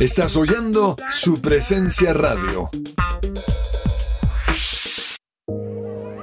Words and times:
Estás 0.00 0.36
oyendo 0.36 0.96
su 1.08 1.40
presencia 1.40 2.12
radio. 2.12 2.68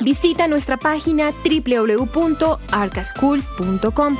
Visita 0.00 0.46
nuestra 0.48 0.76
página 0.76 1.32
www.arcaschool.com. 1.44 4.16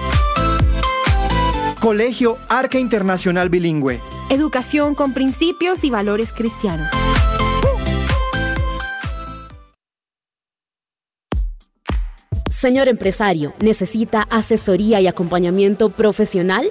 Colegio 1.81 2.39
Arca 2.49 2.79
Internacional 2.79 3.49
Bilingüe. 3.49 4.01
Educación 4.31 4.97
con 4.97 5.15
principios 5.15 5.85
y 5.85 5.91
valores 5.91 6.33
cristianos. 6.33 6.89
Señor 12.59 12.89
empresario, 12.89 13.55
¿necesita 13.61 14.23
asesoría 14.23 15.01
y 15.01 15.07
acompañamiento 15.07 15.91
profesional? 15.91 16.69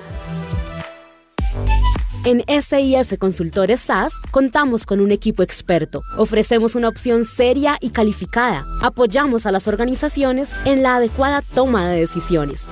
En 2.25 2.43
SIF 2.61 3.17
Consultores 3.17 3.79
SAS 3.79 4.19
contamos 4.31 4.85
con 4.85 4.99
un 4.99 5.13
equipo 5.13 5.43
experto. 5.43 6.01
Ofrecemos 6.17 6.75
una 6.75 6.89
opción 6.89 7.23
seria 7.23 7.77
y 7.79 7.91
calificada. 7.91 8.65
Apoyamos 8.81 9.45
a 9.45 9.53
las 9.53 9.69
organizaciones 9.69 10.53
en 10.65 10.83
la 10.83 10.97
adecuada 10.97 11.41
toma 11.41 11.87
de 11.87 12.01
decisiones. 12.01 12.69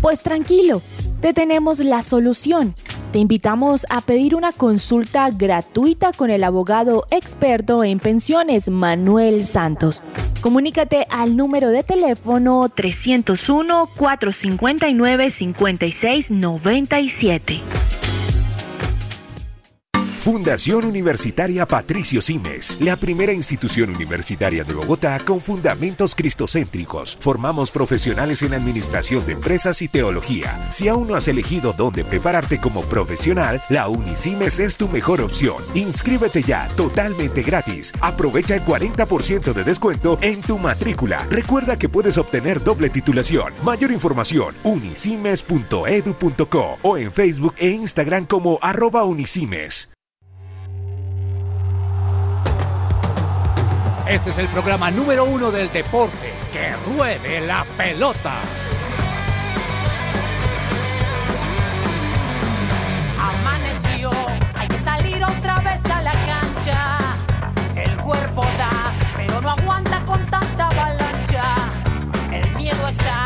Pues 0.00 0.22
tranquilo, 0.22 0.80
te 1.26 1.34
tenemos 1.34 1.80
la 1.80 2.02
solución. 2.02 2.76
Te 3.10 3.18
invitamos 3.18 3.84
a 3.90 4.00
pedir 4.00 4.36
una 4.36 4.52
consulta 4.52 5.28
gratuita 5.32 6.12
con 6.12 6.30
el 6.30 6.44
abogado 6.44 7.04
experto 7.10 7.82
en 7.82 7.98
pensiones 7.98 8.68
Manuel 8.68 9.44
Santos. 9.44 10.04
Comunícate 10.40 11.04
al 11.10 11.36
número 11.36 11.70
de 11.70 11.82
teléfono 11.82 12.68
301 12.68 13.88
459 13.96 15.30
5697. 15.32 17.95
Fundación 20.26 20.84
Universitaria 20.84 21.66
Patricio 21.68 22.20
Simes, 22.20 22.78
la 22.80 22.96
primera 22.96 23.32
institución 23.32 23.90
universitaria 23.90 24.64
de 24.64 24.74
Bogotá 24.74 25.20
con 25.24 25.40
fundamentos 25.40 26.16
cristocéntricos. 26.16 27.16
Formamos 27.20 27.70
profesionales 27.70 28.42
en 28.42 28.52
administración 28.52 29.24
de 29.24 29.34
empresas 29.34 29.82
y 29.82 29.88
teología. 29.88 30.66
Si 30.68 30.88
aún 30.88 31.06
no 31.06 31.14
has 31.14 31.28
elegido 31.28 31.74
dónde 31.74 32.04
prepararte 32.04 32.60
como 32.60 32.82
profesional, 32.82 33.62
la 33.68 33.86
Unisimes 33.86 34.58
es 34.58 34.76
tu 34.76 34.88
mejor 34.88 35.20
opción. 35.20 35.62
Inscríbete 35.74 36.42
ya, 36.42 36.66
totalmente 36.76 37.44
gratis. 37.44 37.92
Aprovecha 38.00 38.56
el 38.56 38.64
40% 38.64 39.52
de 39.52 39.62
descuento 39.62 40.18
en 40.22 40.40
tu 40.40 40.58
matrícula. 40.58 41.24
Recuerda 41.30 41.78
que 41.78 41.88
puedes 41.88 42.18
obtener 42.18 42.64
doble 42.64 42.90
titulación. 42.90 43.54
Mayor 43.62 43.92
información, 43.92 44.56
unisimes.edu.co 44.64 46.78
o 46.82 46.98
en 46.98 47.12
Facebook 47.12 47.54
e 47.58 47.68
Instagram 47.68 48.26
como 48.26 48.58
arroba 48.60 49.04
unisimes. 49.04 49.95
Este 54.08 54.30
es 54.30 54.38
el 54.38 54.46
programa 54.48 54.88
número 54.92 55.24
uno 55.24 55.50
del 55.50 55.70
deporte. 55.72 56.32
¡Que 56.52 56.72
ruede 56.92 57.40
la 57.40 57.64
pelota! 57.76 58.34
Amaneció, 63.18 64.12
hay 64.54 64.68
que 64.68 64.78
salir 64.78 65.24
otra 65.24 65.58
vez 65.60 65.84
a 65.86 66.02
la 66.02 66.12
cancha. 66.12 66.98
El 67.74 67.96
cuerpo 67.96 68.44
da, 68.56 68.94
pero 69.16 69.40
no 69.40 69.50
aguanta 69.50 70.00
con 70.06 70.24
tanta 70.26 70.68
avalancha. 70.68 71.56
El 72.32 72.48
miedo 72.54 72.86
está, 72.86 73.25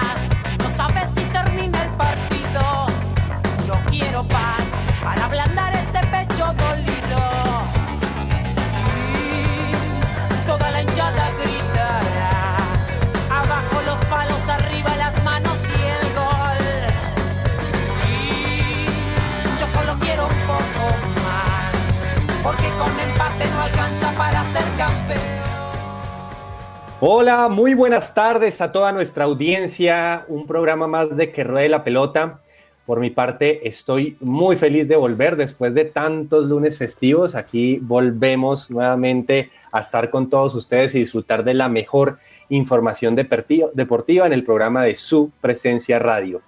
Hola, 27.02 27.48
muy 27.48 27.72
buenas 27.72 28.12
tardes 28.12 28.60
a 28.60 28.72
toda 28.72 28.92
nuestra 28.92 29.24
audiencia. 29.24 30.26
Un 30.28 30.46
programa 30.46 30.86
más 30.86 31.16
de 31.16 31.32
Que 31.32 31.44
Ruede 31.44 31.70
la 31.70 31.82
Pelota. 31.82 32.40
Por 32.84 33.00
mi 33.00 33.08
parte, 33.08 33.66
estoy 33.66 34.18
muy 34.20 34.56
feliz 34.56 34.86
de 34.86 34.96
volver 34.96 35.36
después 35.36 35.72
de 35.72 35.86
tantos 35.86 36.44
lunes 36.44 36.76
festivos. 36.76 37.34
Aquí 37.34 37.78
volvemos 37.78 38.70
nuevamente 38.70 39.48
a 39.72 39.80
estar 39.80 40.10
con 40.10 40.28
todos 40.28 40.54
ustedes 40.54 40.94
y 40.94 40.98
disfrutar 40.98 41.42
de 41.42 41.54
la 41.54 41.70
mejor 41.70 42.18
información 42.50 43.16
deportiva 43.16 44.26
en 44.26 44.34
el 44.34 44.44
programa 44.44 44.84
de 44.84 44.94
su 44.94 45.32
presencia 45.40 45.98
radio. 45.98 46.42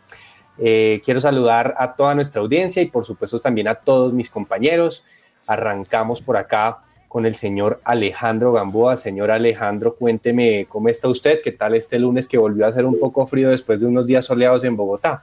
Eh, 0.58 1.00
quiero 1.02 1.22
saludar 1.22 1.74
a 1.78 1.94
toda 1.94 2.14
nuestra 2.14 2.42
audiencia 2.42 2.82
y 2.82 2.90
por 2.90 3.06
supuesto 3.06 3.40
también 3.40 3.68
a 3.68 3.76
todos 3.76 4.12
mis 4.12 4.28
compañeros. 4.28 5.02
Arrancamos 5.46 6.20
por 6.20 6.36
acá 6.36 6.80
con 7.12 7.26
el 7.26 7.34
señor 7.36 7.78
Alejandro 7.84 8.52
Gamboa. 8.52 8.96
Señor 8.96 9.30
Alejandro, 9.30 9.96
cuénteme 9.96 10.64
cómo 10.66 10.88
está 10.88 11.08
usted, 11.08 11.42
qué 11.44 11.52
tal 11.52 11.74
este 11.74 11.98
lunes 11.98 12.26
que 12.26 12.38
volvió 12.38 12.64
a 12.64 12.70
hacer 12.70 12.86
un 12.86 12.98
poco 12.98 13.26
frío 13.26 13.50
después 13.50 13.80
de 13.80 13.86
unos 13.86 14.06
días 14.06 14.24
soleados 14.24 14.64
en 14.64 14.78
Bogotá. 14.78 15.22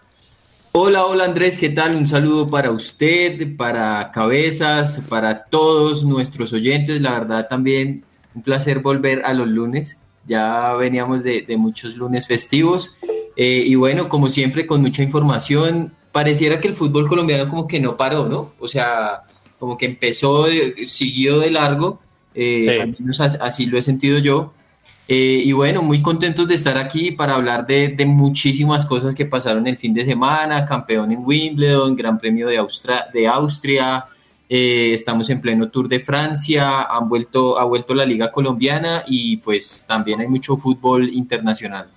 Hola, 0.72 1.08
hola 1.08 1.24
Andrés, 1.24 1.58
¿qué 1.58 1.72
tal? 1.72 1.96
Un 1.96 2.06
saludo 2.06 2.48
para 2.48 2.70
usted, 2.70 3.58
para 3.58 4.12
Cabezas, 4.14 5.02
para 5.10 5.46
todos 5.46 6.06
nuestros 6.06 6.54
oyentes. 6.54 7.02
La 7.02 7.18
verdad 7.18 7.48
también 7.50 8.04
un 8.36 8.44
placer 8.44 8.82
volver 8.82 9.26
a 9.26 9.34
los 9.34 9.48
lunes. 9.48 9.98
Ya 10.28 10.76
veníamos 10.76 11.24
de, 11.24 11.42
de 11.42 11.58
muchos 11.58 11.96
lunes 11.96 12.28
festivos. 12.28 12.94
Eh, 13.36 13.64
y 13.66 13.74
bueno, 13.74 14.10
como 14.10 14.30
siempre, 14.30 14.68
con 14.68 14.82
mucha 14.82 15.02
información. 15.02 15.92
Pareciera 16.12 16.62
que 16.62 16.68
el 16.68 16.76
fútbol 16.76 17.10
colombiano 17.10 17.50
como 17.50 17.68
que 17.68 17.80
no 17.80 17.98
paró, 17.98 18.28
¿no? 18.28 18.54
O 18.60 18.68
sea, 18.68 19.24
como 19.60 19.78
que 19.78 19.86
empezó, 19.86 20.46
de- 20.46 20.86
siguió 20.88 21.40
de 21.40 21.52
largo. 21.52 22.00
eh, 22.36 22.62
Sí. 22.64 22.70
al 22.70 22.96
menos 23.00 23.20
as- 23.20 23.40
así 23.42 23.66
lo 23.66 23.78
he 23.78 23.82
sentido 23.82 24.18
yo. 24.20 24.54
Eh, 25.08 25.42
y 25.44 25.52
bueno, 25.52 25.82
muy 25.82 26.02
contentos 26.04 26.48
de 26.48 26.54
estar 26.56 26.78
aquí 26.78 27.12
para 27.12 27.34
hablar 27.36 27.66
de, 27.66 27.96
muchísimas 28.06 28.86
cosas 28.86 29.16
que 29.16 29.26
pasaron 29.26 29.66
el 29.68 29.76
fin 29.78 29.94
de 29.94 30.06
semana, 30.06 30.64
campeón 30.66 31.12
en 31.12 31.26
Wimbledon, 31.26 31.96
Gran 31.96 32.20
Premio 32.20 32.48
de, 32.48 32.64
de 33.14 33.28
Austria, 33.28 34.06
eh, 34.48 34.92
estamos 34.94 35.30
en 35.32 35.42
pleno 35.42 35.70
Tour 35.70 35.90
de 35.90 36.00
Francia, 36.00 36.84
han 36.84 37.10
vuelto, 37.10 37.58
ha 37.60 37.64
vuelto 37.66 37.94
la 37.96 38.06
Liga 38.06 38.32
Colombiana 38.32 39.04
y 39.08 39.38
pues 39.38 39.84
también 39.88 40.22
hay 40.22 40.28
mucho 40.28 40.56
fútbol 40.56 41.10
internacional. 41.10 41.88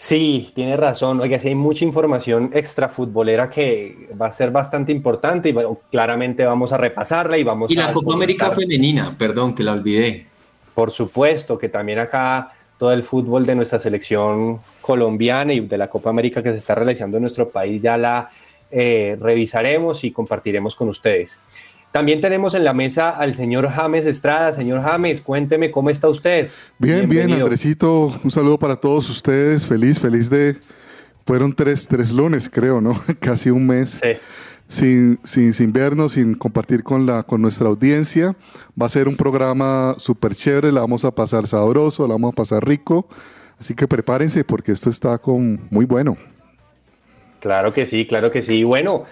Sí, 0.00 0.52
tiene 0.54 0.76
razón. 0.76 1.20
Oiga, 1.20 1.40
sí 1.40 1.48
hay 1.48 1.56
mucha 1.56 1.84
información 1.84 2.52
extrafutbolera 2.54 3.50
que 3.50 4.08
va 4.18 4.28
a 4.28 4.30
ser 4.30 4.52
bastante 4.52 4.92
importante 4.92 5.48
y 5.48 5.54
claramente 5.90 6.44
vamos 6.44 6.72
a 6.72 6.76
repasarla 6.76 7.36
y 7.36 7.42
vamos 7.42 7.68
y 7.68 7.74
la 7.74 7.92
Copa 7.92 8.14
América 8.14 8.52
Femenina, 8.52 9.16
perdón, 9.18 9.56
que 9.56 9.64
la 9.64 9.72
olvidé. 9.72 10.24
Por 10.72 10.92
supuesto 10.92 11.58
que 11.58 11.68
también 11.68 11.98
acá 11.98 12.52
todo 12.78 12.92
el 12.92 13.02
fútbol 13.02 13.44
de 13.44 13.56
nuestra 13.56 13.80
selección 13.80 14.60
colombiana 14.80 15.52
y 15.52 15.58
de 15.58 15.76
la 15.76 15.88
Copa 15.88 16.10
América 16.10 16.44
que 16.44 16.52
se 16.52 16.58
está 16.58 16.76
realizando 16.76 17.16
en 17.16 17.22
nuestro 17.22 17.50
país 17.50 17.82
ya 17.82 17.96
la 17.96 18.30
eh, 18.70 19.18
revisaremos 19.20 20.04
y 20.04 20.12
compartiremos 20.12 20.76
con 20.76 20.90
ustedes. 20.90 21.40
También 21.92 22.20
tenemos 22.20 22.54
en 22.54 22.64
la 22.64 22.74
mesa 22.74 23.10
al 23.10 23.34
señor 23.34 23.68
James 23.68 24.06
Estrada. 24.06 24.52
Señor 24.52 24.82
James, 24.82 25.22
cuénteme 25.22 25.70
cómo 25.70 25.90
está 25.90 26.08
usted. 26.08 26.50
Bien, 26.78 27.08
bien, 27.08 27.32
Andresito. 27.32 28.18
Un 28.22 28.30
saludo 28.30 28.58
para 28.58 28.76
todos 28.76 29.08
ustedes. 29.08 29.66
Feliz, 29.66 29.98
feliz 29.98 30.28
de... 30.28 30.56
Fueron 31.26 31.52
tres, 31.52 31.86
tres 31.86 32.10
lunes, 32.10 32.48
creo, 32.48 32.80
¿no? 32.80 32.98
Casi 33.20 33.50
un 33.50 33.66
mes. 33.66 34.00
Sí 34.02 34.18
sin, 34.68 35.18
sin, 35.24 35.52
sin, 35.54 35.72
vernos, 35.72 36.12
sin 36.12 36.34
compartir 36.34 36.84
con, 36.84 37.06
la, 37.06 37.22
con 37.24 37.42
nuestra 37.42 37.68
audiencia. 37.68 38.36
Va 38.80 38.86
a 38.86 38.90
ser 38.90 39.08
un 39.08 39.16
programa 39.16 39.94
súper 39.98 40.36
chévere, 40.36 40.70
la 40.70 40.80
vamos 40.80 41.04
a 41.04 41.10
pasar 41.10 41.48
sabroso, 41.48 42.06
la 42.06 42.14
vamos 42.14 42.32
a 42.32 42.36
pasar 42.36 42.64
rico. 42.64 43.08
Así 43.58 43.74
que 43.74 43.88
prepárense 43.88 44.44
porque 44.44 44.72
esto 44.72 44.90
está 44.90 45.18
con 45.18 45.66
muy 45.70 45.86
bueno. 45.86 46.16
Claro 47.40 47.72
que 47.72 47.86
sí, 47.86 48.06
claro 48.06 48.30
que 48.30 48.42
sí. 48.42 48.62
Bueno, 48.62 49.04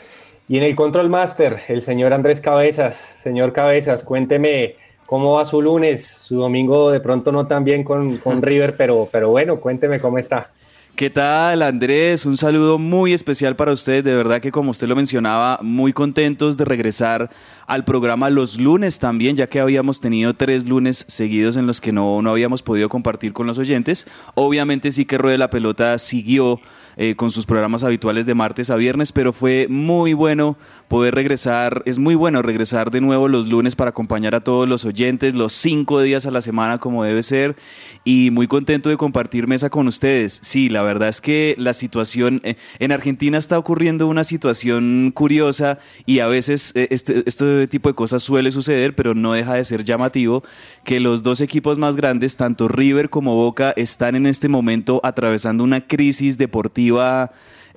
y 0.49 0.59
en 0.59 0.63
el 0.63 0.77
Control 0.77 1.09
Master, 1.09 1.61
el 1.69 1.83
señor 1.83 2.13
Andrés 2.13 2.41
Cabezas. 2.41 2.97
Señor 2.97 3.53
Cabezas, 3.53 4.05
cuénteme 4.05 4.77
cómo 5.05 5.33
va 5.33 5.45
su 5.45 5.61
lunes, 5.61 6.07
su 6.07 6.37
domingo 6.37 6.91
de 6.91 7.01
pronto 7.01 7.33
no 7.33 7.47
tan 7.47 7.65
bien 7.65 7.83
con, 7.83 8.19
con 8.19 8.43
River, 8.43 8.77
pero, 8.77 9.09
pero 9.11 9.31
bueno, 9.31 9.59
cuénteme 9.59 9.99
cómo 9.99 10.19
está. 10.19 10.51
¿Qué 10.97 11.11
tal 11.11 11.61
Andrés? 11.61 12.25
Un 12.25 12.39
saludo 12.39 12.79
muy 12.79 13.13
especial 13.13 13.55
para 13.55 13.73
usted. 13.73 14.03
De 14.03 14.15
verdad 14.15 14.41
que 14.41 14.51
como 14.51 14.71
usted 14.71 14.89
lo 14.89 14.97
mencionaba, 14.97 15.59
muy 15.61 15.93
contentos 15.93 16.57
de 16.57 16.65
regresar 16.65 17.29
al 17.67 17.85
programa 17.85 18.31
los 18.31 18.59
lunes 18.59 18.99
también, 18.99 19.37
ya 19.37 19.47
que 19.47 19.61
habíamos 19.61 20.01
tenido 20.01 20.33
tres 20.33 20.65
lunes 20.65 21.05
seguidos 21.07 21.59
en 21.59 21.67
los 21.67 21.83
que 21.83 21.93
no, 21.93 22.23
no 22.23 22.31
habíamos 22.31 22.63
podido 22.63 22.89
compartir 22.89 23.35
con 23.35 23.47
los 23.47 23.59
oyentes. 23.59 24.07
Obviamente 24.37 24.91
sí 24.91 25.05
que 25.05 25.19
Ruede 25.19 25.37
la 25.37 25.51
Pelota 25.51 25.99
siguió 25.99 26.61
eh, 26.99 27.15
con 27.15 27.31
sus 27.31 27.45
programas 27.45 27.85
habituales 27.85 28.25
de 28.25 28.35
martes 28.35 28.71
a 28.71 28.77
viernes, 28.77 29.13
pero 29.13 29.35
fue 29.35 29.67
muy 29.69 30.15
bueno 30.15 30.57
poder 30.89 31.15
regresar, 31.15 31.83
es 31.85 31.99
muy 31.99 32.15
bueno 32.15 32.41
regresar 32.41 32.91
de 32.91 33.03
nuevo 33.03 33.29
los 33.29 33.49
lunes 33.49 33.77
para 33.77 33.91
acompañar 33.91 34.35
a 34.35 34.41
todos 34.41 34.67
los 34.67 34.87
oyentes, 34.87 35.35
los 35.35 35.53
cinco 35.53 36.01
días 36.01 36.25
a 36.25 36.31
la 36.31 36.41
semana 36.41 36.79
como 36.79 37.05
debe 37.05 37.23
ser, 37.23 37.55
y 38.03 38.31
muy 38.31 38.47
contento 38.47 38.89
de 38.89 38.97
compartir 38.97 39.47
mesa 39.47 39.69
con 39.69 39.89
ustedes. 39.89 40.41
Sí, 40.43 40.71
la 40.71 40.81
verdad 40.81 41.11
es 41.11 41.21
que 41.21 41.55
la 41.59 41.75
situación, 41.75 42.41
eh, 42.45 42.57
en 42.79 42.93
Argentina 42.93 43.37
está 43.37 43.59
ocurriendo 43.59 44.07
una 44.07 44.25
situación 44.25 45.13
curiosa 45.15 45.79
y 46.07 46.21
a 46.21 46.29
veces 46.29 46.73
eh, 46.77 46.89
este, 46.91 47.25
este 47.27 47.67
tipo 47.67 47.91
de 47.91 47.95
cosas 47.95 48.23
suele 48.23 48.53
suceder, 48.53 48.95
pero 48.95 49.15
no 49.15 49.35
deja 49.35 49.53
de 49.53 49.65
ser 49.65 49.85
llamativo 49.85 50.45
que 50.83 51.01
los 51.01 51.23
dos 51.23 51.43
equipos 51.43 51.77
más 51.77 51.97
grandes, 51.97 52.37
tanto 52.37 52.69
River 52.69 53.11
como 53.11 53.35
Boca, 53.35 53.75
están 53.77 54.17
en 54.17 54.25
este 54.25 54.49
momento 54.49 55.03
atravesando 55.05 55.63
una 55.63 55.87
crisis 55.87 56.39
deportiva 56.39 56.86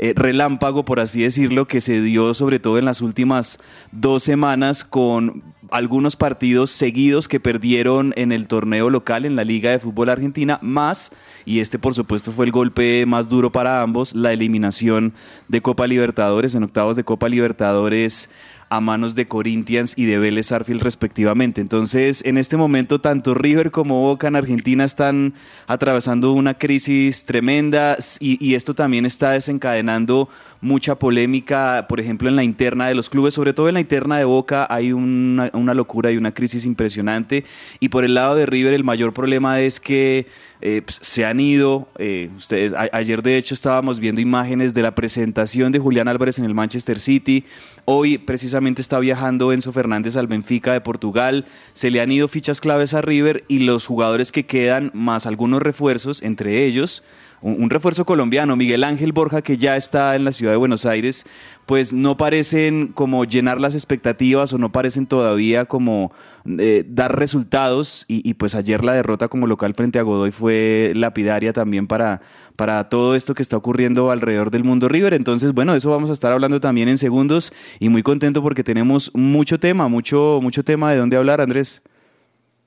eh, 0.01 0.13
relámpago, 0.15 0.85
por 0.85 1.01
así 1.01 1.23
decirlo, 1.23 1.67
que 1.67 1.81
se 1.81 2.01
dio 2.01 2.33
sobre 2.33 2.59
todo 2.59 2.77
en 2.77 2.85
las 2.85 3.01
últimas 3.01 3.59
dos 3.91 4.23
semanas 4.23 4.85
con 4.85 5.43
algunos 5.71 6.15
partidos 6.15 6.71
seguidos 6.71 7.27
que 7.27 7.39
perdieron 7.39 8.13
en 8.15 8.31
el 8.31 8.47
torneo 8.47 8.89
local 8.89 9.25
en 9.25 9.35
la 9.35 9.43
Liga 9.43 9.71
de 9.71 9.79
Fútbol 9.79 10.09
Argentina, 10.09 10.57
más, 10.61 11.11
y 11.45 11.59
este 11.59 11.79
por 11.79 11.93
supuesto 11.93 12.31
fue 12.31 12.45
el 12.45 12.51
golpe 12.51 13.05
más 13.05 13.27
duro 13.27 13.51
para 13.51 13.81
ambos, 13.81 14.15
la 14.15 14.31
eliminación 14.31 15.13
de 15.47 15.61
Copa 15.61 15.85
Libertadores 15.85 16.55
en 16.55 16.63
octavos 16.63 16.95
de 16.95 17.03
Copa 17.03 17.29
Libertadores 17.29 18.29
a 18.69 18.79
manos 18.79 19.15
de 19.15 19.27
Corinthians 19.27 19.93
y 19.97 20.05
de 20.05 20.19
Vélez 20.19 20.51
Arfield 20.51 20.81
respectivamente. 20.81 21.61
Entonces, 21.61 22.23
en 22.25 22.37
este 22.37 22.55
momento, 22.55 23.01
tanto 23.01 23.33
River 23.33 23.71
como 23.71 24.01
Boca 24.01 24.27
en 24.27 24.35
Argentina 24.35 24.85
están 24.85 25.33
atravesando 25.67 26.31
una 26.33 26.53
crisis 26.53 27.25
tremenda 27.25 27.97
y, 28.19 28.53
esto 28.53 28.73
también 28.73 29.05
está 29.05 29.31
desencadenando 29.31 30.29
mucha 30.61 30.95
polémica, 30.95 31.85
por 31.87 31.99
ejemplo, 31.99 32.27
en 32.27 32.35
la 32.35 32.43
interna 32.43 32.87
de 32.87 32.95
los 32.95 33.09
clubes, 33.09 33.33
sobre 33.33 33.53
todo 33.53 33.69
en 33.69 33.75
la 33.75 33.79
interna 33.79 34.17
de 34.17 34.25
Boca 34.25 34.67
hay 34.69 34.91
una, 34.91 35.49
locura 35.73 36.11
y 36.11 36.17
una 36.17 36.33
crisis 36.33 36.65
impresionante. 36.65 37.45
Y 37.79 37.89
por 37.89 38.03
el 38.03 38.13
lado 38.13 38.35
de 38.35 38.45
River, 38.45 38.73
el 38.73 38.83
mayor 38.83 39.13
problema 39.13 39.61
es 39.61 39.79
que 39.79 40.27
eh, 40.61 40.81
pues, 40.83 40.99
se 41.01 41.25
han 41.25 41.39
ido. 41.39 41.87
Eh, 41.97 42.29
ustedes, 42.35 42.73
ayer 42.91 43.21
de 43.21 43.37
hecho 43.37 43.53
estábamos 43.53 43.99
viendo 43.99 44.19
imágenes 44.19 44.73
de 44.73 44.81
la 44.81 44.93
presentación 44.93 45.71
de 45.71 45.79
Julián 45.79 46.09
Álvarez 46.09 46.39
en 46.39 46.45
el 46.45 46.53
Manchester 46.53 46.99
City. 46.99 47.45
Hoy 47.85 48.17
precisamente 48.17 48.81
está 48.81 48.99
viajando 48.99 49.53
Enzo 49.53 49.71
Fernández 49.71 50.17
al 50.17 50.27
Benfica 50.27 50.73
de 50.73 50.81
Portugal. 50.81 51.45
Se 51.73 51.89
le 51.89 52.01
han 52.01 52.11
ido 52.11 52.27
fichas 52.27 52.59
claves 52.59 52.93
a 52.93 53.01
River 53.01 53.45
y 53.47 53.59
los 53.59 53.85
jugadores 53.85 54.33
que 54.33 54.45
quedan, 54.45 54.91
más 54.93 55.25
algunos 55.25 55.61
refuerzos, 55.61 56.21
entre 56.21 56.65
ellos 56.65 57.03
un, 57.41 57.69
refuerzo 57.69 58.05
colombiano, 58.05 58.55
Miguel 58.55 58.83
Ángel 58.83 59.13
Borja, 59.13 59.41
que 59.41 59.57
ya 59.57 59.77
está 59.77 60.15
en 60.15 60.25
la 60.25 60.31
ciudad 60.31 60.51
de 60.51 60.57
Buenos 60.57 60.85
Aires, 60.85 61.25
pues 61.65 61.93
no 61.93 62.17
parecen 62.17 62.87
como 62.87 63.25
llenar 63.25 63.61
las 63.61 63.75
expectativas 63.75 64.51
o 64.53 64.57
no 64.57 64.71
parecen 64.71 65.05
todavía 65.05 65.65
como 65.65 66.11
eh, 66.57 66.83
dar 66.87 67.17
resultados 67.17 68.05
y, 68.07 68.33
pues 68.33 68.55
ayer 68.55 68.83
la 68.83 68.93
derrota 68.93 69.27
como 69.27 69.47
local 69.47 69.73
frente 69.75 69.99
a 69.99 70.01
Godoy 70.01 70.31
fue 70.31 70.93
lapidaria 70.95 71.53
también 71.53 71.87
para, 71.87 72.21
para 72.55 72.89
todo 72.89 73.15
esto 73.15 73.35
que 73.35 73.43
está 73.43 73.55
ocurriendo 73.55 74.11
alrededor 74.11 74.51
del 74.51 74.63
mundo 74.63 74.89
River. 74.89 75.13
Entonces, 75.13 75.53
bueno, 75.53 75.75
eso 75.75 75.89
vamos 75.89 76.09
a 76.09 76.13
estar 76.13 76.31
hablando 76.31 76.59
también 76.59 76.89
en 76.89 76.97
segundos 76.97 77.53
y 77.79 77.89
muy 77.89 78.03
contento 78.03 78.41
porque 78.41 78.63
tenemos 78.63 79.11
mucho 79.13 79.59
tema, 79.59 79.87
mucho, 79.87 80.39
mucho 80.41 80.63
tema 80.63 80.91
de 80.91 80.97
dónde 80.97 81.17
hablar, 81.17 81.39
Andrés. 81.39 81.83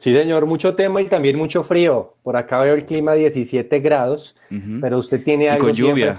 Sí, 0.02 0.12
señor, 0.12 0.46
mucho 0.46 0.74
tema 0.74 1.00
y 1.00 1.04
también 1.04 1.38
mucho 1.38 1.62
frío. 1.62 2.16
Por 2.24 2.36
acá 2.36 2.58
veo 2.58 2.74
el 2.74 2.84
clima 2.84 3.12
17 3.12 3.78
grados, 3.78 4.34
pero 4.80 4.98
usted 4.98 5.22
tiene 5.22 5.48
algo 5.48 5.70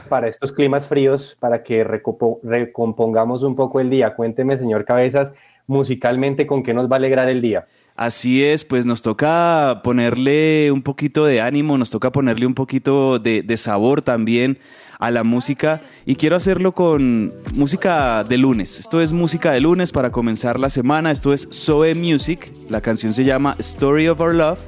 para 0.08 0.30
estos 0.30 0.54
climas 0.54 0.88
fríos 0.88 1.36
para 1.42 1.64
que 1.64 1.84
recompongamos 1.84 3.44
un 3.44 3.58
poco 3.58 3.82
el 3.82 3.90
día. 3.90 4.16
Cuénteme, 4.16 4.58
señor 4.58 4.86
Cabezas, 4.86 5.34
musicalmente, 5.68 6.48
¿con 6.48 6.64
qué 6.64 6.74
nos 6.74 6.90
va 6.90 6.96
a 6.96 7.00
alegrar 7.00 7.28
el 7.28 7.42
día? 7.42 7.68
Así 7.98 8.42
es, 8.42 8.64
pues 8.64 8.86
nos 8.86 9.02
toca 9.02 9.82
ponerle 9.84 10.72
un 10.72 10.82
poquito 10.82 11.26
de 11.26 11.42
ánimo, 11.42 11.78
nos 11.78 11.92
toca 11.92 12.10
ponerle 12.10 12.46
un 12.48 12.56
poquito 12.56 13.20
de, 13.20 13.44
de 13.44 13.58
sabor 13.58 14.02
también 14.02 14.60
a 15.04 15.12
la 15.12 15.26
música 15.26 15.82
y 16.06 16.16
quiero 16.16 16.38
hacerlo 16.38 16.74
con 16.74 17.34
música 17.54 18.24
de 18.24 18.38
lunes. 18.38 18.80
Esto 18.80 19.02
es 19.02 19.12
música 19.12 19.52
de 19.52 19.60
lunes 19.60 19.92
para 19.92 20.12
comenzar 20.12 20.58
la 20.58 20.70
semana. 20.70 21.12
Esto 21.12 21.34
es 21.34 21.50
Zoe 21.52 21.94
Music. 21.94 22.54
La 22.70 22.80
canción 22.80 23.14
se 23.14 23.26
llama 23.26 23.54
Story 23.60 24.08
of 24.08 24.22
Our 24.22 24.34
Love. 24.34 24.60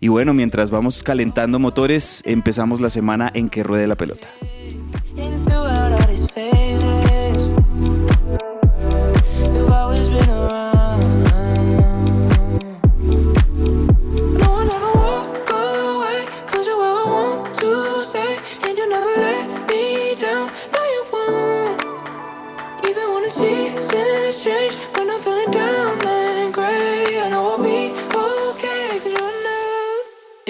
Y 0.00 0.08
bueno, 0.08 0.34
mientras 0.34 0.70
vamos 0.70 1.02
calentando 1.02 1.58
motores, 1.58 2.22
empezamos 2.26 2.82
la 2.82 2.90
semana 2.90 3.30
en 3.32 3.48
que 3.48 3.62
ruede 3.62 3.86
la 3.86 3.96
pelota. 3.96 4.28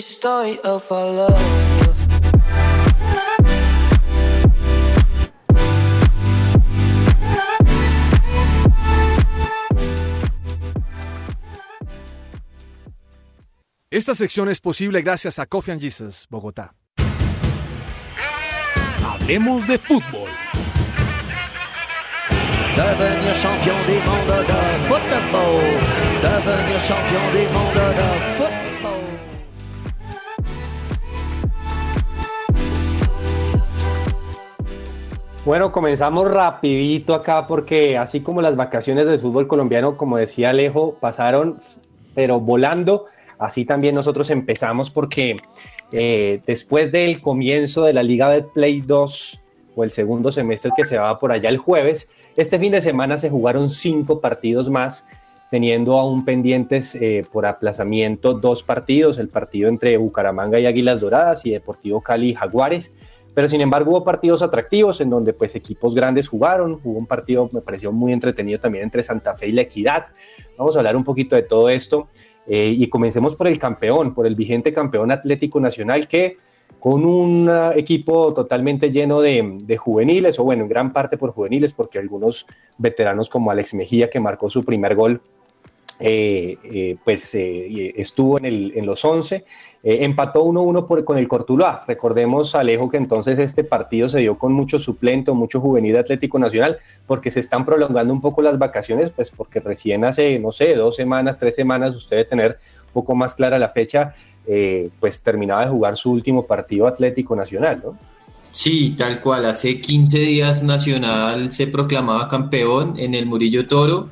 Story 0.01 0.59
of 0.65 0.91
our 0.93 1.11
love. 1.11 1.69
Esta 13.91 14.15
sección 14.15 14.49
es 14.49 14.61
posible 14.61 15.03
gracias 15.03 15.39
a 15.39 15.47
Coffee 15.47 15.73
and 15.73 15.81
Jesus, 15.81 16.27
Bogotá. 16.29 16.75
Hablemos 19.03 19.67
de 19.67 19.79
fútbol. 19.79 20.31
Devenir 22.77 23.35
champion 23.35 23.77
des 23.87 24.05
mondes 24.05 24.47
de 24.47 24.89
football. 24.89 25.63
Devenir 26.23 26.81
champion 26.87 27.33
des 27.33 27.49
mondes 27.51 27.97
de 27.97 28.37
football. 28.37 28.58
Bueno, 35.49 35.73
comenzamos 35.73 36.31
rapidito 36.31 37.15
acá 37.15 37.47
porque 37.47 37.97
así 37.97 38.21
como 38.21 38.43
las 38.43 38.55
vacaciones 38.55 39.07
del 39.07 39.19
fútbol 39.19 39.49
colombiano, 39.49 39.97
como 39.97 40.19
decía 40.19 40.51
Alejo, 40.51 40.97
pasaron 41.01 41.59
pero 42.15 42.39
volando, 42.39 43.07
así 43.39 43.65
también 43.65 43.95
nosotros 43.95 44.29
empezamos 44.29 44.91
porque 44.91 45.37
eh, 45.91 46.43
después 46.47 46.93
del 46.93 47.23
comienzo 47.23 47.85
de 47.85 47.95
la 47.95 48.03
Liga 48.03 48.29
de 48.29 48.43
Play 48.43 48.83
2 48.83 49.43
o 49.75 49.85
el 49.85 49.91
segundo 49.91 50.33
semestre 50.33 50.71
que 50.77 50.85
se 50.85 50.99
va 50.99 51.19
por 51.19 51.33
allá 51.33 51.49
el 51.49 51.57
jueves, 51.57 52.11
este 52.37 52.59
fin 52.59 52.73
de 52.73 52.83
semana 52.83 53.17
se 53.17 53.31
jugaron 53.31 53.71
cinco 53.71 54.21
partidos 54.21 54.69
más, 54.69 55.07
teniendo 55.51 55.97
aún 55.97 56.27
pendientes 56.27 56.95
eh, 56.95 57.25
por 57.33 57.47
aplazamiento 57.47 58.35
dos 58.35 58.63
partidos, 58.63 59.17
el 59.17 59.31
partido 59.31 59.71
entre 59.71 59.97
Bucaramanga 59.97 60.61
y 60.61 60.67
Águilas 60.67 61.01
Doradas 61.01 61.47
y 61.47 61.53
Deportivo 61.53 62.03
Cali 62.03 62.29
y 62.29 62.35
Jaguares 62.35 62.93
pero 63.39 63.49
sin 63.49 63.61
embargo 63.61 63.93
hubo 63.93 64.03
partidos 64.03 64.43
atractivos 64.43 65.01
en 65.01 65.11
donde 65.11 65.33
pues 65.33 65.55
equipos 65.55 65.95
grandes 65.95 66.27
jugaron, 66.27 66.81
hubo 66.83 66.99
un 66.99 67.07
partido 67.07 67.49
me 67.53 67.61
pareció 67.61 67.93
muy 67.93 68.13
entretenido 68.13 68.59
también 68.59 68.83
entre 68.83 69.01
Santa 69.05 69.37
Fe 69.37 69.47
y 69.47 69.53
La 69.53 69.61
Equidad. 69.63 70.07
Vamos 70.57 70.75
a 70.75 70.81
hablar 70.81 70.97
un 70.97 71.05
poquito 71.05 71.37
de 71.37 71.45
todo 71.45 71.69
esto 71.69 72.09
eh, 72.49 72.75
y 72.77 72.89
comencemos 72.89 73.37
por 73.37 73.47
el 73.47 73.57
campeón, 73.61 74.13
por 74.13 74.27
el 74.27 74.35
vigente 74.35 74.73
campeón 74.73 75.13
Atlético 75.13 75.61
Nacional 75.61 76.09
que 76.09 76.37
con 76.81 77.05
un 77.05 77.49
equipo 77.77 78.35
totalmente 78.35 78.91
lleno 78.91 79.21
de, 79.21 79.59
de, 79.63 79.77
juveniles, 79.77 80.37
o 80.41 80.43
bueno, 80.43 80.65
en 80.65 80.69
gran 80.69 80.93
parte 80.93 81.17
por 81.17 81.31
juveniles, 81.31 81.73
porque 81.73 82.01
algunos 82.01 82.45
veteranos 82.77 83.29
como 83.29 83.53
Alex 83.53 83.73
Mejía, 83.73 84.11
que 84.11 84.19
marcó 84.19 84.51
su 84.51 84.65
primer 84.65 84.97
gol, 84.97 85.23
pues 85.99 87.35
eh, 87.35 87.95
estuvo 87.97 88.39
en, 88.39 88.45
el, 88.45 88.73
en, 88.77 88.87
los 88.87 89.05
11, 89.05 89.45
empató 89.83 90.45
1-1 90.45 91.05
con 91.05 91.19
el 91.19 91.29
Cortuluá. 91.29 91.85
Recordemos, 91.87 92.55
Alejo, 92.55 92.89
que 92.89 92.97
entonces 92.97 93.39
este 93.39 93.65
partido 93.65 94.09
se 94.09 94.21
dio 94.21 94.39
con 94.39 94.53
mucho 94.53 94.79
suplente, 94.79 95.33
mucho 95.33 95.61
juvenil 95.61 95.93
de 95.93 95.99
Atlético 95.99 96.39
Nacional, 96.39 96.79
porque 97.07 97.31
se 97.31 97.41
están 97.41 97.65
prolongando 97.65 98.13
un 98.13 98.21
poco 98.21 98.43
las 98.43 98.59
vacaciones, 98.59 99.11
pues 99.11 99.31
porque 99.31 99.61
recién 99.61 100.05
hace, 100.05 100.39
no 100.39 100.53
sé, 100.53 100.75
dos 100.75 100.97
semanas, 100.97 101.39
tres 101.39 101.55
semanas, 101.55 101.97
usted 101.97 102.17
debe 102.17 102.29
tener 102.29 102.59
un 102.87 102.93
poco 102.93 103.15
más 103.15 103.35
clara 103.35 103.59
la 103.59 103.69
fecha, 103.69 104.15
pues 105.01 105.23
terminaba 105.23 105.63
de 105.63 105.71
jugar 105.71 105.97
su 105.97 106.13
último 106.13 106.47
partido 106.47 106.87
Atlético 106.87 107.35
Nacional, 107.37 107.83
¿no? 107.85 107.99
Sí, 108.51 108.95
tal 108.97 109.21
cual. 109.21 109.45
Hace 109.47 109.81
15 109.81 110.19
días 110.19 110.63
Nacional 110.63 111.53
se 111.53 111.67
proclamaba 111.67 112.29
campeón 112.29 112.99
en 112.99 113.15
el 113.15 113.27
Murillo 113.27 113.69
Toro 113.69 114.11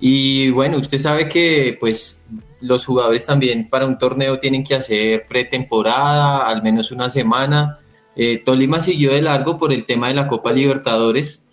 y 0.00 0.50
bueno, 0.50 0.78
usted 0.78 0.98
sabe 0.98 1.28
que 1.28 1.76
pues 1.78 2.20
los 2.60 2.86
jugadores 2.86 3.26
también 3.26 3.68
para 3.68 3.86
un 3.86 3.98
torneo 3.98 4.38
tienen 4.38 4.64
que 4.64 4.74
hacer 4.74 5.26
pretemporada, 5.28 6.46
al 6.46 6.62
menos 6.62 6.90
una 6.90 7.10
semana. 7.10 7.78
Eh, 8.16 8.42
Tolima 8.44 8.80
siguió 8.80 9.12
de 9.12 9.22
largo 9.22 9.58
por 9.58 9.72
el 9.72 9.84
tema 9.84 10.08
de 10.08 10.14
la 10.14 10.26
Copa 10.26 10.52
Libertadores, 10.52 11.44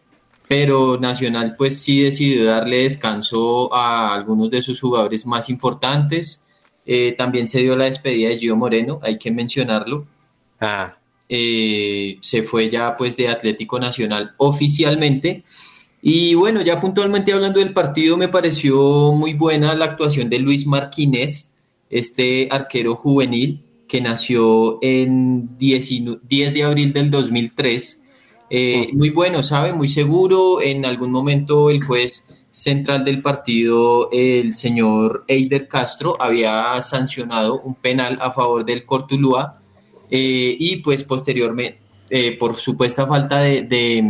pero 0.47 0.97
Nacional 0.99 1.55
pues 1.57 1.81
sí 1.81 2.01
decidió 2.01 2.45
darle 2.45 2.83
descanso 2.83 3.73
a 3.73 4.13
algunos 4.13 4.49
de 4.51 4.61
sus 4.61 4.79
jugadores 4.79 5.25
más 5.25 5.49
importantes. 5.49 6.43
Eh, 6.85 7.13
también 7.17 7.47
se 7.47 7.59
dio 7.59 7.75
la 7.75 7.85
despedida 7.85 8.29
de 8.29 8.37
Gio 8.37 8.55
Moreno, 8.55 8.99
hay 9.01 9.17
que 9.17 9.31
mencionarlo. 9.31 10.07
Ah. 10.59 10.97
Eh, 11.27 12.17
se 12.21 12.43
fue 12.43 12.69
ya 12.69 12.97
pues 12.97 13.15
de 13.15 13.29
Atlético 13.29 13.79
Nacional 13.79 14.33
oficialmente. 14.37 15.43
Y 16.01 16.33
bueno, 16.33 16.61
ya 16.61 16.81
puntualmente 16.81 17.31
hablando 17.31 17.59
del 17.59 17.73
partido, 17.73 18.17
me 18.17 18.27
pareció 18.27 19.11
muy 19.11 19.33
buena 19.35 19.75
la 19.75 19.85
actuación 19.85 20.29
de 20.29 20.39
Luis 20.39 20.65
Marquínez, 20.65 21.51
este 21.89 22.47
arquero 22.49 22.95
juvenil 22.95 23.63
que 23.87 24.01
nació 24.01 24.79
en 24.81 25.57
10, 25.57 26.23
de 26.27 26.63
abril 26.63 26.93
del 26.93 27.11
2003. 27.11 28.01
Eh, 28.49 28.89
muy 28.93 29.09
bueno, 29.09 29.43
¿sabe? 29.43 29.73
Muy 29.73 29.89
seguro. 29.89 30.61
En 30.61 30.85
algún 30.85 31.11
momento 31.11 31.69
el 31.69 31.83
juez 31.83 32.27
central 32.49 33.05
del 33.05 33.21
partido, 33.21 34.09
el 34.11 34.53
señor 34.53 35.25
Eider 35.27 35.67
Castro, 35.67 36.13
había 36.19 36.81
sancionado 36.81 37.61
un 37.61 37.75
penal 37.75 38.17
a 38.21 38.31
favor 38.31 38.65
del 38.65 38.85
Cortulúa 38.85 39.59
eh, 40.09 40.55
y 40.57 40.77
pues 40.77 41.03
posteriormente, 41.03 41.79
eh, 42.09 42.37
por 42.37 42.55
supuesta 42.55 43.05
falta 43.05 43.41
de 43.41 43.61
de 43.63 44.01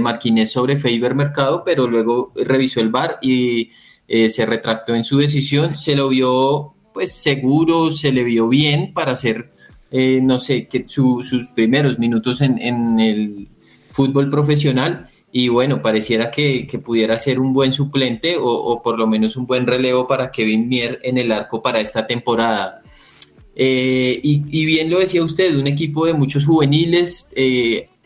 Marquínez 0.00 0.52
sobre 0.52 0.78
Faber 0.78 1.14
Mercado, 1.14 1.62
pero 1.64 1.86
luego 1.86 2.32
revisó 2.34 2.80
el 2.80 2.90
VAR 2.90 3.18
y 3.22 3.70
eh, 4.08 4.28
se 4.28 4.44
retractó 4.46 4.94
en 4.94 5.04
su 5.04 5.18
decisión. 5.18 5.76
Se 5.76 5.94
lo 5.94 6.08
vio 6.08 6.74
pues 6.92 7.12
seguro, 7.14 7.90
se 7.90 8.12
le 8.12 8.24
vio 8.24 8.48
bien 8.48 8.92
para 8.92 9.12
hacer, 9.12 9.52
eh, 9.90 10.20
no 10.22 10.38
sé, 10.38 10.68
que 10.68 10.84
sus 10.86 11.50
primeros 11.54 11.98
minutos 11.98 12.40
en, 12.42 13.00
el 13.00 13.48
fútbol 13.92 14.30
profesional. 14.30 15.08
Y 15.34 15.48
bueno, 15.48 15.80
pareciera 15.80 16.30
que, 16.30 16.68
pudiera 16.84 17.18
ser 17.18 17.40
un 17.40 17.54
buen 17.54 17.72
suplente 17.72 18.36
o, 18.38 18.82
por 18.82 18.98
lo 18.98 19.06
menos 19.06 19.36
un 19.36 19.46
buen 19.46 19.66
relevo 19.66 20.06
para 20.06 20.30
Kevin 20.30 20.68
Mier 20.68 21.00
en 21.02 21.16
el 21.16 21.32
arco 21.32 21.62
para 21.62 21.80
esta 21.80 22.06
temporada. 22.06 22.82
Eh, 23.54 24.20
y, 24.22 24.64
bien 24.66 24.90
lo 24.90 24.98
decía 24.98 25.22
usted, 25.22 25.56
un 25.56 25.66
equipo 25.66 26.04
de 26.04 26.12
muchos 26.12 26.44
juveniles, 26.44 27.30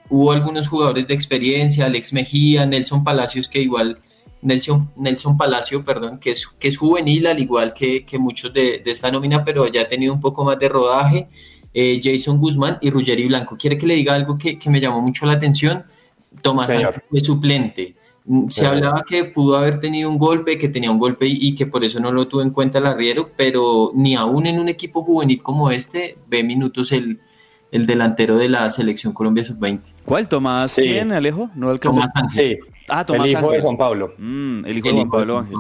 Hubo 0.08 0.32
algunos 0.32 0.68
jugadores 0.68 1.06
de 1.08 1.14
experiencia, 1.14 1.86
Alex 1.86 2.12
Mejía, 2.12 2.64
Nelson 2.66 3.02
Palacios, 3.02 3.48
que 3.48 3.60
igual, 3.60 3.98
Nelson, 4.42 4.90
Nelson 4.96 5.36
Palacio, 5.36 5.84
perdón, 5.84 6.18
que 6.18 6.30
es, 6.30 6.46
que 6.46 6.68
es 6.68 6.76
juvenil, 6.76 7.26
al 7.26 7.40
igual 7.40 7.74
que, 7.74 8.04
muchos 8.18 8.52
de, 8.52 8.82
esta 8.84 9.10
nómina, 9.10 9.44
pero 9.44 9.66
ya 9.66 9.82
ha 9.82 9.88
tenido 9.88 10.12
un 10.12 10.20
poco 10.20 10.44
más 10.44 10.58
de 10.58 10.68
rodaje. 10.68 11.28
Eh, 11.74 12.00
Jason 12.02 12.38
Guzmán 12.38 12.78
y 12.80 12.88
Ruggeri 12.88 13.26
Blanco. 13.26 13.56
¿Quiere 13.58 13.76
que 13.76 13.86
le 13.86 13.94
diga 13.94 14.14
algo 14.14 14.38
que, 14.38 14.58
me 14.66 14.80
llamó 14.80 15.02
mucho 15.02 15.26
la 15.26 15.32
atención? 15.32 15.84
Tomás 16.40 16.72
fue 17.10 17.20
suplente. 17.20 17.96
Mm, 18.24 18.48
se 18.48 18.66
hablaba 18.66 19.04
que 19.06 19.24
pudo 19.24 19.56
haber 19.56 19.78
tenido 19.78 20.08
un 20.08 20.18
golpe, 20.18 20.58
que 20.58 20.68
tenía 20.68 20.90
un 20.90 20.98
golpe 20.98 21.26
y, 21.28 21.54
que 21.54 21.66
por 21.66 21.84
eso 21.84 22.00
no 22.00 22.12
lo 22.12 22.26
tuvo 22.28 22.42
en 22.42 22.50
cuenta 22.50 22.78
el 22.78 22.86
arriero, 22.86 23.30
pero 23.36 23.92
ni 23.94 24.14
aún 24.14 24.46
en 24.46 24.58
un 24.58 24.68
equipo 24.68 25.02
juvenil 25.02 25.42
como 25.42 25.70
este 25.70 26.16
ve 26.28 26.42
minutos 26.42 26.92
el, 26.92 27.20
el 27.70 27.86
delantero 27.86 28.36
de 28.36 28.48
la 28.48 28.68
selección 28.70 29.12
Colombia 29.12 29.44
sub-20. 29.44 29.80
¿Cuál? 30.04 30.28
¿Tomás 30.28 30.74
quién, 30.74 31.12
Alejo? 31.12 31.50
No 31.54 31.76
Tomás 31.78 32.12
Sí. 32.30 32.58
Ah, 32.88 33.04
Tomás 33.04 33.26
El 33.26 33.32
hijo 33.32 33.50
de 33.50 33.60
Juan 33.60 33.76
Pablo. 33.76 34.14
Mm, 34.18 34.64
el 34.66 34.78
hijo 34.78 34.88
de 34.88 34.94
Juan 34.94 35.10
Pablo 35.10 35.38
Ángel. 35.38 35.58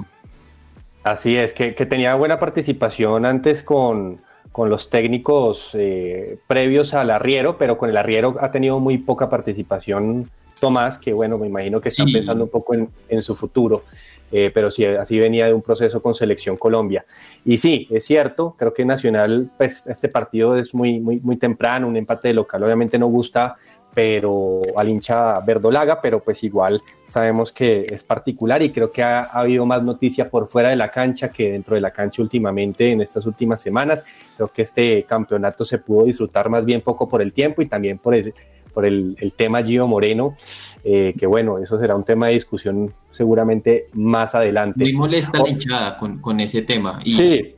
Así 1.04 1.36
es, 1.36 1.54
que, 1.54 1.72
tenía 1.72 2.14
buena 2.16 2.40
participación 2.40 3.26
antes 3.26 3.62
con, 3.62 4.20
con 4.50 4.68
los 4.70 4.90
técnicos 4.90 5.70
eh, 5.74 6.38
previos 6.48 6.94
al 6.94 7.10
arriero, 7.10 7.58
pero 7.58 7.78
con 7.78 7.90
el 7.90 7.96
arriero 7.96 8.34
ha 8.40 8.50
tenido 8.50 8.80
muy 8.80 8.98
poca 8.98 9.30
participación 9.30 10.30
Tomás, 10.60 10.98
que 10.98 11.12
bueno, 11.12 11.38
me 11.38 11.46
imagino 11.46 11.80
que 11.80 11.88
está 11.88 12.04
pensando 12.04 12.44
un 12.44 12.50
poco 12.50 12.74
en, 12.74 12.88
en 13.08 13.22
su 13.22 13.34
futuro. 13.34 13.84
Eh, 14.32 14.50
pero 14.52 14.70
sí, 14.70 14.84
así 14.84 15.18
venía 15.18 15.46
de 15.46 15.54
un 15.54 15.62
proceso 15.62 16.02
con 16.02 16.14
Selección 16.14 16.56
Colombia. 16.56 17.04
Y 17.44 17.58
sí, 17.58 17.86
es 17.90 18.04
cierto, 18.04 18.56
creo 18.58 18.74
que 18.74 18.84
Nacional, 18.84 19.50
pues 19.56 19.84
este 19.86 20.08
partido 20.08 20.56
es 20.56 20.74
muy, 20.74 20.98
muy, 20.98 21.20
muy 21.20 21.36
temprano, 21.36 21.86
un 21.86 21.96
empate 21.96 22.28
de 22.28 22.34
local 22.34 22.62
obviamente 22.64 22.98
no 22.98 23.06
gusta, 23.06 23.56
pero 23.96 24.60
al 24.76 24.90
hincha 24.90 25.40
verdolaga, 25.40 26.02
pero 26.02 26.20
pues 26.20 26.44
igual 26.44 26.82
sabemos 27.06 27.50
que 27.50 27.86
es 27.90 28.04
particular 28.04 28.60
y 28.60 28.70
creo 28.70 28.92
que 28.92 29.02
ha, 29.02 29.22
habido 29.22 29.64
más 29.64 29.82
noticia 29.82 30.28
por 30.28 30.48
fuera 30.48 30.68
de 30.68 30.76
la 30.76 30.90
cancha 30.90 31.30
que 31.30 31.52
dentro 31.52 31.76
de 31.76 31.80
la 31.80 31.92
cancha 31.92 32.20
últimamente 32.20 32.92
en 32.92 33.00
estas 33.00 33.24
últimas 33.24 33.62
semanas. 33.62 34.04
Creo 34.36 34.48
que 34.48 34.60
este 34.60 35.04
campeonato 35.04 35.64
se 35.64 35.78
pudo 35.78 36.04
disfrutar 36.04 36.50
más 36.50 36.66
bien 36.66 36.82
poco 36.82 37.08
por 37.08 37.22
el 37.22 37.32
tiempo 37.32 37.62
y 37.62 37.68
también 37.68 37.96
por 37.96 38.14
el, 38.14 38.34
por 38.74 38.84
el, 38.84 39.16
tema 39.34 39.62
Gio 39.62 39.86
Moreno, 39.86 40.36
eh, 40.84 41.14
que 41.18 41.26
bueno, 41.26 41.56
eso 41.56 41.78
será 41.78 41.96
un 41.96 42.04
tema 42.04 42.26
de 42.26 42.34
discusión 42.34 42.92
seguramente 43.10 43.86
más 43.94 44.34
adelante. 44.34 44.80
Muy 44.80 44.92
molesta 44.92 45.38
la 45.38 45.48
hinchada 45.48 45.96
con, 45.96 46.38
ese 46.38 46.60
tema. 46.60 47.00
Y, 47.02 47.12
sí, 47.12 47.54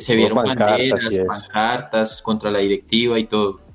se 0.00 0.16
vieron 0.16 0.42
pancartas, 0.42 1.08
pancartas 1.28 2.20
contra 2.20 2.50
la 2.50 2.58
directiva 2.58 3.16
y 3.16 3.26
todo. 3.26 3.69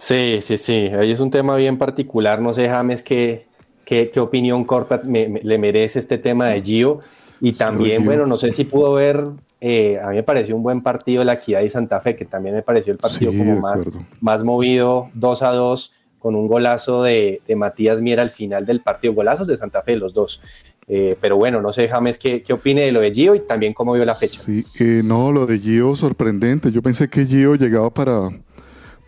Sí, 0.00 0.38
sí, 0.40 0.56
sí. 0.56 0.90
Ahí 0.98 1.12
es 1.12 1.20
un 1.20 1.30
tema 1.30 1.56
bien 1.56 1.76
particular. 1.76 2.40
No 2.40 2.54
sé, 2.54 2.68
James, 2.68 3.02
qué, 3.02 3.46
qué, 3.84 4.10
opinión 4.18 4.64
corta 4.64 5.02
le 5.04 5.58
merece 5.58 5.98
este 5.98 6.16
tema 6.16 6.48
de 6.48 6.62
Gio. 6.62 7.00
Y 7.40 7.52
también, 7.52 8.04
bueno, 8.04 8.26
no 8.26 8.36
sé 8.36 8.50
si 8.52 8.64
pudo 8.64 8.94
ver 8.94 9.24
eh, 9.60 10.00
a 10.02 10.08
mí 10.08 10.16
me 10.16 10.22
pareció 10.22 10.56
un 10.56 10.62
buen 10.62 10.82
partido 10.82 11.22
la 11.22 11.34
Equidad 11.34 11.60
y 11.60 11.68
Santa 11.68 12.00
Fe, 12.00 12.16
que 12.16 12.24
también 12.24 12.54
me 12.54 12.62
pareció 12.62 12.92
el 12.92 12.98
partido 12.98 13.30
como 13.30 13.60
más, 13.60 13.86
más 14.20 14.42
movido, 14.42 15.10
2 15.14 15.42
a 15.42 15.52
2, 15.52 15.92
con 16.18 16.34
un 16.34 16.46
golazo 16.46 17.02
de, 17.02 17.42
Matías 17.56 18.00
Miera 18.00 18.22
al 18.22 18.30
final 18.30 18.64
del 18.64 18.80
partido, 18.80 19.12
golazos 19.12 19.46
de 19.46 19.56
Santa 19.56 19.82
Fe, 19.82 19.96
los 19.96 20.14
dos. 20.14 20.40
Eh, 20.88 21.16
pero 21.20 21.36
bueno, 21.36 21.60
no 21.60 21.72
sé, 21.72 21.88
James, 21.88 22.18
¿qué, 22.18 22.42
¿qué 22.42 22.52
opine 22.52 22.80
de 22.80 22.92
lo 22.92 23.00
de 23.00 23.12
Gio 23.12 23.34
y 23.34 23.40
también 23.40 23.74
cómo 23.74 23.92
vio 23.92 24.04
la 24.04 24.14
fecha? 24.14 24.40
Sí, 24.40 24.64
eh, 24.80 25.02
no, 25.04 25.30
lo 25.30 25.46
de 25.46 25.58
Gio 25.58 25.94
sorprendente. 25.94 26.72
Yo 26.72 26.82
pensé 26.82 27.08
que 27.08 27.26
Gio 27.26 27.54
llegaba 27.54 27.90
para, 27.90 28.28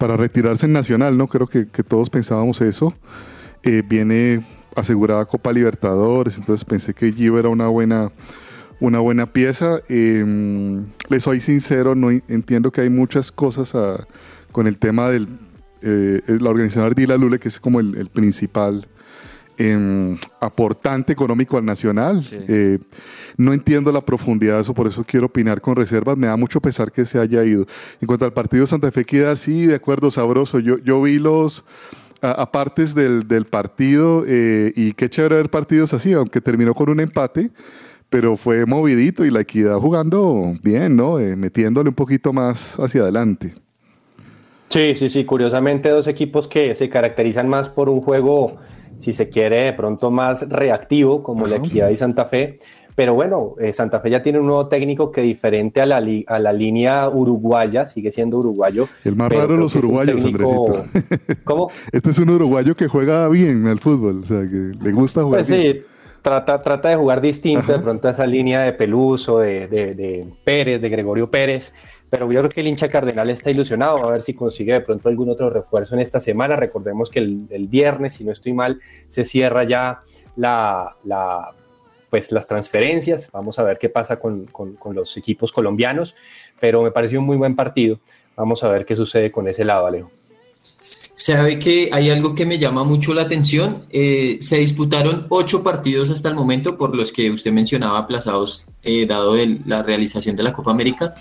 para 0.02 0.16
retirarse 0.16 0.66
en 0.66 0.72
Nacional, 0.72 1.16
¿no? 1.16 1.28
Creo 1.28 1.46
que, 1.46 1.64
todos 1.64 2.10
pensábamos 2.10 2.60
eso. 2.60 2.92
viene 3.88 4.44
asegurada 4.74 5.24
Copa 5.26 5.52
Libertadores, 5.52 6.38
entonces 6.38 6.64
pensé 6.64 6.92
que 6.92 7.12
Gio 7.12 7.38
era 7.38 7.48
una 7.48 7.68
buena 7.68 8.10
una 8.80 8.98
buena 8.98 9.32
pieza. 9.32 9.78
Eh, 9.88 10.82
le 11.08 11.20
soy 11.20 11.38
sincero, 11.38 11.94
no 11.94 12.10
entiendo 12.10 12.72
que 12.72 12.80
hay 12.80 12.90
muchas 12.90 13.30
cosas 13.30 13.76
con 14.50 14.66
el 14.66 14.76
tema 14.76 15.08
del 15.08 15.28
eh, 15.82 16.20
la 16.26 16.50
organización 16.50 16.86
Ardila 16.86 17.16
Lule, 17.16 17.38
que 17.38 17.46
es 17.46 17.60
como 17.60 17.78
el, 17.78 18.08
principal 18.12 18.88
em, 19.56 20.16
aportante 20.40 21.12
económico 21.12 21.56
al 21.56 21.64
Nacional. 21.64 22.20
Eh, 22.30 22.78
no 23.36 23.52
entiendo 23.52 23.92
la 23.92 24.00
profundidad 24.00 24.56
de 24.56 24.62
eso, 24.62 24.74
por 24.74 24.86
eso 24.86 25.04
quiero 25.04 25.26
opinar 25.26 25.60
con 25.60 25.76
reservas. 25.76 26.16
Me 26.16 26.26
da 26.26 26.36
mucho 26.36 26.60
pesar 26.60 26.92
que 26.92 27.04
se 27.04 27.18
haya 27.18 27.44
ido. 27.44 27.66
En 28.00 28.06
cuanto 28.06 28.24
al 28.24 28.32
partido 28.32 28.66
Santa 28.66 28.90
Fe 28.90 29.04
queda 29.04 29.36
sí, 29.36 29.66
de 29.66 29.74
acuerdo, 29.74 30.10
sabroso. 30.10 30.58
Yo, 30.58 30.78
yo 30.78 31.02
vi 31.02 31.18
los 31.18 31.64
a, 32.20 32.50
partes 32.52 32.94
del, 32.94 33.26
del 33.26 33.46
partido 33.46 34.24
y 34.26 34.92
qué 34.92 35.10
chévere 35.10 35.36
ver 35.36 35.50
partidos 35.50 35.92
así, 35.92 36.12
aunque 36.12 36.40
terminó 36.40 36.74
con 36.74 36.90
un 36.90 37.00
empate 37.00 37.50
pero 38.12 38.36
fue 38.36 38.66
movidito 38.66 39.24
y 39.24 39.30
la 39.30 39.40
equidad 39.40 39.78
jugando 39.78 40.52
bien, 40.62 40.96
¿no? 40.96 41.18
Eh, 41.18 41.34
metiéndole 41.34 41.88
un 41.88 41.94
poquito 41.94 42.30
más 42.30 42.78
hacia 42.78 43.00
adelante. 43.00 43.54
Sí, 44.68 44.92
sí, 44.96 45.08
sí, 45.08 45.24
curiosamente 45.24 45.88
dos 45.88 46.06
equipos 46.06 46.46
que 46.46 46.74
se 46.74 46.90
caracterizan 46.90 47.48
más 47.48 47.70
por 47.70 47.88
un 47.88 48.02
juego, 48.02 48.58
si 48.96 49.12
se 49.12 49.28
quiere, 49.28 49.62
de 49.62 49.72
pronto 49.72 50.10
más 50.10 50.48
reactivo, 50.48 51.22
como 51.22 51.46
la 51.46 51.56
Equidad 51.56 51.90
y 51.90 51.96
Santa 51.96 52.24
Fe. 52.26 52.58
Pero 52.94 53.14
bueno, 53.14 53.54
eh, 53.58 53.72
Santa 53.72 54.00
Fe 54.00 54.10
ya 54.10 54.22
tiene 54.22 54.38
un 54.38 54.46
nuevo 54.46 54.68
técnico 54.68 55.10
que 55.10 55.22
diferente 55.22 55.80
a 55.80 55.86
la, 55.86 56.04
a 56.26 56.38
la 56.38 56.52
línea 56.52 57.08
uruguaya, 57.08 57.86
sigue 57.86 58.10
siendo 58.10 58.38
uruguayo. 58.38 58.86
El 59.04 59.16
más 59.16 59.32
raro 59.32 59.54
de 59.54 59.60
los 59.60 59.74
uruguayos, 59.74 60.22
Andresito. 60.24 60.84
¿Cómo? 61.44 61.70
Este 61.90 62.10
es 62.10 62.18
un 62.18 62.30
uruguayo 62.30 62.76
que 62.76 62.88
juega 62.88 63.28
bien 63.28 63.66
al 63.66 63.80
fútbol, 63.80 64.20
o 64.22 64.26
sea, 64.26 64.40
que 64.40 64.72
le 64.78 64.92
gusta 64.92 65.22
jugar. 65.22 65.40
Pues 65.40 65.48
sí, 65.48 65.82
trata, 66.20 66.60
trata 66.60 66.90
de 66.90 66.96
jugar 66.96 67.20
distinto 67.20 67.72
de 67.72 67.78
pronto 67.78 68.08
a 68.08 68.10
esa 68.10 68.26
línea 68.26 68.62
de 68.62 68.72
Peluso, 68.74 69.38
de, 69.38 69.68
de, 69.68 70.26
Pérez, 70.44 70.80
de 70.82 70.88
Gregorio 70.90 71.30
Pérez. 71.30 71.74
Pero 72.12 72.30
yo 72.30 72.40
creo 72.40 72.50
que 72.50 72.60
el 72.60 72.66
hincha 72.66 72.88
cardenal 72.88 73.30
está 73.30 73.50
ilusionado 73.50 74.06
a 74.06 74.10
ver 74.10 74.22
si 74.22 74.34
consigue 74.34 74.74
de 74.74 74.82
pronto 74.82 75.08
algún 75.08 75.30
otro 75.30 75.48
refuerzo 75.48 75.94
en 75.94 76.02
esta 76.02 76.20
semana. 76.20 76.56
Recordemos 76.56 77.08
que 77.08 77.20
el, 77.20 77.68
viernes, 77.70 78.12
si 78.12 78.22
no 78.22 78.32
estoy 78.32 78.52
mal, 78.52 78.80
se 79.08 79.24
cierra 79.24 79.64
ya 79.64 80.02
la, 80.36 80.94
pues 82.10 82.30
las 82.30 82.46
transferencias. 82.46 83.30
Vamos 83.32 83.58
a 83.58 83.62
ver 83.62 83.78
qué 83.78 83.88
pasa 83.88 84.18
con, 84.18 84.46
los 84.92 85.16
equipos 85.16 85.52
colombianos. 85.52 86.14
Pero 86.60 86.82
me 86.82 86.90
pareció 86.90 87.18
un 87.18 87.24
muy 87.24 87.38
buen 87.38 87.56
partido. 87.56 87.98
Vamos 88.36 88.62
a 88.62 88.68
ver 88.68 88.84
qué 88.84 88.94
sucede 88.94 89.32
con 89.32 89.48
ese 89.48 89.64
lado, 89.64 89.86
Alejo. 89.86 90.10
Sabe 91.14 91.58
que 91.58 91.88
hay 91.90 92.10
algo 92.10 92.34
que 92.34 92.44
me 92.44 92.58
llama 92.58 92.84
mucho 92.84 93.14
la 93.14 93.22
atención. 93.22 93.86
Eh, 93.88 94.36
se 94.42 94.58
disputaron 94.58 95.28
ocho 95.30 95.62
partidos 95.62 96.10
hasta 96.10 96.28
el 96.28 96.34
momento, 96.34 96.76
por 96.76 96.94
los 96.94 97.10
que 97.10 97.30
usted 97.30 97.52
mencionaba 97.52 98.00
aplazados, 98.00 98.66
eh, 98.82 99.06
dado 99.06 99.34
la 99.64 99.82
realización 99.82 100.36
de 100.36 100.42
la 100.42 100.52
Copa 100.52 100.72
América. 100.72 101.14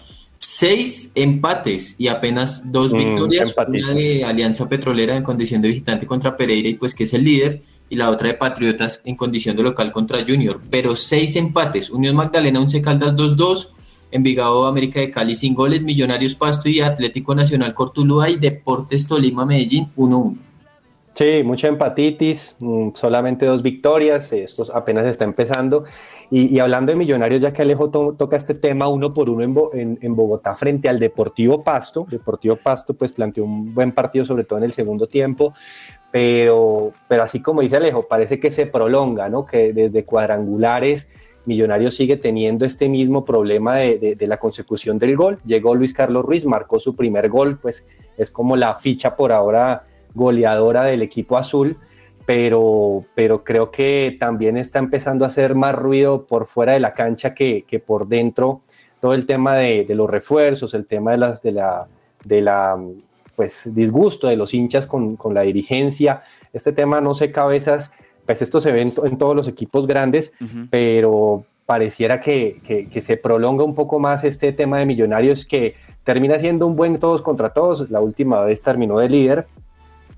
Seis 0.44 1.12
empates 1.14 1.96
y 2.00 2.08
apenas 2.08 2.72
dos 2.72 2.92
mm, 2.92 2.98
victorias. 2.98 3.56
Una 3.56 3.94
de 3.94 4.26
Alianza 4.26 4.68
Petrolera 4.68 5.16
en 5.16 5.22
condición 5.22 5.62
de 5.62 5.68
visitante 5.68 6.08
contra 6.08 6.36
Pereira, 6.36 6.68
y 6.68 6.74
pues 6.74 6.96
que 6.96 7.04
es 7.04 7.14
el 7.14 7.24
líder, 7.24 7.62
y 7.90 7.96
la 7.96 8.10
otra 8.10 8.30
de 8.30 8.34
Patriotas 8.34 9.04
en 9.06 9.16
condición 9.16 9.56
de 9.56 9.62
local 9.62 9.92
contra 9.92 10.26
Junior. 10.26 10.60
Pero 10.72 10.96
seis 10.96 11.36
empates. 11.36 11.92
Unión 11.92 12.16
Magdalena, 12.16 12.60
Once 12.60 12.82
Caldas 12.82 13.16
2-2. 13.16 13.68
Envigado 14.10 14.66
América 14.66 15.00
de 15.00 15.12
Cali 15.12 15.36
sin 15.36 15.54
goles, 15.54 15.84
Millonarios 15.84 16.34
Pasto 16.34 16.68
y 16.70 16.82
Atlético 16.82 17.36
Nacional 17.36 17.76
Cortuluá 17.76 18.28
y 18.30 18.38
Deportes 18.38 19.08
Tolima 19.08 19.46
Medellín 19.46 19.90
1-1. 19.96 20.36
Sí, 21.14 21.44
mucha 21.44 21.68
empatitis, 21.68 22.56
mm, 22.60 22.90
solamente 22.96 23.46
dos 23.46 23.62
victorias, 23.62 24.34
esto 24.34 24.66
apenas 24.74 25.06
está 25.06 25.24
empezando. 25.24 25.84
Y, 26.34 26.60
hablando 26.60 26.94
de 26.94 26.96
Millonarios, 26.96 27.42
ya 27.42 27.52
que 27.52 27.62
Alejo 27.62 27.90
toca 27.90 28.38
este 28.38 28.56
tema 28.56 28.88
uno 28.88 29.14
por 29.14 29.30
uno 29.30 29.70
en, 29.74 30.16
Bogotá 30.16 30.54
frente 30.54 30.88
al 30.88 30.98
Deportivo 30.98 31.62
Pasto, 31.62 32.08
Deportivo 32.10 32.56
Pasto 32.56 32.94
pues 32.94 33.12
planteó 33.12 33.44
un 33.44 33.76
buen 33.76 33.92
partido, 33.92 34.24
sobre 34.24 34.46
todo 34.46 34.58
en 34.60 34.64
el 34.64 34.72
segundo 34.72 35.08
tiempo, 35.08 35.54
pero, 36.10 36.94
pero 37.10 37.24
así 37.24 37.42
como 37.42 37.60
dice 37.60 37.76
Alejo, 37.76 38.08
parece 38.08 38.40
que 38.40 38.50
se 38.50 38.66
prolonga, 38.66 39.28
¿no? 39.28 39.46
Que 39.46 39.74
desde 39.74 40.06
cuadrangulares 40.06 41.10
Millonarios 41.46 41.96
sigue 41.96 42.18
teniendo 42.18 42.66
este 42.66 42.88
mismo 42.88 43.26
problema 43.26 43.78
de, 43.78 44.16
la 44.22 44.38
consecución 44.38 45.00
del 45.00 45.16
gol. 45.16 45.40
Llegó 45.44 45.74
Luis 45.74 45.94
Carlos 45.94 46.24
Ruiz, 46.24 46.46
marcó 46.46 46.80
su 46.80 46.96
primer 46.96 47.30
gol, 47.30 47.58
pues 47.58 47.86
es 48.18 48.30
como 48.30 48.56
la 48.56 48.76
ficha 48.76 49.16
por 49.16 49.32
ahora 49.32 49.86
goleadora 50.14 50.84
del 50.84 51.02
equipo 51.02 51.38
azul, 51.38 51.78
pero, 52.26 53.06
pero 53.16 53.44
creo 53.44 53.72
que 53.72 54.18
también 54.20 54.58
está 54.58 54.80
empezando 54.80 55.26
a 55.26 55.30
hacer 55.30 55.56
más 55.56 55.76
ruido 55.76 56.26
por 56.26 56.48
fuera 56.48 56.74
de 56.74 56.80
la 56.80 56.94
cancha 56.94 57.34
que, 57.34 57.84
por 57.86 58.08
dentro. 58.08 58.62
Todo 59.00 59.14
el 59.14 59.26
tema 59.26 59.56
de, 59.56 59.86
los 59.90 60.10
refuerzos, 60.10 60.74
el 60.74 60.86
tema 60.86 61.12
de, 61.12 61.18
las, 61.18 61.42
de 61.42 61.52
la, 61.52 61.88
de 62.24 62.42
la 62.42 62.78
pues, 63.36 63.74
disgusto 63.74 64.28
de 64.28 64.36
los 64.36 64.54
hinchas 64.54 64.88
con, 64.88 65.16
con 65.16 65.34
la 65.34 65.42
dirigencia. 65.42 66.24
Este 66.54 66.72
tema 66.72 67.02
no 67.02 67.14
sé 67.14 67.32
cabezas 67.32 67.92
pues 68.26 68.42
esto 68.42 68.62
se 68.62 68.72
ve 68.72 68.82
en, 68.82 69.18
todos 69.18 69.36
los 69.36 69.48
equipos 69.48 69.88
grandes, 69.88 70.34
pero 70.70 71.46
pareciera 71.66 72.22
que, 72.22 72.88
se 73.02 73.18
prolonga 73.18 73.64
un 73.64 73.76
poco 73.76 74.00
más 74.00 74.24
este 74.24 74.54
tema 74.54 74.80
de 74.80 74.86
millonarios 74.86 75.46
que 75.46 75.76
termina 76.04 76.40
siendo 76.40 76.68
un 76.68 76.76
buen 76.76 77.00
todos 77.00 77.22
contra 77.22 77.50
todos. 77.50 77.90
La 77.90 78.00
última 78.00 78.42
vez 78.42 78.62
terminó 78.62 79.00
de 79.00 79.10
líder, 79.10 79.48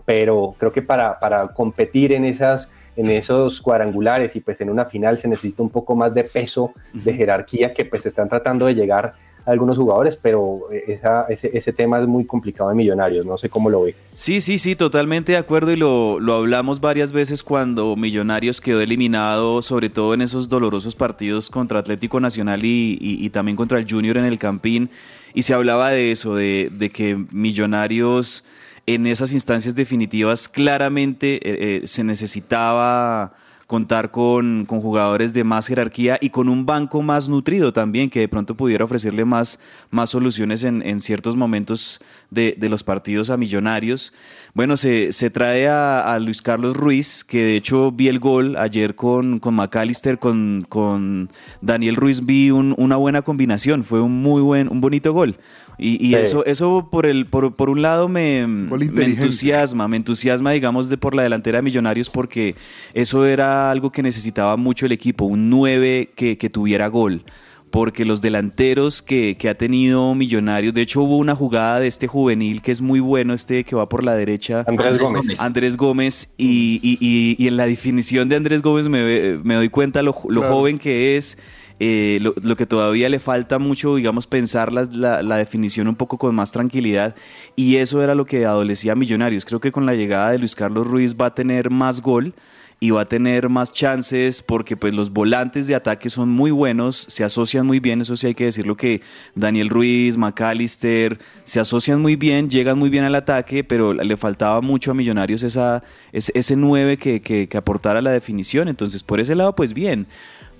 pero 0.06 0.56
creo 0.58 0.72
que 0.72 0.82
para, 0.82 1.20
para 1.20 1.48
competir 1.50 2.14
en 2.14 2.26
esas 2.26 2.70
en 2.96 3.10
esos 3.10 3.60
cuadrangulares 3.60 4.36
y 4.36 4.40
pues 4.40 4.62
en 4.62 4.70
una 4.70 4.86
final 4.86 5.18
se 5.18 5.28
necesita 5.28 5.64
un 5.64 5.70
poco 5.70 5.96
más 5.96 6.14
de 6.14 6.24
peso, 6.26 6.74
de 6.94 7.14
jerarquía 7.14 7.74
que 7.74 7.86
pues 7.86 8.06
están 8.06 8.30
tratando 8.30 8.68
de 8.68 8.76
llegar 8.76 9.14
algunos 9.46 9.78
jugadores, 9.78 10.16
pero 10.16 10.62
esa, 10.88 11.26
ese, 11.28 11.74
tema 11.74 12.00
es 12.00 12.08
muy 12.08 12.26
complicado 12.26 12.72
en 12.72 12.78
Millonarios, 12.78 13.26
no 13.26 13.38
sé 13.38 13.50
cómo 13.50 13.70
lo 13.70 13.84
ve. 13.84 13.96
Sí, 14.16 14.40
sí, 14.40 14.58
sí, 14.58 14.76
totalmente 14.76 15.34
de 15.34 15.38
acuerdo 15.38 15.74
y 15.74 15.76
lo, 15.76 16.18
lo 16.22 16.36
hablamos 16.36 16.80
varias 16.80 17.12
veces 17.12 17.44
cuando 17.44 17.98
Millonarios 17.98 18.62
quedó 18.62 18.80
eliminado, 18.80 19.62
sobre 19.62 19.90
todo 19.90 20.14
en 20.14 20.22
esos 20.22 20.48
dolorosos 20.48 20.96
partidos 20.96 21.50
contra 21.50 21.80
Atlético 21.80 22.22
Nacional 22.22 22.62
y, 22.64 23.30
también 23.32 23.58
contra 23.58 23.80
el 23.80 23.90
Junior 23.90 24.18
en 24.18 24.26
el 24.26 24.40
Campín, 24.40 24.90
y 25.34 25.44
se 25.44 25.54
hablaba 25.54 25.90
de 25.90 26.12
eso, 26.12 26.36
de, 26.36 26.70
de 26.72 26.90
que 26.90 27.18
Millonarios 27.32 28.46
en 28.86 29.08
esas 29.08 29.32
instancias 29.32 29.76
definitivas 29.76 30.50
claramente 30.50 31.36
eh, 31.36 31.42
eh, 31.84 31.88
se 31.88 32.04
necesitaba 32.04 33.34
contar 33.68 34.12
con, 34.12 34.66
jugadores 34.68 35.34
de 35.34 35.44
más 35.44 35.68
jerarquía 35.68 36.18
y 36.22 36.30
con 36.30 36.50
un 36.50 36.66
banco 36.66 37.02
más 37.02 37.30
nutrido 37.30 37.74
también, 37.74 38.10
que 38.10 38.20
de 38.20 38.28
pronto 38.28 38.56
pudiera 38.56 38.86
ofrecerle 38.86 39.26
más, 39.26 39.60
más 39.90 40.10
soluciones 40.12 40.64
en, 40.64 41.00
ciertos 41.00 41.36
momentos 41.36 42.00
de, 42.30 42.56
los 42.70 42.84
partidos 42.84 43.30
a 43.30 43.38
millonarios. 43.38 44.14
Bueno, 44.56 44.78
se, 44.78 45.10
trae 45.32 45.68
a, 45.68 46.20
Luis 46.20 46.44
Carlos 46.44 46.78
Ruiz, 46.78 47.24
que 47.24 47.44
de 47.44 47.56
hecho 47.56 47.92
vi 47.92 48.08
el 48.08 48.20
gol 48.20 48.56
ayer 48.56 48.94
con, 48.94 49.40
con 49.40 49.56
McAllister, 49.56 50.20
con, 50.20 50.64
con 50.70 51.30
Daniel 51.62 51.96
Ruiz 51.96 52.24
vi 52.24 52.52
una 52.52 52.96
buena 52.96 53.24
combinación, 53.24 53.84
fue 53.84 54.00
un 54.00 54.22
muy 54.22 54.44
buen, 54.44 54.72
un 54.72 54.80
bonito 54.80 55.12
gol. 55.12 55.38
Y, 55.80 56.14
eso, 56.14 56.46
eso 56.46 56.90
por 56.92 57.08
el, 57.08 57.26
por, 57.26 57.56
por 57.56 57.72
un 57.72 57.82
lado 57.82 58.08
me, 58.08 58.42
entusiasma, 58.42 59.88
me 59.88 59.98
entusiasma, 59.98 60.52
digamos, 60.52 60.88
de 60.88 60.98
por 60.98 61.16
la 61.16 61.24
delantera 61.24 61.58
de 61.58 61.64
Millonarios, 61.64 62.12
porque 62.12 62.56
eso 62.94 63.26
era 63.26 63.72
algo 63.72 63.92
que 63.92 64.04
necesitaba 64.04 64.56
mucho 64.56 64.86
el 64.86 64.92
equipo, 64.92 65.26
un 65.26 65.50
9 65.50 66.12
que, 66.16 66.36
tuviera 66.52 66.88
gol 66.88 67.24
porque 67.74 68.06
los 68.06 68.22
delanteros 68.22 69.02
que, 69.02 69.36
ha 69.50 69.56
tenido 69.56 70.14
Millonarios, 70.14 70.76
de 70.76 70.84
hecho 70.84 71.02
hubo 71.02 71.18
una 71.18 71.34
jugada 71.34 71.80
de 71.80 71.88
este 71.88 72.06
juvenil 72.06 72.62
que 72.62 72.72
es 72.72 72.82
muy 72.82 73.00
bueno, 73.00 73.34
este 73.34 73.64
que 73.64 73.76
va 73.76 73.90
por 73.90 74.04
la 74.04 74.14
derecha. 74.14 74.64
Andrés 74.68 75.00
Gómez. 75.00 75.42
Andrés 75.42 75.76
Gómez, 75.76 76.34
y, 76.38 77.36
en 77.40 77.58
la 77.58 77.66
definición 77.66 78.30
de 78.30 78.36
Andrés 78.36 78.62
Gómez 78.62 78.88
me, 78.90 79.56
doy 79.56 79.70
cuenta 79.70 80.04
lo, 80.04 80.16
lo 80.30 80.44
joven 80.44 80.78
que 80.78 81.18
es 81.18 81.40
eh, 81.80 82.20
lo, 82.22 82.56
que 82.56 82.68
todavía 82.68 83.10
le 83.10 83.20
falta 83.20 83.58
mucho, 83.58 83.96
digamos, 83.96 84.28
pensar 84.28 84.72
la, 84.72 85.24
la, 85.24 85.38
definición 85.38 85.88
un 85.88 85.96
poco 85.96 86.20
con 86.20 86.36
más 86.36 86.52
tranquilidad. 86.52 87.16
Y 87.56 87.78
eso 87.78 88.04
era 88.04 88.14
lo 88.14 88.26
que 88.26 88.46
adolecía 88.46 88.94
Millonarios. 88.94 89.46
Creo 89.46 89.60
que 89.60 89.72
con 89.72 89.88
la 89.88 89.96
llegada 89.96 90.30
de 90.30 90.38
Luis 90.38 90.54
Carlos 90.54 90.86
Ruiz 90.86 91.16
va 91.20 91.26
a 91.26 91.34
tener 91.34 91.72
más 91.72 92.02
gol 92.02 92.36
y 92.84 92.90
va 92.90 93.04
a 93.04 93.06
tener 93.06 93.48
más 93.48 93.72
chances 93.72 94.42
porque 94.42 94.76
pues 94.76 94.94
los 94.94 95.10
volantes 95.10 95.68
de 95.68 95.76
ataque 95.76 96.10
son 96.10 96.28
muy 96.28 96.52
buenos, 96.52 96.98
se 96.98 97.24
asocian 97.24 97.66
muy 97.66 97.80
bien, 97.80 98.02
eso 98.02 98.18
sí 98.18 98.28
hay 98.28 98.34
que 98.36 98.44
decirlo 98.44 98.76
que 98.76 99.02
Daniel 99.36 99.70
Ruiz, 99.70 100.18
McAllister 100.18 101.18
se 101.46 101.62
asocian 101.62 102.02
muy 102.02 102.18
bien, 102.18 102.50
llegan 102.50 102.78
muy 102.78 102.90
bien 102.90 103.06
al 103.06 103.16
ataque, 103.16 103.64
pero 103.64 103.94
le 103.94 104.18
faltaba 104.18 104.60
mucho 104.60 104.92
a 104.92 104.96
Millonarios 104.96 105.44
esa, 105.44 105.82
ese, 106.12 106.58
9 106.58 106.98
que, 106.98 107.22
que, 107.22 107.48
que 107.48 107.56
aportara 107.58 108.02
la 108.02 108.12
definición, 108.12 108.68
entonces 108.68 109.02
por 109.02 109.22
ese 109.22 109.34
lado 109.34 109.56
pues 109.56 109.74
bien. 109.74 110.06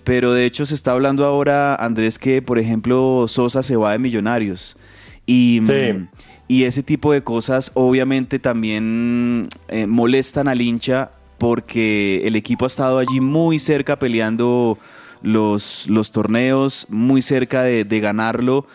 Pero 0.06 0.32
de 0.32 0.46
hecho 0.46 0.66
se 0.66 0.76
está 0.76 0.94
hablando 0.94 1.26
ahora, 1.26 1.76
Andrés, 1.76 2.18
que 2.18 2.42
por 2.42 2.58
ejemplo 2.58 3.26
Sosa 3.28 3.62
se 3.62 3.76
va 3.76 3.92
de 3.92 4.00
Millonarios. 4.00 4.78
Y, 5.26 5.62
y 6.48 6.64
ese 6.64 6.84
tipo 6.84 7.12
de 7.12 7.22
cosas 7.22 7.72
obviamente 7.74 8.40
también 8.40 9.50
eh, 9.68 9.88
molestan 9.88 10.48
al 10.48 10.62
hincha 10.62 11.12
porque 11.44 12.22
el 12.24 12.38
equipo 12.38 12.64
ha 12.64 12.68
estado 12.68 13.00
allí 13.00 13.20
muy 13.20 13.60
cerca 13.60 14.00
peleando 14.00 14.78
los, 15.22 15.90
torneos, 16.14 16.88
muy 16.88 17.22
cerca 17.22 17.64
de, 17.64 18.00
ganarlo. 18.00 18.66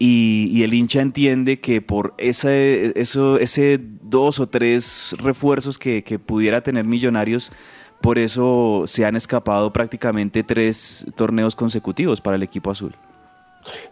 Y, 0.00 0.60
el 0.64 0.74
hincha 0.74 1.02
entiende 1.02 1.60
que 1.60 1.80
por 1.80 2.14
ese 2.18 3.80
dos 4.02 4.40
o 4.40 4.48
tres 4.48 5.14
refuerzos 5.20 5.78
que, 5.78 6.02
que 6.02 6.18
pudiera 6.18 6.62
tener 6.62 6.84
Millonarios. 6.84 7.52
Por 8.00 8.18
eso 8.18 8.82
se 8.86 9.06
han 9.06 9.14
escapado 9.14 9.72
prácticamente 9.72 10.42
tres 10.42 11.06
torneos 11.14 11.54
consecutivos 11.54 12.20
para 12.20 12.34
el 12.34 12.42
equipo 12.42 12.72
azul. 12.72 12.92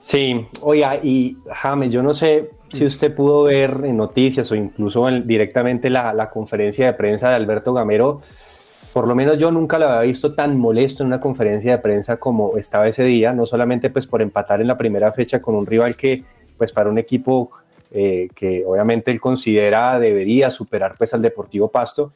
Sí, 0.01 0.44
oiga, 0.61 0.97
y 0.97 1.37
James, 1.53 1.92
yo 1.92 2.03
no 2.03 2.12
sé 2.12 2.51
si 2.75 2.85
usted 2.85 3.15
pudo 3.15 3.45
ver 3.45 3.81
en 3.85 3.97
noticias 3.97 4.51
o 4.51 4.55
incluso 4.55 5.07
directamente 5.25 5.91
la, 5.91 6.31
conferencia 6.31 6.87
de 6.87 6.93
prensa 6.95 7.29
de 7.31 7.37
Alberto 7.37 7.73
Gamero. 7.73 8.21
Por 8.93 9.09
lo 9.09 9.15
menos 9.15 9.39
yo 9.39 9.51
nunca 9.51 9.79
lo 9.79 9.89
había 9.89 10.03
visto 10.03 10.35
tan 10.35 10.59
molesto 10.59 11.03
en 11.03 11.09
una 11.09 11.21
conferencia 11.21 11.73
de 11.73 11.79
prensa 11.79 12.19
como 12.19 12.57
estaba 12.57 12.87
ese 12.87 13.03
día, 13.05 13.33
no 13.33 13.47
solamente 13.47 13.91
pues 13.91 14.07
por 14.07 14.23
empatar 14.23 14.61
en 14.61 14.69
la 14.69 14.77
primera 14.77 15.13
fecha 15.13 15.43
con 15.43 15.55
un 15.55 15.67
rival 15.67 15.97
que 15.97 16.23
pues 16.57 16.71
para 16.71 16.91
un 16.91 16.99
equipo 16.99 17.51
eh, 17.91 18.29
que 18.35 18.65
obviamente 18.67 19.11
él 19.11 19.21
considera 19.21 19.99
debería 19.99 20.51
superar 20.51 20.95
pues 20.97 21.15
al 21.15 21.23
Deportivo 21.23 21.69
Pasto, 21.69 22.13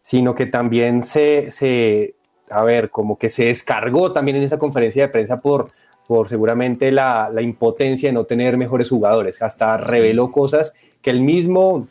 sino 0.00 0.34
que 0.34 0.46
también 0.46 1.02
se, 1.02 1.50
se, 1.50 2.14
a 2.48 2.62
ver, 2.64 2.90
como 2.90 3.18
que 3.18 3.30
se 3.30 3.46
descargó 3.46 4.12
también 4.12 4.36
en 4.36 4.42
esa 4.42 4.58
conferencia 4.58 5.02
de 5.02 5.08
prensa 5.08 5.40
por 5.40 5.70
por 6.10 6.28
seguramente 6.28 6.90
la, 6.90 7.30
impotencia 7.40 8.08
de 8.08 8.12
no 8.12 8.24
tener 8.24 8.56
mejores 8.56 8.88
jugadores. 8.88 9.40
Hasta 9.42 9.76
reveló 9.76 10.32
cosas 10.32 10.74
que 11.02 11.10
el 11.10 11.22
mismo 11.22 11.86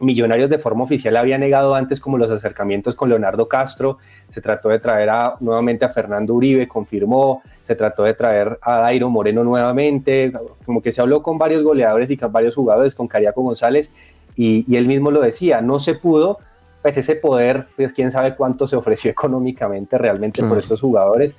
Millonarios 0.00 0.48
de 0.48 0.58
forma 0.58 0.84
oficial 0.84 1.16
había 1.16 1.36
negado 1.38 1.74
antes, 1.74 2.00
como 2.00 2.16
los 2.16 2.30
acercamientos 2.30 2.94
con 2.94 3.10
Leonardo 3.10 3.46
Castro. 3.48 3.98
Se 4.28 4.40
trató 4.40 4.70
de 4.70 4.78
traer 4.78 5.10
a, 5.10 5.34
nuevamente 5.40 5.84
a 5.84 5.90
Fernando 5.90 6.32
Uribe, 6.34 6.66
confirmó. 6.66 7.42
Se 7.62 7.74
trató 7.74 8.04
de 8.04 8.14
traer 8.14 8.58
a 8.62 8.76
Dairo 8.76 9.10
Moreno 9.10 9.44
nuevamente. 9.44 10.32
Como 10.64 10.80
que 10.80 10.90
se 10.92 11.02
habló 11.02 11.22
con 11.22 11.36
varios 11.36 11.62
goleadores 11.62 12.10
y 12.10 12.16
con 12.16 12.32
varios 12.32 12.54
jugadores, 12.54 12.94
con 12.94 13.06
Cariaco 13.06 13.42
González, 13.42 13.92
y, 14.34 14.76
él 14.76 14.86
mismo 14.86 15.10
lo 15.10 15.20
decía, 15.20 15.60
no 15.60 15.78
se 15.78 15.94
pudo. 15.94 16.38
Pues 16.80 16.96
ese 16.96 17.16
poder, 17.16 17.66
pues 17.76 17.92
quién 17.92 18.12
sabe 18.12 18.34
cuánto 18.34 18.66
se 18.66 18.76
ofreció 18.76 19.10
económicamente 19.16 19.98
realmente 19.98 20.42
por 20.42 20.56
estos 20.56 20.80
jugadores 20.80 21.36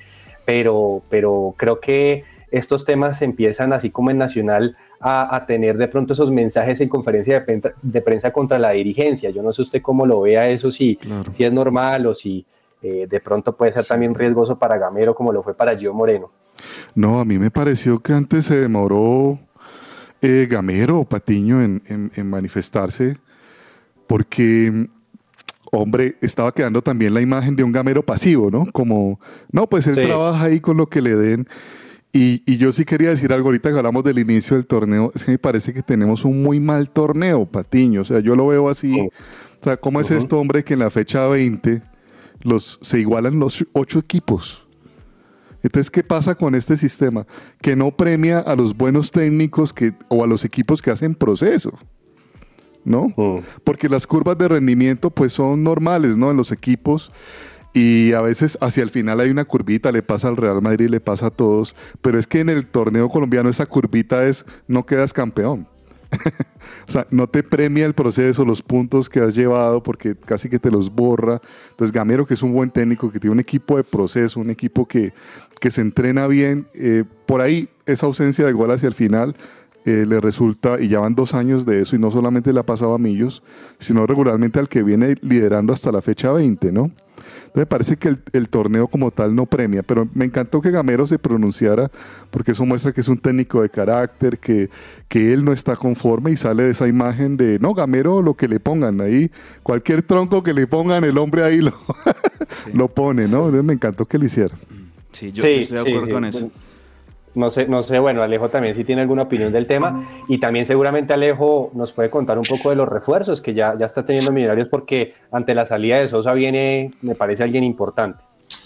pero, 0.50 1.04
pero 1.12 1.54
creo 1.58 1.80
que 1.80 2.24
estos 2.50 2.84
temas 2.84 3.22
empiezan, 3.22 3.72
así 3.72 3.92
como 3.92 4.10
en 4.10 4.18
Nacional, 4.18 4.76
a, 5.00 5.46
tener 5.46 5.78
de 5.78 5.88
pronto 5.88 6.14
esos 6.14 6.32
mensajes 6.32 6.82
en 6.82 6.90
conferencia 6.90 7.46
de, 7.84 8.02
prensa 8.02 8.34
contra 8.34 8.58
la 8.58 8.72
dirigencia. 8.72 9.30
Yo 9.30 9.44
no 9.44 9.54
sé 9.54 9.62
usted 9.62 9.84
cómo 9.84 10.08
lo 10.08 10.22
vea 10.22 10.50
eso, 10.50 10.72
si, 10.72 10.98
si 11.34 11.44
es 11.44 11.54
normal 11.54 12.08
o 12.08 12.16
si 12.16 12.48
eh, 12.82 13.06
de 13.08 13.20
pronto 13.20 13.56
puede 13.56 13.74
ser 13.74 13.86
también 13.86 14.16
riesgoso 14.16 14.58
para 14.58 14.80
Gamero 14.80 15.14
como 15.14 15.32
lo 15.32 15.44
fue 15.44 15.54
para 15.54 15.78
Gio 15.78 15.94
Moreno. 15.94 16.32
No, 16.96 17.20
a 17.20 17.26
mí 17.26 17.38
me 17.38 17.52
pareció 17.52 18.00
que 18.00 18.14
antes 18.14 18.46
se 18.46 18.60
demoró 18.60 19.38
eh, 20.20 20.48
Gamero 20.50 21.02
o 21.02 21.06
Patiño 21.06 21.62
en, 21.62 21.84
en 21.88 22.28
manifestarse 22.28 23.18
porque 24.08 24.90
hombre, 25.72 26.18
estaba 26.22 26.54
quedando 26.54 26.82
también 26.82 27.14
la 27.14 27.22
imagen 27.22 27.56
de 27.56 27.64
un 27.64 27.72
gamero 27.72 28.06
pasivo, 28.06 28.50
¿no? 28.52 28.66
Como, 28.72 29.20
no, 29.52 29.68
pues 29.68 29.88
él 29.88 29.96
trabaja 29.96 30.46
ahí 30.46 30.60
con 30.60 30.78
lo 30.78 30.88
que 30.88 31.02
le 31.02 31.16
den. 31.16 31.48
Y, 32.12 32.58
yo 32.58 32.74
sí 32.74 32.86
quería 32.86 33.10
decir 33.10 33.32
algo 33.34 33.50
ahorita 33.50 33.72
que 33.72 33.78
hablamos 33.78 34.04
del 34.04 34.18
inicio 34.18 34.56
del 34.56 34.66
torneo, 34.66 35.12
es 35.14 35.24
que 35.24 35.32
me 35.32 35.38
parece 35.38 35.74
que 35.74 35.84
tenemos 35.84 36.26
un 36.26 36.42
muy 36.42 36.60
mal 36.60 36.90
torneo, 36.90 37.46
Patiño. 37.46 38.02
O 38.02 38.04
sea, 38.04 38.20
yo 38.20 38.36
lo 38.36 38.48
veo 38.48 38.70
así. 38.70 39.00
O 39.00 39.64
sea, 39.64 39.78
¿cómo 39.78 40.00
es 40.00 40.10
esto, 40.10 40.40
hombre, 40.40 40.64
que 40.64 40.74
en 40.74 40.80
la 40.80 40.90
fecha 40.90 41.28
20 41.28 41.84
los, 42.42 42.80
se 42.82 43.00
igualan 43.00 43.40
los 43.40 43.66
ocho 43.74 44.00
equipos? 44.00 44.66
Entonces, 45.62 45.92
¿qué 45.92 46.04
pasa 46.04 46.36
con 46.36 46.56
este 46.56 46.78
sistema? 46.78 47.28
Que 47.62 47.76
no 47.76 47.96
premia 47.96 48.40
a 48.40 48.56
los 48.56 48.76
buenos 48.76 49.12
técnicos 49.12 49.74
que, 49.74 49.94
o 50.08 50.24
a 50.24 50.28
los 50.28 50.46
equipos 50.46 50.82
que 50.82 50.90
hacen 50.90 51.14
proceso. 51.14 51.78
¿No? 52.84 53.14
Mm. 53.16 53.40
Porque 53.64 53.90
las 53.90 54.08
curvas 54.08 54.38
de 54.38 54.48
rendimiento 54.48 55.10
pues 55.10 55.34
son 55.34 55.64
normales, 55.64 56.18
¿no? 56.18 56.32
En 56.32 56.38
los 56.38 56.52
equipos 56.52 57.12
y 57.74 58.14
a 58.14 58.22
veces 58.22 58.58
hacia 58.62 58.84
el 58.84 58.90
final 58.90 59.20
hay 59.20 59.30
una 59.30 59.46
curvita, 59.46 59.92
le 59.92 60.02
pasa 60.02 60.28
al 60.28 60.38
Real 60.38 60.62
Madrid, 60.62 60.90
le 60.90 61.00
pasa 61.00 61.28
a 61.28 61.32
todos, 61.32 61.76
pero 62.02 62.18
es 62.18 62.26
que 62.26 62.40
en 62.40 62.50
el 62.50 62.68
torneo 62.68 63.10
colombiano 63.10 63.50
esa 63.50 63.66
curvita 63.66 64.26
es 64.26 64.46
no 64.68 64.86
quedas 64.86 65.14
campeón. 65.14 65.68
o 66.88 66.92
sea, 66.92 67.06
no 67.12 67.28
te 67.28 67.44
premia 67.44 67.86
el 67.86 67.94
proceso, 67.94 68.44
los 68.44 68.64
puntos 68.64 69.10
que 69.10 69.20
has 69.20 69.36
llevado, 69.36 69.84
porque 69.84 70.16
casi 70.16 70.50
que 70.50 70.58
te 70.58 70.72
los 70.72 70.90
borra. 70.90 71.40
Entonces, 71.70 71.92
Gamero, 71.92 72.26
que 72.26 72.34
es 72.34 72.42
un 72.42 72.52
buen 72.52 72.72
técnico, 72.72 73.12
que 73.12 73.20
tiene 73.20 73.34
un 73.34 73.40
equipo 73.40 73.78
de 73.78 73.84
proceso, 73.84 74.40
un 74.40 74.50
equipo 74.50 74.88
que, 74.88 75.14
que 75.60 75.70
se 75.70 75.82
entrena 75.82 76.26
bien, 76.26 76.68
eh, 76.74 77.04
por 77.28 77.42
ahí 77.42 77.70
esa 77.86 78.08
ausencia 78.08 78.44
de 78.44 78.54
gol 78.54 78.72
hacia 78.72 78.88
el 78.88 78.96
final 78.96 79.36
eh, 79.86 80.06
le 80.08 80.20
resulta, 80.20 80.80
y 80.80 80.90
ya 80.90 81.00
van 81.00 81.16
dos 81.16 81.34
años 81.34 81.66
de 81.66 81.82
eso, 81.82 81.96
y 81.96 82.00
no 82.00 82.12
solamente 82.12 82.52
le 82.54 82.60
ha 82.60 82.66
pasado 82.66 82.94
a 82.94 82.98
Millos, 82.98 83.44
sino 83.80 84.06
regularmente 84.06 84.60
al 84.60 84.68
que 84.68 84.84
viene 84.84 85.16
liderando 85.22 85.74
hasta 85.74 85.92
la 85.92 86.02
fecha 86.02 86.32
20, 86.32 86.72
¿no? 86.72 86.92
Entonces 87.48 87.68
parece 87.68 87.98
que 87.98 88.16
el, 88.34 88.50
torneo 88.50 88.88
como 88.88 89.10
tal 89.10 89.36
no 89.36 89.46
premia, 89.46 89.82
pero 89.82 90.08
me 90.14 90.26
encantó 90.26 90.62
que 90.62 90.70
Gamero 90.70 91.08
se 91.08 91.18
pronunciara, 91.18 91.90
porque 92.30 92.52
eso 92.52 92.66
muestra 92.66 92.92
que 92.92 93.02
es 93.02 93.08
un 93.08 93.18
técnico 93.18 93.62
de 93.62 93.70
carácter, 93.70 94.38
que, 94.38 94.70
que 95.08 95.34
él 95.34 95.44
no 95.44 95.52
está 95.52 95.76
conforme 95.76 96.32
y 96.32 96.38
sale 96.38 96.64
de 96.64 96.72
esa 96.72 96.88
imagen 96.88 97.38
de, 97.38 97.58
no, 97.60 97.74
Gamero 97.74 98.22
lo 98.22 98.36
que 98.36 98.48
le 98.48 98.60
pongan 98.60 99.02
ahí, 99.02 99.32
cualquier 99.64 100.04
tronco 100.04 100.44
que 100.44 100.54
le 100.54 100.68
pongan, 100.68 101.04
el 101.04 101.18
hombre 101.18 101.44
ahí 101.44 101.62
lo, 101.62 101.74
lo 102.74 102.88
pone, 102.88 103.28
¿no? 103.28 103.46
Entonces 103.46 103.64
me 103.64 103.74
encantó 103.74 104.06
que 104.06 104.20
lo 104.20 104.26
hiciera. 104.26 104.56
Sí, 105.12 105.32
yo 105.32 105.44
estoy 105.44 105.78
de 105.78 105.90
acuerdo 105.90 106.14
con 106.14 106.26
eso. 106.26 106.52
No 107.40 107.50
sé, 107.50 107.70
no 107.70 107.82
sé, 107.82 108.00
bueno, 108.00 108.22
Alejo 108.22 108.50
también 108.50 108.76
si 108.76 108.84
tiene 108.84 109.02
alguna 109.02 109.24
opinión 109.24 109.54
del 109.54 109.66
tema 109.66 110.06
y 110.28 110.40
también 110.40 110.66
seguramente 110.66 111.14
Alejo 111.14 111.72
nos 111.74 111.94
puede 111.94 112.10
contar 112.10 112.38
un 112.38 112.44
poco 112.44 112.70
de 112.70 112.76
los 112.76 112.90
refuerzos 112.90 113.42
que 113.42 113.54
ya, 113.54 113.78
ya 113.80 113.86
está 113.86 114.06
teniendo 114.06 114.34
Millonarios 114.34 114.68
porque 114.68 115.14
ante 115.32 115.56
la 115.56 115.64
salida 115.64 116.00
de 116.00 116.10
Sosa 116.10 116.34
viene, 116.34 116.92
me 117.02 117.16
parece, 117.16 117.44
alguien 117.44 117.64
importante. 117.64 118.26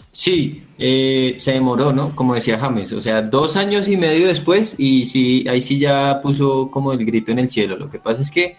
Sí, 0.10 0.64
eh, 0.80 1.36
se 1.38 1.52
demoró, 1.52 1.94
¿no? 1.94 2.16
Como 2.16 2.34
decía 2.34 2.58
James, 2.58 2.92
o 2.94 3.02
sea, 3.02 3.22
dos 3.22 3.58
años 3.58 3.88
y 3.88 3.96
medio 3.96 4.28
después 4.28 4.74
y 4.80 5.06
sí, 5.06 5.46
ahí 5.48 5.62
sí 5.62 5.78
ya 5.78 6.20
puso 6.24 6.72
como 6.72 6.94
el 6.94 7.06
grito 7.06 7.32
en 7.32 7.38
el 7.38 7.50
cielo. 7.50 7.76
Lo 7.76 7.92
que 7.92 8.00
pasa 8.00 8.22
es 8.22 8.32
que 8.32 8.58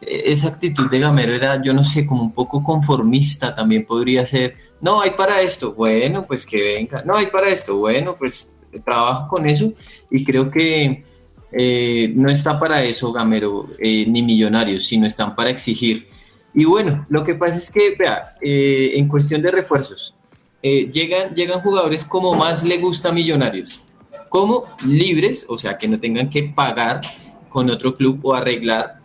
eh, 0.00 0.22
esa 0.26 0.48
actitud 0.48 0.88
de 0.88 1.00
Gamero 1.00 1.32
era, 1.32 1.60
yo 1.60 1.74
no 1.74 1.82
sé, 1.82 2.06
como 2.06 2.22
un 2.22 2.32
poco 2.32 2.62
conformista 2.62 3.56
también 3.56 3.84
podría 3.86 4.24
ser. 4.24 4.54
No, 4.80 5.00
hay 5.00 5.10
para 5.10 5.40
esto, 5.40 5.72
bueno, 5.72 6.22
pues 6.22 6.46
que 6.46 6.62
venga. 6.62 7.02
No, 7.04 7.16
hay 7.16 7.26
para 7.26 7.48
esto, 7.48 7.76
bueno, 7.76 8.14
pues 8.16 8.54
trabajo 8.84 9.28
con 9.28 9.46
eso 9.46 9.72
y 10.10 10.24
creo 10.24 10.50
que 10.50 11.04
eh, 11.52 12.12
no 12.14 12.28
está 12.28 12.58
para 12.58 12.82
eso 12.84 13.12
Gamero 13.12 13.68
eh, 13.78 14.04
ni 14.06 14.22
Millonarios, 14.22 14.86
sino 14.86 15.06
están 15.06 15.34
para 15.34 15.50
exigir. 15.50 16.08
Y 16.54 16.64
bueno, 16.64 17.06
lo 17.08 17.24
que 17.24 17.34
pasa 17.34 17.56
es 17.56 17.70
que, 17.70 17.94
vea, 17.96 18.36
eh, 18.40 18.92
en 18.94 19.08
cuestión 19.08 19.42
de 19.42 19.50
refuerzos, 19.50 20.14
llegan, 20.60 21.34
llegan 21.34 21.60
jugadores 21.60 22.04
como 22.04 22.34
más 22.34 22.64
le 22.64 22.78
gusta 22.78 23.12
Millonarios, 23.12 23.82
como 24.28 24.64
libres, 24.84 25.46
o 25.48 25.56
sea, 25.56 25.78
que 25.78 25.86
no 25.86 26.00
tengan 26.00 26.28
que 26.28 26.42
pagar 26.42 27.00
con 27.48 27.70
otro 27.70 27.94
club 27.94 28.18
o 28.24 28.34
arreglar 28.34 28.98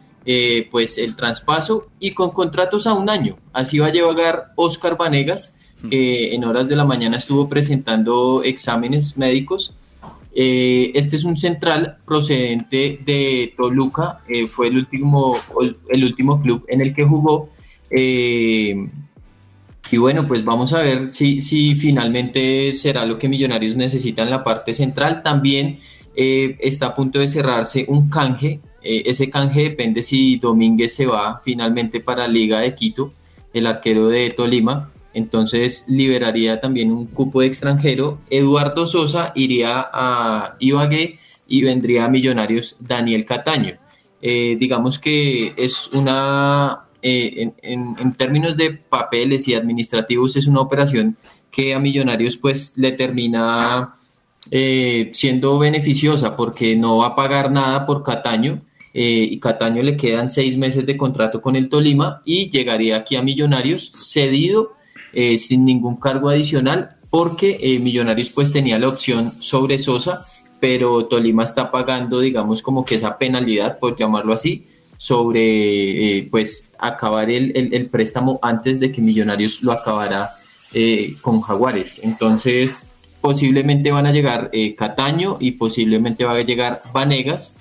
pues 0.71 0.97
el 0.97 1.15
traspaso 1.17 1.87
y 1.99 2.11
con 2.11 2.31
contratos 2.31 2.87
a 2.87 2.93
un 2.93 3.09
año. 3.09 3.37
Así 3.51 3.77
va 3.77 3.87
a 3.87 3.91
llevar 3.91 4.53
Oscar 4.55 4.97
Vanegas, 4.97 5.57
que 5.89 6.33
en 6.33 6.43
horas 6.45 6.67
de 6.67 6.75
la 6.75 6.85
mañana 6.85 7.17
estuvo 7.17 7.49
presentando 7.49 8.41
exámenes 8.43 9.17
médicos. 9.17 9.73
Eh, 10.35 10.91
este 10.95 11.15
es 11.15 11.23
un 11.25 11.37
central 11.37 11.97
procedente 12.05 12.99
de 13.05 13.53
Toluca, 13.55 14.21
eh, 14.27 14.47
fue 14.47 14.67
el 14.67 14.77
último, 14.77 15.35
el 15.89 16.03
último 16.03 16.41
club 16.41 16.65
en 16.67 16.81
el 16.81 16.93
que 16.93 17.03
jugó. 17.03 17.49
Eh, 17.89 18.89
y 19.91 19.97
bueno, 19.97 20.27
pues 20.27 20.43
vamos 20.43 20.73
a 20.73 20.79
ver 20.79 21.13
si, 21.13 21.43
si 21.43 21.75
finalmente 21.75 22.71
será 22.73 23.05
lo 23.05 23.19
que 23.19 23.27
Millonarios 23.27 23.75
necesita 23.75 24.23
en 24.23 24.31
la 24.31 24.43
parte 24.43 24.73
central. 24.73 25.21
También 25.21 25.79
está 26.15 26.87
a 26.87 26.95
punto 26.95 27.19
de 27.19 27.27
cerrarse 27.27 27.85
un 27.87 28.09
canje. 28.09 28.59
ese 28.81 29.29
canje 29.29 29.63
depende 29.63 30.01
si 30.01 30.37
Domínguez 30.37 30.95
se 30.95 31.05
va 31.05 31.41
finalmente 31.43 31.99
para 31.99 32.27
Liga 32.27 32.59
de 32.59 32.73
Quito, 32.73 33.13
el 33.53 33.67
arquero 33.67 34.07
de 34.07 34.31
Tolima 34.31 34.92
entonces 35.13 35.85
liberaría 35.87 36.59
también 36.59 36.91
un 36.91 37.05
cupo 37.05 37.41
de 37.41 37.47
extranjero. 37.47 38.19
Eduardo 38.29 38.85
Sosa 38.85 39.31
iría 39.35 39.89
a 39.93 40.55
Ibagué 40.59 41.19
y 41.47 41.61
vendría 41.61 42.05
a 42.05 42.09
Millonarios 42.09 42.77
Daniel 42.79 43.25
Cataño. 43.25 43.77
Eh, 44.21 44.55
digamos 44.59 44.97
que 44.99 45.53
es 45.57 45.89
una, 45.93 46.85
eh, 47.01 47.51
en, 47.61 48.13
términos 48.13 48.57
de 48.57 48.71
papeles 48.71 49.47
y 49.47 49.53
administrativos, 49.53 50.35
es 50.35 50.47
una 50.47 50.61
operación 50.61 51.17
que 51.51 51.73
a 51.73 51.79
Millonarios 51.79 52.37
pues 52.37 52.73
le 52.77 52.93
termina 52.93 53.95
eh, 54.49 55.11
siendo 55.13 55.59
beneficiosa 55.59 56.35
porque 56.35 56.75
no 56.75 56.97
va 56.97 57.07
a 57.07 57.15
pagar 57.15 57.51
nada 57.51 57.85
por 57.85 58.01
Cataño. 58.03 58.61
y 58.95 59.39
Cataño 59.39 59.81
le 59.83 59.97
quedan 59.97 60.29
seis 60.29 60.55
meses 60.55 60.85
de 60.85 60.97
contrato 60.97 61.41
con 61.41 61.55
el 61.55 61.67
Tolima 61.67 62.21
y 62.25 62.49
llegaría 62.49 62.97
aquí 62.97 63.15
a 63.15 63.23
Millonarios 63.23 63.91
cedido 63.91 64.73
eh, 65.15 65.37
sin 65.37 65.63
ningún 65.63 65.97
cargo 65.97 66.29
adicional 66.29 66.95
porque 67.11 67.59
eh, 67.61 67.77
Millonarios 67.77 68.31
pues 68.31 68.51
tenía 68.51 68.79
la 68.79 68.87
opción 68.87 69.31
sobre 69.31 69.77
Sosa, 69.77 70.25
pero 70.59 71.05
Tolima 71.05 71.43
está 71.43 71.69
pagando 71.69 72.19
digamos 72.19 72.63
como 72.63 72.83
que 72.83 72.95
esa 72.95 73.15
penalidad, 73.19 73.77
por 73.77 73.95
llamarlo 73.95 74.33
así, 74.33 74.65
sobre 74.97 76.17
eh, 76.17 76.27
pues 76.31 76.65
acabar 76.79 77.29
el, 77.29 77.51
el, 77.55 77.85
préstamo 77.89 78.39
antes 78.41 78.79
de 78.79 78.91
que 78.91 79.01
Millonarios 79.01 79.61
lo 79.61 79.71
acabara 79.71 80.31
con 81.21 81.41
Jaguares. 81.41 82.01
Entonces, 82.01 82.87
posiblemente 83.21 83.91
van 83.91 84.07
a 84.07 84.11
llegar 84.11 84.49
Cataño 84.75 85.37
y 85.39 85.51
posiblemente 85.51 86.25
va 86.25 86.31
a 86.31 86.41
llegar 86.41 86.81
Vanegas. 86.91 87.53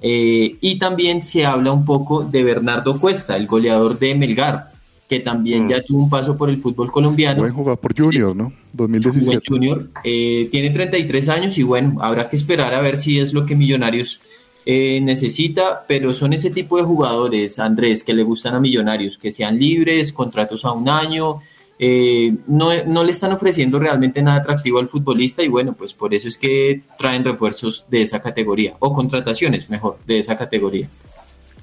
y 0.00 0.78
también 0.78 1.20
se 1.20 1.44
habla 1.44 1.72
un 1.72 1.84
poco 1.84 2.24
de 2.24 2.42
Bernardo 2.42 2.98
Cuesta, 2.98 3.36
el 3.36 3.46
goleador 3.46 3.98
de 3.98 4.14
Melgar, 4.14 4.73
que 5.08 5.20
también 5.20 5.66
mm. 5.66 5.68
ya 5.68 5.82
tuvo 5.82 6.04
un 6.04 6.10
paso 6.10 6.36
por 6.36 6.48
el 6.48 6.58
fútbol 6.58 6.90
colombiano. 6.90 7.40
Buen 7.40 7.52
jugador 7.52 7.78
por 7.78 7.96
Junior, 7.96 8.34
¿no? 8.34 8.52
2017. 8.72 9.42
Junior. 9.46 9.88
tiene 10.02 10.70
33 10.70 11.28
años 11.28 11.58
y 11.58 11.62
bueno, 11.62 12.00
habrá 12.00 12.28
que 12.28 12.36
esperar 12.36 12.74
a 12.74 12.80
ver 12.80 12.98
si 12.98 13.18
es 13.18 13.32
lo 13.32 13.46
que 13.46 13.54
Millonarios 13.54 14.20
eh, 14.66 14.98
necesita, 15.02 15.84
pero 15.86 16.14
son 16.14 16.32
ese 16.32 16.48
tipo 16.48 16.78
de 16.78 16.84
jugadores, 16.84 17.58
Andrés, 17.58 18.02
que 18.02 18.14
le 18.14 18.22
gustan 18.22 18.54
a 18.54 18.60
millonarios, 18.60 19.18
que 19.18 19.30
sean 19.30 19.58
libres, 19.58 20.10
contratos 20.10 20.64
a 20.64 20.72
un 20.72 20.88
año, 20.88 21.42
eh, 21.78 22.34
no, 22.46 22.70
no, 22.86 23.04
le 23.04 23.10
están 23.10 23.32
ofreciendo 23.32 23.78
realmente 23.78 24.22
nada 24.22 24.38
atractivo 24.38 24.78
al 24.78 24.88
futbolista 24.88 25.42
y 25.42 25.48
bueno, 25.48 25.74
pues 25.74 25.92
por 25.92 26.14
eso 26.14 26.28
es 26.28 26.38
que 26.38 26.80
traen 26.96 27.24
refuerzos 27.24 27.84
de 27.90 28.00
esa 28.00 28.22
categoría, 28.22 28.74
o 28.78 28.94
contrataciones, 28.94 29.68
mejor, 29.68 29.98
de 30.06 30.20
esa 30.20 30.38
categoría. 30.38 30.88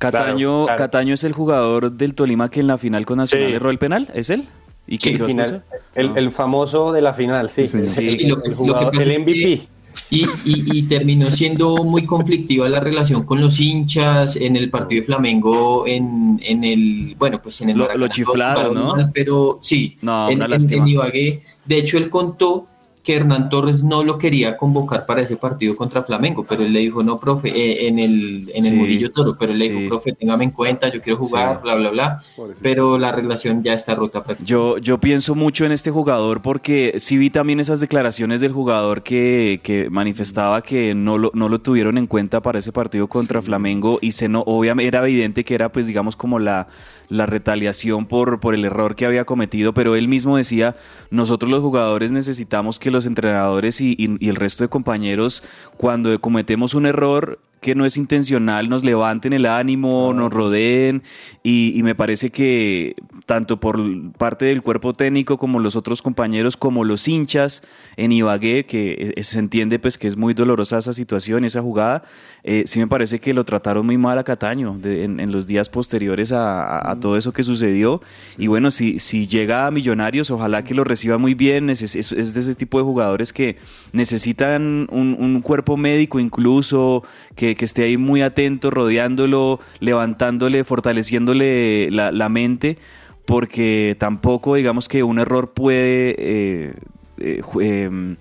Cataño, 0.01 0.65
Cataño 0.65 1.13
es 1.13 1.23
el 1.23 1.33
jugador 1.33 1.91
del 1.91 2.15
Tolima 2.15 2.49
que 2.49 2.59
en 2.59 2.67
la 2.67 2.77
final 2.77 3.05
con 3.05 3.17
Nacional 3.17 3.53
erró 3.53 3.69
el 3.69 3.77
penal, 3.77 4.09
¿es 4.13 4.29
él? 4.29 4.47
¿Y 4.87 4.97
qué 4.97 5.17
final, 5.17 5.63
el, 5.95 6.17
el, 6.17 6.31
famoso 6.31 6.91
de 6.91 7.01
la 7.01 7.13
final, 7.13 7.49
sí, 7.49 7.69
el, 7.71 8.35
jugador, 8.55 8.99
el 8.99 9.21
MVP. 9.21 9.61
Y, 10.09 10.83
terminó 10.83 11.31
siendo 11.31 11.83
muy 11.83 12.05
conflictiva 12.05 12.67
la 12.67 12.79
relación 12.79 13.23
con 13.23 13.39
los 13.39 13.59
hinchas 13.59 14.35
en 14.35 14.55
el 14.55 14.69
partido 14.69 15.01
de 15.01 15.05
Flamengo, 15.05 15.85
en, 15.85 16.39
el, 16.41 17.15
bueno, 17.17 17.41
pues 17.41 17.61
en 17.61 17.69
el... 17.69 17.77
Lo, 17.77 17.95
lo 17.95 18.07
chiflado, 18.07 18.73
¿no? 18.73 19.11
Pero 19.13 19.59
sí, 19.61 19.97
en, 20.01 20.41
en 20.41 20.87
Ibagué. 20.87 21.43
De 21.63 21.77
hecho, 21.77 21.97
él 21.97 22.09
contó 22.09 22.67
que 23.03 23.15
Hernán 23.15 23.49
Torres 23.49 23.83
no 23.83 24.03
lo 24.03 24.17
quería 24.17 24.57
convocar 24.57 25.05
para 25.05 25.21
ese 25.21 25.35
partido 25.35 25.75
contra 25.75 26.03
Flamengo, 26.03 26.45
pero 26.47 26.63
él 26.63 26.73
le 26.73 26.79
dijo, 26.79 27.03
no, 27.03 27.19
profe, 27.19 27.49
eh, 27.49 27.87
en 27.87 27.99
el, 27.99 28.49
en 28.53 28.65
el 28.65 28.73
Murillo 28.75 29.11
Toro, 29.11 29.35
pero 29.39 29.53
él 29.53 29.59
le 29.59 29.69
dijo, 29.69 29.89
profe, 29.89 30.13
téngame 30.13 30.43
en 30.43 30.51
cuenta, 30.51 30.91
yo 30.91 31.01
quiero 31.01 31.17
jugar, 31.17 31.61
bla, 31.61 31.75
bla, 31.75 31.89
bla, 31.89 32.23
pero 32.61 32.97
la 32.97 33.11
relación 33.11 33.63
ya 33.63 33.73
está 33.73 33.95
rota 33.95 34.23
Yo, 34.43 34.77
yo 34.77 34.99
pienso 34.99 35.35
mucho 35.35 35.65
en 35.65 35.71
este 35.71 35.91
jugador 35.91 36.41
porque 36.41 36.95
sí 36.97 37.17
vi 37.17 37.29
también 37.29 37.59
esas 37.59 37.79
declaraciones 37.79 38.41
del 38.41 38.51
jugador 38.51 39.03
que, 39.03 39.59
que 39.63 39.89
manifestaba 39.89 40.61
que 40.61 40.93
no 40.93 41.17
lo, 41.17 41.31
no 41.33 41.49
lo 41.49 41.59
tuvieron 41.59 41.97
en 41.97 42.07
cuenta 42.07 42.41
para 42.41 42.59
ese 42.59 42.71
partido 42.71 43.07
contra 43.07 43.41
Flamengo 43.41 43.99
y 44.01 44.11
se 44.11 44.29
no, 44.29 44.43
obviamente 44.45 44.87
era 44.87 45.07
evidente 45.07 45.43
que 45.43 45.55
era 45.55 45.71
pues 45.71 45.87
digamos 45.87 46.15
como 46.15 46.39
la 46.39 46.67
la 47.11 47.25
retaliación 47.25 48.05
por, 48.05 48.39
por 48.39 48.55
el 48.55 48.63
error 48.63 48.95
que 48.95 49.05
había 49.05 49.25
cometido, 49.25 49.73
pero 49.73 49.97
él 49.97 50.07
mismo 50.07 50.37
decía, 50.37 50.77
nosotros 51.09 51.51
los 51.51 51.61
jugadores 51.61 52.13
necesitamos 52.13 52.79
que 52.79 52.89
los 52.89 53.05
entrenadores 53.05 53.81
y, 53.81 53.95
y 53.97 54.29
el 54.29 54.37
resto 54.37 54.63
de 54.63 54.69
compañeros, 54.69 55.43
cuando 55.75 56.19
cometemos 56.21 56.73
un 56.73 56.85
error, 56.85 57.39
que 57.61 57.75
no 57.75 57.85
es 57.85 57.95
intencional 57.95 58.69
nos 58.69 58.83
levanten 58.83 59.33
el 59.33 59.45
ánimo, 59.45 60.13
nos 60.15 60.33
rodeen 60.33 61.03
y, 61.43 61.79
me 61.83 61.95
parece 61.95 62.29
que 62.29 62.95
tanto 63.25 63.59
por 63.59 63.79
parte 64.13 64.45
del 64.45 64.61
cuerpo 64.61 64.93
técnico 64.93 65.37
como 65.37 65.59
los 65.59 65.75
otros 65.75 66.01
compañeros, 66.01 66.57
como 66.57 66.83
los 66.85 67.07
hinchas 67.07 67.63
en 67.97 68.11
Ibagué, 68.11 68.65
que 68.65 69.13
se 69.21 69.39
entiende 69.39 69.79
pues 69.79 69.97
que 69.97 70.07
es 70.07 70.17
muy 70.17 70.33
dolorosa 70.33 70.79
esa 70.79 70.93
situación, 70.93 71.45
esa 71.45 71.61
jugada, 71.61 72.03
eh, 72.43 72.63
sí 72.65 72.79
me 72.79 72.87
parece 72.87 73.19
que 73.19 73.33
lo 73.33 73.45
trataron 73.45 73.85
muy 73.85 73.97
mal 73.97 74.17
a 74.17 74.23
Cataño 74.23 74.79
en, 74.83 75.31
los 75.31 75.45
días 75.45 75.69
posteriores 75.69 76.31
a, 76.31 76.97
todo 76.99 77.15
eso 77.15 77.31
que 77.31 77.43
sucedió. 77.43 78.01
Y 78.37 78.47
bueno, 78.47 78.71
si, 78.71 78.99
si 78.99 79.27
llega 79.27 79.67
a 79.67 79.71
Millonarios, 79.71 80.31
ojalá 80.31 80.63
que 80.63 80.73
lo 80.73 80.83
reciba 80.83 81.17
muy 81.17 81.35
bien, 81.35 81.69
es, 81.69 81.81
es, 81.81 82.33
de 82.33 82.39
ese 82.39 82.55
tipo 82.55 82.79
de 82.79 82.83
jugadores 82.83 83.33
que 83.33 83.57
necesitan 83.93 84.87
un, 84.91 85.15
un 85.19 85.41
cuerpo 85.41 85.77
médico 85.77 86.19
incluso, 86.19 87.03
que 87.35 87.50
que, 87.55 87.65
esté 87.65 87.83
ahí 87.83 87.97
muy 87.97 88.21
atento, 88.21 88.69
rodeándolo, 88.69 89.59
levantándole, 89.79 90.63
fortaleciéndole 90.63 91.89
la, 91.91 92.29
mente, 92.29 92.77
porque 93.25 93.95
tampoco 93.99 94.55
digamos 94.55 94.87
que 94.87 95.03
un 95.03 95.19
error 95.19 95.51
puede 95.53 96.15
eh, 96.17 96.73
eh, 97.17 97.41
em, 97.61 98.17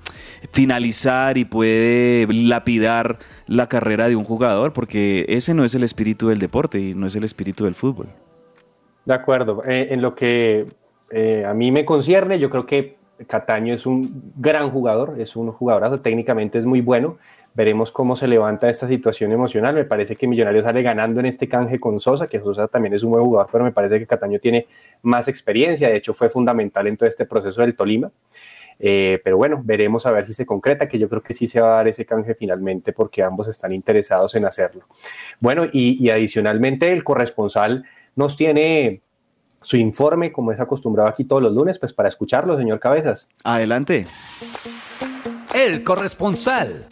finalizar 0.53 1.38
y 1.38 1.45
puede 1.45 2.27
lapidar 2.33 3.19
la 3.47 3.69
carrera 3.69 4.09
de 4.09 4.16
un 4.16 4.25
jugador, 4.25 4.73
porque 4.73 5.27
ese 5.29 5.55
no 5.55 5.64
es 5.64 5.75
el 5.75 5.83
espíritu 5.83 6.29
del 6.29 6.38
deporte 6.38 6.79
y 6.79 6.95
no 6.95 7.07
es 7.07 7.16
el 7.16 7.25
espíritu 7.25 7.64
del 7.64 7.75
fútbol. 7.75 8.09
De 9.05 9.14
acuerdo. 9.14 9.62
Eh, 9.66 9.88
en 9.90 10.03
lo 10.03 10.14
que 10.14 10.66
a 11.45 11.55
mí 11.55 11.73
me 11.73 11.85
concierne, 11.85 12.38
yo 12.38 12.51
creo 12.51 12.66
que 12.66 13.01
Cataño 13.27 13.75
es 13.75 13.87
un 13.87 14.33
gran 14.37 14.71
jugador, 14.71 15.21
es 15.21 15.37
un 15.37 15.53
jugadorazo, 15.53 16.01
técnicamente 16.01 16.59
es 16.59 16.66
muy 16.66 16.81
bueno. 16.81 17.19
Veremos 17.61 17.92
cómo 17.92 18.16
se 18.16 18.27
levanta 18.27 18.70
esta 18.70 18.88
situación 18.88 19.33
emocional. 19.33 19.75
Me 19.75 19.85
parece 19.85 20.16
que 20.16 20.27
Millonarios 20.27 20.64
sale 20.64 20.81
ganando 20.81 21.20
en 21.20 21.27
este 21.27 21.46
canje 21.46 21.79
con 21.79 22.01
Sosa, 22.01 22.27
que 22.27 22.40
Sosa 22.40 22.68
también 22.68 22.94
es 22.94 23.03
un 23.03 23.11
buen 23.11 23.23
jugador, 23.23 23.51
pero 23.53 23.64
me 23.64 23.70
parece 23.70 23.99
que 23.99 24.07
Cataño 24.07 24.38
tiene 24.38 24.66
más 25.03 25.29
experiencia. 25.29 25.90
De 25.90 25.96
hecho, 25.96 26.14
fue 26.14 26.31
fundamental 26.31 26.87
en 26.87 26.96
todo 26.96 27.07
este 27.07 27.27
proceso 27.27 27.61
del 27.61 27.77
Tolima. 27.77 28.11
Eh, 28.79 29.20
pero 29.23 29.37
bueno, 29.37 29.61
veremos 29.62 30.07
a 30.07 30.11
ver 30.11 30.25
si 30.25 30.33
se 30.33 30.46
concreta, 30.46 30.88
que 30.88 30.99
yo 30.99 31.11
creo 31.11 31.23
que 31.23 31.35
sí 31.35 31.46
se 31.46 31.61
va 31.61 31.73
a 31.73 31.77
dar 31.77 31.88
ese 31.88 32.07
canje 32.07 32.35
finalmente 32.35 32.94
porque 32.94 33.23
ambos 33.23 33.46
están 33.46 33.75
interesados 33.75 34.35
en 34.37 34.46
hacerlo. 34.46 34.87
Bueno, 35.38 35.66
y, 35.70 36.03
y 36.03 36.09
adicionalmente 36.09 36.90
el 36.90 37.05
corresponsal 37.05 37.85
nos 38.16 38.38
tiene 38.38 39.03
su 39.61 39.77
informe, 39.77 40.33
como 40.33 40.51
es 40.51 40.61
acostumbrado 40.61 41.11
aquí 41.11 41.25
todos 41.25 41.42
los 41.42 41.53
lunes, 41.53 41.79
pues 41.79 41.92
para 41.92 42.09
escucharlo, 42.09 42.57
señor 42.57 42.81
Cabezas. 42.81 43.29
Adelante. 43.44 44.07
El 45.55 45.83
corresponsal. 45.83 46.87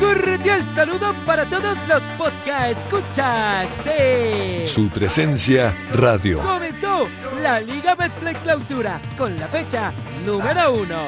Cordial 0.00 0.68
saludo 0.74 1.14
para 1.24 1.48
todos 1.48 1.78
los 1.88 2.02
podcast 2.18 2.78
escuchas 2.78 3.84
de 3.84 4.64
su 4.66 4.88
presencia 4.88 5.72
radio. 5.94 6.40
Comenzó 6.40 7.06
la 7.42 7.60
Liga 7.60 7.94
Betplay 7.94 8.34
Clausura 8.36 9.00
con 9.16 9.38
la 9.38 9.46
fecha 9.46 9.92
número 10.26 10.74
uno. 10.74 10.98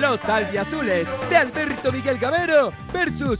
Los 0.00 0.24
albiazules 0.28 1.06
de 1.30 1.36
Alberto 1.36 1.92
Miguel 1.92 2.18
Gamero 2.18 2.72
versus 2.92 3.38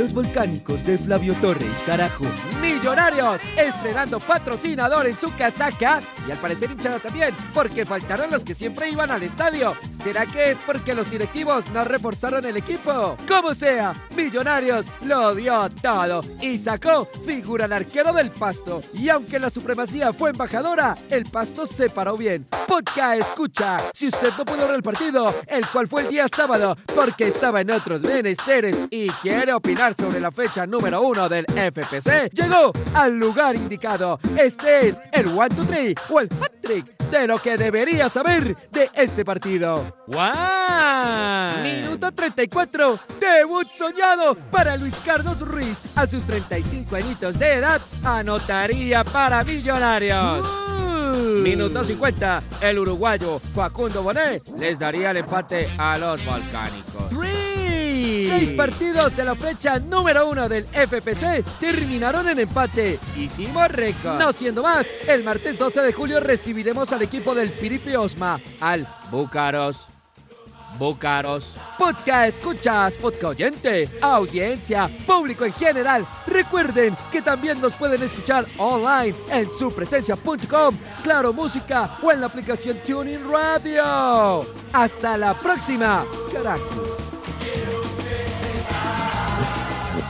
los 0.00 0.14
volcánicos 0.14 0.82
de 0.86 0.96
Flavio 0.96 1.34
Torres, 1.42 1.70
carajo. 1.84 2.24
Millonarios, 2.62 3.38
estrenando 3.58 4.18
patrocinador 4.18 5.06
en 5.06 5.14
su 5.14 5.30
casaca 5.36 6.00
y 6.26 6.30
al 6.30 6.38
parecer 6.38 6.70
hinchada 6.70 6.98
también, 6.98 7.34
porque 7.52 7.84
faltaron 7.84 8.30
los 8.30 8.42
que 8.42 8.54
siempre 8.54 8.88
iban 8.88 9.10
al 9.10 9.22
estadio. 9.22 9.76
¿Será 10.02 10.24
que 10.24 10.52
es 10.52 10.58
porque 10.64 10.94
los 10.94 11.10
directivos 11.10 11.68
no 11.72 11.84
reforzaron 11.84 12.46
el 12.46 12.56
equipo? 12.56 13.18
Como 13.28 13.54
sea, 13.54 13.92
Millonarios 14.16 14.86
lo 15.02 15.34
dio 15.34 15.68
todo 15.82 16.22
y 16.40 16.56
sacó 16.56 17.06
figura 17.26 17.66
al 17.66 17.72
arquero 17.74 18.14
del 18.14 18.30
Pasto. 18.30 18.80
Y 18.94 19.10
aunque 19.10 19.38
la 19.38 19.50
supremacía 19.50 20.14
fue 20.14 20.30
embajadora, 20.30 20.96
el 21.10 21.26
Pasto 21.26 21.66
se 21.66 21.90
paró 21.90 22.16
bien. 22.16 22.46
Podcast 22.66 23.20
escucha, 23.20 23.76
si 23.92 24.08
usted 24.08 24.30
no 24.38 24.44
pudo 24.46 24.66
ver 24.66 24.76
el 24.76 24.82
partido, 24.82 25.34
el 25.46 25.66
cual 25.66 25.88
fue 25.88 26.02
el 26.02 26.08
día 26.08 26.26
sábado, 26.34 26.76
porque 26.94 27.28
estaba 27.28 27.60
en 27.60 27.70
otros 27.70 28.00
menesteres 28.00 28.76
y 28.90 29.08
quiere 29.10 29.52
opinar 29.52 29.89
sobre 29.94 30.20
la 30.20 30.30
fecha 30.30 30.66
número 30.66 31.02
uno 31.02 31.28
del 31.28 31.44
FPC, 31.46 32.30
llegó 32.32 32.72
al 32.94 33.18
lugar 33.18 33.56
indicado. 33.56 34.18
Este 34.36 34.88
es 34.88 34.96
el 35.12 35.26
1, 35.26 35.48
2, 35.48 35.66
3 35.66 35.94
o 36.10 36.20
el 36.20 36.28
hat-trick 36.40 36.98
de 37.10 37.26
lo 37.26 37.38
que 37.38 37.56
debería 37.56 38.08
saber 38.08 38.56
de 38.70 38.90
este 38.94 39.24
partido. 39.24 39.84
¡Wow! 40.06 41.62
Minuto 41.62 42.12
34, 42.12 42.98
debut 43.18 43.70
soñado 43.70 44.34
para 44.50 44.76
Luis 44.76 44.96
Carlos 45.04 45.40
Ruiz. 45.40 45.78
A 45.96 46.06
sus 46.06 46.24
35 46.24 46.96
añitos 46.96 47.38
de 47.38 47.54
edad, 47.54 47.80
anotaría 48.04 49.04
para 49.04 49.42
Millonarios. 49.44 50.46
Minuto 51.42 51.82
50, 51.82 52.42
el 52.60 52.78
uruguayo 52.78 53.40
Facundo 53.40 54.02
Bonet 54.02 54.42
les 54.58 54.78
daría 54.78 55.10
el 55.10 55.18
empate 55.18 55.68
a 55.76 55.98
los 55.98 56.24
volcánicos. 56.24 57.49
Seis 58.30 58.52
partidos 58.52 59.16
de 59.16 59.24
la 59.24 59.34
fecha 59.34 59.80
número 59.80 60.28
uno 60.28 60.48
del 60.48 60.64
FPC 60.64 61.42
terminaron 61.58 62.28
en 62.28 62.38
empate. 62.38 63.00
Hicimos 63.16 63.68
récord. 63.72 64.20
No 64.20 64.32
siendo 64.32 64.62
más, 64.62 64.86
el 65.08 65.24
martes 65.24 65.58
12 65.58 65.80
de 65.80 65.92
julio 65.92 66.20
recibiremos 66.20 66.92
al 66.92 67.02
equipo 67.02 67.34
del 67.34 67.50
Piripi 67.50 67.96
Osma, 67.96 68.40
al 68.60 68.86
Búcaros. 69.10 69.88
Búcaros. 70.78 71.56
Podcast 71.76 72.38
escuchas, 72.38 72.96
podcast 72.98 73.24
oyentes, 73.24 73.90
audiencia, 74.00 74.88
público 75.04 75.44
en 75.44 75.52
general. 75.52 76.06
Recuerden 76.28 76.96
que 77.10 77.22
también 77.22 77.60
nos 77.60 77.72
pueden 77.72 78.00
escuchar 78.00 78.46
online 78.58 79.16
en 79.32 79.50
supresencia.com, 79.50 80.76
Claro 81.02 81.32
Música 81.32 81.98
o 82.00 82.12
en 82.12 82.20
la 82.20 82.28
aplicación 82.28 82.78
Tuning 82.86 83.28
Radio. 83.28 84.46
Hasta 84.72 85.16
la 85.16 85.34
próxima. 85.34 86.04
Carajo. 86.32 87.10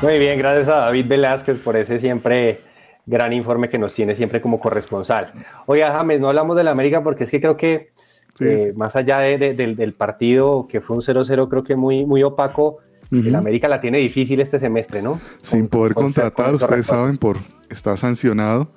Muy 0.03 0.19
bien, 0.19 0.39
gracias 0.39 0.69
a 0.69 0.77
David 0.77 1.07
Velázquez 1.07 1.59
por 1.59 1.77
ese 1.77 2.01
siempre 2.01 2.63
gran 3.05 3.35
informe 3.35 3.69
que 3.69 3.79
nos 3.79 3.93
tiene 3.93 4.15
siempre 4.15 4.41
como 4.41 4.59
corresponsal. 4.59 5.33
Oiga, 5.67 5.93
James, 5.93 6.21
no 6.21 6.29
hablamos 6.29 6.57
de 6.57 6.65
la 6.65 6.71
América 6.71 7.03
porque 7.03 7.25
es 7.25 7.31
que 7.31 7.39
creo 7.39 7.57
que 7.57 7.93
eh, 8.41 8.73
más 8.75 8.97
allá 8.97 9.19
del, 9.19 9.95
partido 9.95 10.67
que 10.71 10.81
fue 10.81 10.97
un 10.97 11.03
0-0, 11.03 11.49
creo 11.51 11.63
que 11.63 11.77
muy, 11.77 12.07
muy 12.07 12.23
opaco, 12.23 12.79
el 13.11 13.35
América 13.35 13.69
la 13.69 13.81
tiene 13.81 13.99
difícil 13.99 14.41
este 14.41 14.59
semestre, 14.59 15.03
¿no? 15.03 15.21
Sin 15.43 15.69
poder 15.69 15.93
contratar, 15.93 16.55
ustedes 16.55 16.87
saben, 16.87 17.19
por 17.19 17.37
está 17.69 17.95
sancionado. 17.97 18.73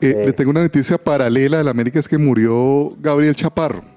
Eh, 0.00 0.22
le 0.26 0.32
tengo 0.32 0.50
una 0.50 0.62
noticia 0.62 0.98
paralela 0.98 1.58
del 1.58 1.68
América, 1.68 2.00
es 2.00 2.08
que 2.08 2.18
murió 2.18 2.96
Gabriel 2.98 3.36
Chaparro 3.36 3.95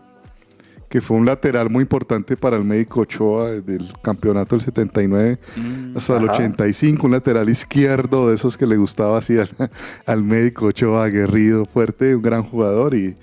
que 0.90 1.02
fue 1.02 1.18
un 1.18 1.26
lateral 1.26 1.70
muy 1.70 1.84
importante 1.84 2.36
para 2.36 2.58
el 2.58 2.66
médico 2.66 3.02
Ochoa 3.02 3.52
desde 3.52 3.76
el 3.76 3.94
campeonato 4.02 4.56
del 4.56 4.62
79 4.62 5.38
mm, 5.56 5.98
hasta 5.98 6.18
el 6.18 6.30
85, 6.30 7.06
un 7.06 7.12
lateral 7.12 7.48
izquierdo 7.48 8.30
de 8.30 8.36
esos 8.36 8.58
que 8.58 8.66
le 8.66 8.76
gustaba 8.76 9.20
así 9.20 9.38
al, 10.06 10.24
médico 10.24 10.66
Ochoa, 10.66 11.06
aguerrido, 11.06 11.66
fuerte, 11.66 12.16
un 12.16 12.24
gran 12.24 12.44
jugador 12.44 12.96
y, 12.96 13.16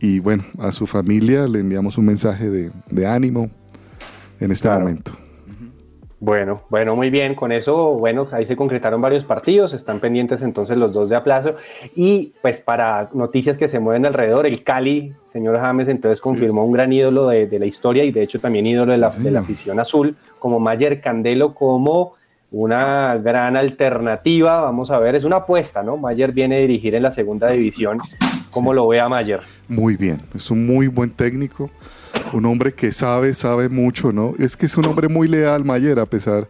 y, 0.00 0.18
bueno, 0.18 0.44
a 0.58 0.72
su 0.72 0.86
familia 0.86 1.46
le 1.46 1.60
enviamos 1.60 1.98
un 1.98 2.06
mensaje 2.06 2.48
de, 2.48 3.06
ánimo 3.06 3.50
en 4.40 4.50
este 4.50 4.70
momento. 4.70 5.12
Bueno, 6.22 6.60
bueno, 6.68 6.94
muy 6.94 7.08
bien. 7.08 7.34
Con 7.34 7.50
eso, 7.50 7.94
bueno, 7.94 8.28
ahí 8.32 8.44
se 8.44 8.54
concretaron 8.54 9.00
varios 9.00 9.24
partidos, 9.24 9.72
están 9.72 10.00
pendientes 10.00 10.42
entonces 10.42 10.76
los 10.76 10.92
dos 10.92 11.08
de 11.08 11.16
aplazo. 11.16 11.56
Y 11.96 12.34
pues 12.42 12.60
para 12.60 13.08
noticias 13.14 13.56
que 13.56 13.68
se 13.68 13.80
mueven 13.80 14.04
alrededor, 14.04 14.46
el 14.46 14.62
Cali, 14.62 15.14
señor 15.24 15.58
James, 15.58 15.88
entonces 15.88 16.20
confirmó 16.20 16.66
un 16.66 16.72
gran 16.72 16.92
ídolo 16.92 17.26
de, 17.26 17.58
la 17.58 17.64
historia 17.64 18.04
y 18.04 18.12
de 18.12 18.22
hecho 18.22 18.38
también 18.38 18.66
ídolo 18.66 18.92
de 18.92 18.98
la, 18.98 19.10
de 19.10 19.30
la 19.30 19.40
afición 19.40 19.80
azul, 19.80 20.14
como 20.38 20.60
Mayer 20.60 21.00
Candelo, 21.00 21.54
como 21.54 22.12
una 22.50 23.16
gran 23.16 23.56
alternativa. 23.56 24.60
Vamos 24.60 24.90
a 24.90 24.98
ver, 24.98 25.14
es 25.14 25.24
una 25.24 25.36
apuesta, 25.36 25.82
¿no? 25.82 25.96
Mayer 25.96 26.32
viene 26.32 26.56
a 26.56 26.58
dirigir 26.58 26.94
en 26.94 27.02
la 27.02 27.12
segunda 27.12 27.48
división. 27.48 27.98
¿Cómo 28.50 28.74
lo 28.74 28.86
ve 28.88 29.00
a 29.00 29.08
Mayer? 29.08 29.40
Muy 29.68 29.96
bien, 29.96 30.20
es 30.34 30.50
un 30.50 30.66
muy 30.66 30.86
buen 30.88 31.10
técnico 31.10 31.70
un 32.32 32.44
hombre 32.46 32.72
que 32.72 32.92
sabe, 32.92 33.34
sabe 33.34 33.68
mucho, 33.68 34.12
¿no? 34.12 34.34
Es 34.38 34.56
que 34.56 34.66
es 34.66 34.76
un 34.76 34.84
hombre 34.84 35.08
muy 35.08 35.28
leal, 35.28 35.64
Mayer, 35.64 35.98
a 35.98 36.06
pesar 36.06 36.48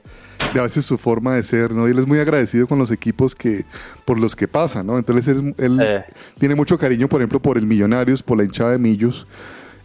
de 0.52 0.60
a 0.60 0.64
veces 0.64 0.84
su 0.84 0.98
forma 0.98 1.34
de 1.34 1.42
ser, 1.42 1.72
¿no? 1.72 1.86
Y 1.86 1.92
él 1.92 1.98
es 1.98 2.06
muy 2.06 2.18
agradecido 2.18 2.66
con 2.66 2.78
los 2.78 2.90
equipos 2.90 3.34
que, 3.34 3.64
por 4.04 4.18
los 4.18 4.34
que 4.34 4.48
pasa, 4.48 4.82
¿no? 4.82 4.98
Entonces 4.98 5.42
él, 5.58 5.80
eh. 5.80 6.04
tiene 6.38 6.54
mucho 6.54 6.78
cariño, 6.78 7.08
por 7.08 7.20
ejemplo, 7.20 7.40
por 7.40 7.56
el 7.56 7.66
Millonarios, 7.66 8.22
por 8.22 8.38
la 8.38 8.44
hinchada 8.44 8.72
de 8.72 8.78
Millos. 8.78 9.26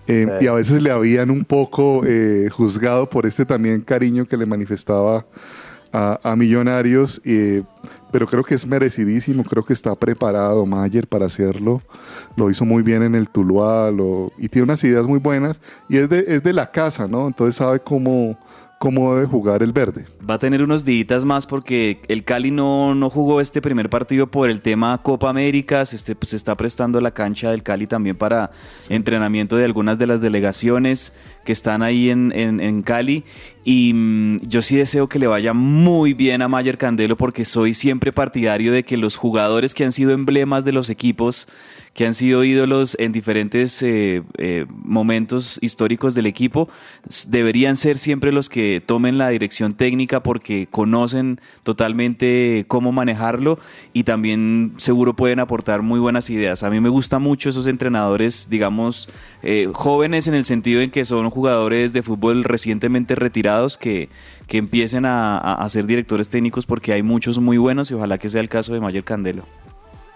Eh, 0.08 0.28
y 0.40 0.46
a 0.46 0.52
veces 0.52 0.84
le 0.84 0.92
habían 0.92 1.32
un 1.32 1.44
poco 1.44 2.04
eh, 2.06 2.50
juzgado 2.52 3.10
por 3.10 3.26
este 3.26 3.44
también 3.44 3.82
cariño 3.82 4.28
que 4.28 4.38
le 4.38 4.46
manifestaba 4.46 5.26
a, 5.96 6.36
Millonarios, 6.36 7.22
pero 8.12 8.28
creo 8.28 8.44
que 8.44 8.56
es 8.56 8.66
merecidísimo, 8.66 9.44
creo 9.44 9.64
que 9.64 9.74
está 9.74 9.96
preparado 9.96 10.66
Mayer 10.66 11.08
para 11.08 11.26
hacerlo, 11.26 11.82
lo 12.36 12.50
hizo 12.50 12.66
muy 12.66 12.84
bien 12.84 13.04
en 13.04 13.16
el 13.16 13.30
Tuluá 13.30 13.92
y 14.38 14.50
tiene 14.50 14.64
unas 14.64 14.84
ideas 14.84 15.06
muy 15.06 15.20
buenas 15.20 15.62
y 15.88 15.98
es 15.98 16.10
de, 16.10 16.26
es 16.28 16.44
de 16.44 16.54
la 16.54 16.72
casa, 16.72 17.08
¿no? 17.08 17.28
Entonces 17.28 17.56
sabe 17.56 17.80
cómo, 17.80 18.38
cómo 18.80 19.16
debe 19.16 19.28
jugar 19.28 19.64
el 19.64 19.72
verde. 19.72 20.06
Va 20.28 20.36
a 20.36 20.40
tener 20.40 20.64
unos 20.64 20.84
días 20.84 21.26
más 21.26 21.48
porque 21.48 22.02
el 22.08 22.24
Cali 22.24 22.52
no, 22.52 22.96
no 22.96 23.10
jugó 23.10 23.42
este 23.42 23.62
primer 23.62 23.90
partido 23.90 24.28
por 24.28 24.50
el 24.50 24.62
tema 24.62 25.02
Copa 25.02 25.30
América, 25.30 25.86
se, 25.86 25.98
se 25.98 26.36
está 26.36 26.56
prestando 26.56 27.02
la 27.02 27.12
cancha 27.12 27.52
del 27.52 27.64
Cali 27.64 27.88
también 27.88 28.16
para 28.16 28.52
entrenamiento 28.90 29.56
de 29.56 29.66
algunas 29.66 29.98
de 29.98 30.08
las 30.08 30.22
delegaciones 30.22 31.14
que 31.46 31.52
están 31.52 31.84
ahí 31.84 32.10
en, 32.10 32.32
en, 32.34 32.82
Cali. 32.82 33.24
Y 33.64 33.94
mm, 33.94 34.38
yo 34.48 34.62
sí 34.62 34.76
deseo 34.76 35.08
que 35.08 35.20
le 35.20 35.28
vaya 35.28 35.54
muy 35.54 36.14
bien 36.14 36.42
a 36.42 36.48
Mayer 36.48 36.78
Candelo 36.78 37.16
porque 37.16 37.46
soy 37.46 37.74
siempre 37.74 38.12
partidario 38.12 38.72
de 38.72 38.84
que 38.84 38.98
los 38.98 39.16
jugadores 39.16 39.74
que 39.74 39.86
han 39.86 39.92
sido 39.92 40.12
emblemas 40.12 40.66
de 40.66 40.74
los 40.74 40.90
equipos 40.90 41.48
que 41.96 42.06
han 42.06 42.14
sido 42.14 42.44
ídolos 42.44 42.98
en 43.00 43.14
diferentes 43.14 43.82
eh, 43.82 44.22
eh, 44.38 44.66
momentos 44.70 45.58
históricos 45.62 46.14
del 46.14 46.26
equipo, 46.26 46.68
deberían 47.28 47.78
ser 47.78 47.98
siempre 47.98 48.34
los 48.34 48.50
que 48.50 48.84
tomen 48.86 49.18
la 49.18 49.30
dirección 49.30 49.76
técnica 49.76 50.22
porque 50.22 50.68
conocen 50.70 51.40
totalmente 51.64 52.66
cómo 52.68 52.92
manejarlo 52.92 53.60
y 53.94 54.04
también 54.04 54.74
seguro 54.76 55.16
pueden 55.16 55.40
aportar 55.40 55.84
muy 55.84 56.02
buenas 56.02 56.30
ideas. 56.30 56.64
A 56.64 56.70
mí 56.70 56.82
me 56.82 56.90
gustan 56.90 57.22
mucho 57.22 57.48
esos 57.48 57.66
entrenadores, 57.66 58.50
digamos, 58.50 59.08
eh, 59.42 59.70
jóvenes 59.74 60.28
en 60.28 60.34
el 60.34 60.44
sentido 60.44 60.82
en 60.82 60.92
que 60.92 61.06
son 61.06 61.30
jugadores 61.30 61.94
de 61.94 62.04
fútbol 62.04 62.44
recientemente 62.44 63.16
retirados 63.16 63.78
que, 63.78 64.10
que 64.48 64.58
empiecen 64.58 65.06
a, 65.06 65.38
a 65.38 65.70
ser 65.70 65.86
directores 65.86 66.28
técnicos 66.28 66.66
porque 66.66 66.92
hay 66.92 67.04
muchos 67.04 67.40
muy 67.40 67.58
buenos 67.58 67.90
y 67.90 67.94
ojalá 67.94 68.18
que 68.18 68.28
sea 68.28 68.42
el 68.42 68.50
caso 68.50 68.74
de 68.74 68.82
Mayer 68.82 69.06
Candelo. 69.06 69.46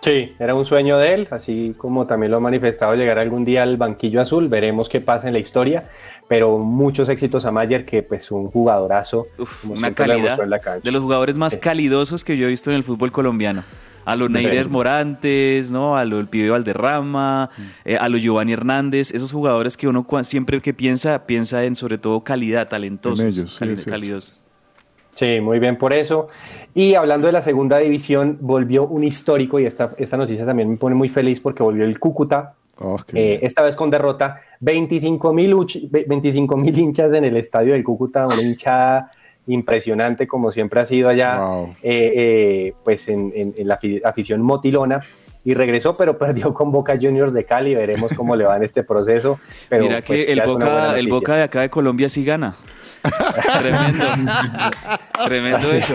Sí, 0.01 0.33
era 0.39 0.55
un 0.55 0.63
sueño 0.63 0.97
de 0.97 1.13
él, 1.13 1.27
así 1.29 1.75
como 1.77 2.07
también 2.07 2.31
lo 2.31 2.37
ha 2.37 2.39
manifestado 2.39 2.95
llegar 2.95 3.19
algún 3.19 3.43
día 3.43 3.63
al 3.63 3.75
banquillo 3.75 4.21
azul, 4.21 4.47
veremos 4.47 4.87
qué 4.87 5.01
pasa 5.01 5.27
en 5.27 5.33
la 5.33 5.39
historia, 5.39 5.89
pero 6.29 6.57
muchos 6.57 7.09
éxitos 7.09 7.45
a 7.45 7.51
Mayer, 7.51 7.85
que 7.85 8.01
pues 8.01 8.31
un 8.31 8.49
jugadorazo, 8.49 9.27
una 9.63 9.93
calidad 9.93 10.39
de 10.81 10.91
los 10.91 11.01
jugadores 11.01 11.37
más 11.37 11.57
calidosos 11.57 12.23
que 12.23 12.37
yo 12.37 12.45
he 12.47 12.49
visto 12.49 12.69
en 12.69 12.77
el 12.77 12.83
fútbol 12.83 13.11
colombiano. 13.11 13.63
A 14.05 14.15
los 14.15 14.29
Neider 14.29 14.69
Morantes, 14.69 15.69
¿no? 15.69 15.95
A 15.95 16.03
lo 16.03 16.19
el 16.19 16.27
pibe 16.27 16.49
Valderrama, 16.49 17.49
mm. 17.55 17.61
eh, 17.85 17.97
a 17.97 18.09
los 18.09 18.21
Giovanni 18.21 18.53
Hernández, 18.53 19.11
esos 19.11 19.31
jugadores 19.31 19.77
que 19.77 19.87
uno 19.87 20.07
siempre 20.23 20.61
que 20.61 20.73
piensa, 20.73 21.27
piensa 21.27 21.63
en 21.65 21.75
sobre 21.75 21.99
todo 21.99 22.23
calidad, 22.23 22.67
talentosos, 22.67 23.19
ellos, 23.61 23.85
calidosos. 23.85 24.41
Sí, 25.19 25.41
muy 25.41 25.59
bien 25.59 25.77
por 25.77 25.93
eso. 25.93 26.29
Y 26.73 26.95
hablando 26.95 27.27
de 27.27 27.33
la 27.33 27.41
segunda 27.41 27.77
división, 27.79 28.37
volvió 28.39 28.87
un 28.87 29.03
histórico 29.03 29.59
y 29.59 29.65
esta, 29.65 29.93
esta 29.97 30.15
noticia 30.15 30.45
también 30.45 30.69
me 30.69 30.77
pone 30.77 30.95
muy 30.95 31.09
feliz 31.09 31.41
porque 31.41 31.61
volvió 31.61 31.83
el 31.83 31.99
Cúcuta, 31.99 32.53
oh, 32.79 32.97
eh, 33.13 33.39
esta 33.41 33.61
vez 33.61 33.75
con 33.75 33.89
derrota, 33.89 34.37
25 34.61 35.33
mil 35.33 35.53
hinchas 36.77 37.13
en 37.13 37.25
el 37.25 37.35
estadio 37.35 37.73
del 37.73 37.83
Cúcuta, 37.83 38.27
una 38.27 38.41
hinchada 38.41 39.11
impresionante 39.47 40.25
como 40.25 40.51
siempre 40.53 40.79
ha 40.79 40.85
sido 40.85 41.09
allá, 41.09 41.37
eh, 41.83 42.13
eh, 42.15 42.73
pues 42.85 43.09
en, 43.09 43.33
en, 43.35 43.67
la 43.67 43.77
afición 44.05 44.41
motilona 44.41 45.01
y 45.43 45.53
regresó, 45.53 45.97
pero 45.97 46.17
perdió 46.17 46.53
con 46.53 46.71
Boca 46.71 46.95
Juniors 46.95 47.33
de 47.33 47.43
Cali. 47.43 47.75
Veremos 47.75 48.13
cómo 48.13 48.37
le 48.37 48.45
va 48.45 48.55
en 48.55 48.63
este 48.63 48.83
proceso. 48.83 49.37
Pero, 49.67 49.83
Mira 49.83 50.01
que 50.01 50.13
pues, 50.13 50.29
el, 50.29 50.41
Boca, 50.43 50.97
el 50.97 51.07
Boca 51.09 51.35
de 51.35 51.43
acá 51.43 51.59
de 51.59 51.69
Colombia 51.69 52.07
sí 52.07 52.23
gana. 52.23 52.55
Tremendo. 53.59 54.05
Tremendo 55.25 55.71
eso. 55.71 55.93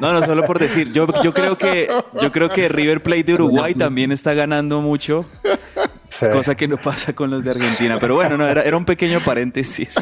No, 0.00 0.12
no, 0.12 0.22
solo 0.22 0.44
por 0.44 0.58
decir. 0.58 0.92
Yo, 0.92 1.06
yo, 1.22 1.32
creo 1.32 1.56
que, 1.58 1.88
yo 2.20 2.32
creo 2.32 2.48
que 2.48 2.68
River 2.68 3.02
Plate 3.02 3.24
de 3.24 3.34
Uruguay 3.34 3.74
también 3.74 4.12
está 4.12 4.34
ganando 4.34 4.80
mucho. 4.80 5.24
Cosa 6.32 6.56
que 6.56 6.66
no 6.66 6.78
pasa 6.78 7.12
con 7.12 7.30
los 7.30 7.44
de 7.44 7.50
Argentina. 7.50 7.98
Pero 8.00 8.16
bueno, 8.16 8.36
no, 8.36 8.46
era, 8.46 8.62
era 8.62 8.76
un 8.76 8.84
pequeño 8.84 9.20
paréntesis. 9.20 10.00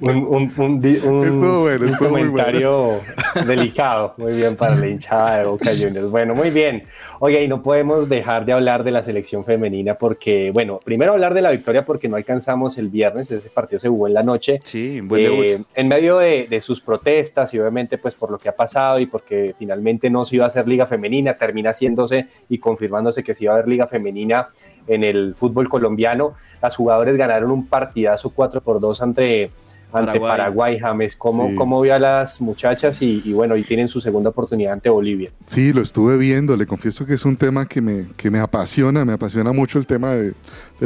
Un, 0.00 0.18
un, 0.18 0.52
un, 0.56 1.96
comentario 1.98 3.00
delicado. 3.44 4.14
Muy 4.18 4.34
bien 4.34 4.54
para 4.54 4.76
la 4.76 4.86
hinchada 4.86 5.38
de 5.38 5.44
Boca 5.44 5.70
Juniors. 5.70 6.10
Bueno, 6.10 6.34
muy 6.34 6.50
bien. 6.50 6.84
Oye, 7.20 7.42
y 7.42 7.48
no 7.48 7.62
podemos 7.62 8.08
dejar 8.08 8.44
de 8.44 8.52
hablar 8.52 8.84
de 8.84 8.92
la 8.92 9.02
selección 9.02 9.44
femenina 9.44 9.94
porque, 9.94 10.52
bueno, 10.52 10.78
primero 10.84 11.12
hablar 11.12 11.34
de 11.34 11.42
la 11.42 11.50
victoria 11.50 11.84
porque 11.84 12.08
no 12.08 12.14
alcanzamos 12.14 12.78
el 12.78 12.88
viernes, 12.88 13.28
ese 13.30 13.50
partido 13.50 13.80
se 13.80 13.88
jugó 13.88 14.06
en 14.06 14.14
la 14.14 14.22
noche. 14.22 14.60
Sí, 14.62 15.00
buen 15.00 15.24
eh, 15.24 15.64
En 15.74 15.88
medio 15.88 16.18
de, 16.18 16.46
de, 16.48 16.60
sus 16.60 16.80
protestas 16.80 17.52
y 17.54 17.58
obviamente 17.58 17.98
pues 17.98 18.14
por 18.14 18.30
lo 18.30 18.38
que 18.38 18.48
ha 18.48 18.54
pasado 18.54 19.00
y 19.00 19.06
porque 19.06 19.54
finalmente 19.58 20.10
no 20.10 20.24
se 20.24 20.36
iba 20.36 20.44
a 20.44 20.48
hacer 20.48 20.68
liga 20.68 20.86
femenina, 20.86 21.34
termina 21.36 21.70
haciéndose 21.70 22.28
y 22.48 22.58
confirmándose 22.58 23.24
que 23.24 23.34
se 23.34 23.44
iba 23.44 23.52
a 23.52 23.56
haber 23.56 23.68
liga 23.68 23.88
femenina 23.88 24.50
en 24.86 25.02
el 25.02 25.34
fútbol 25.34 25.68
colombiano. 25.68 26.34
Las 26.62 26.76
jugadoras 26.76 27.16
ganaron 27.16 27.50
un 27.50 27.66
partidazo 27.66 28.30
4 28.30 28.60
por 28.60 28.78
2 28.78 29.02
ante 29.02 29.50
ante 29.92 30.20
Paraguay, 30.20 30.78
James. 30.78 31.16
¿Cómo, 31.16 31.54
¿Cómo 31.54 31.80
vio 31.80 31.94
a 31.94 31.98
las 31.98 32.40
muchachas 32.40 33.00
y, 33.02 33.32
bueno, 33.32 33.56
y 33.56 33.64
tienen 33.64 33.88
su 33.88 34.00
segunda 34.00 34.30
oportunidad 34.30 34.72
ante 34.74 34.88
Bolivia? 34.88 35.30
Sí, 35.46 35.72
lo 35.72 35.82
estuve 35.82 36.16
viendo. 36.16 36.56
Le 36.56 36.66
confieso 36.66 37.06
que 37.06 37.14
es 37.14 37.24
un 37.24 37.36
tema 37.36 37.66
que 37.66 37.80
me, 37.80 38.06
que 38.16 38.30
me 38.30 38.40
apasiona, 38.40 39.04
me 39.04 39.14
apasiona 39.14 39.52
mucho 39.52 39.78
el 39.78 39.86
tema 39.86 40.12
del 40.12 40.34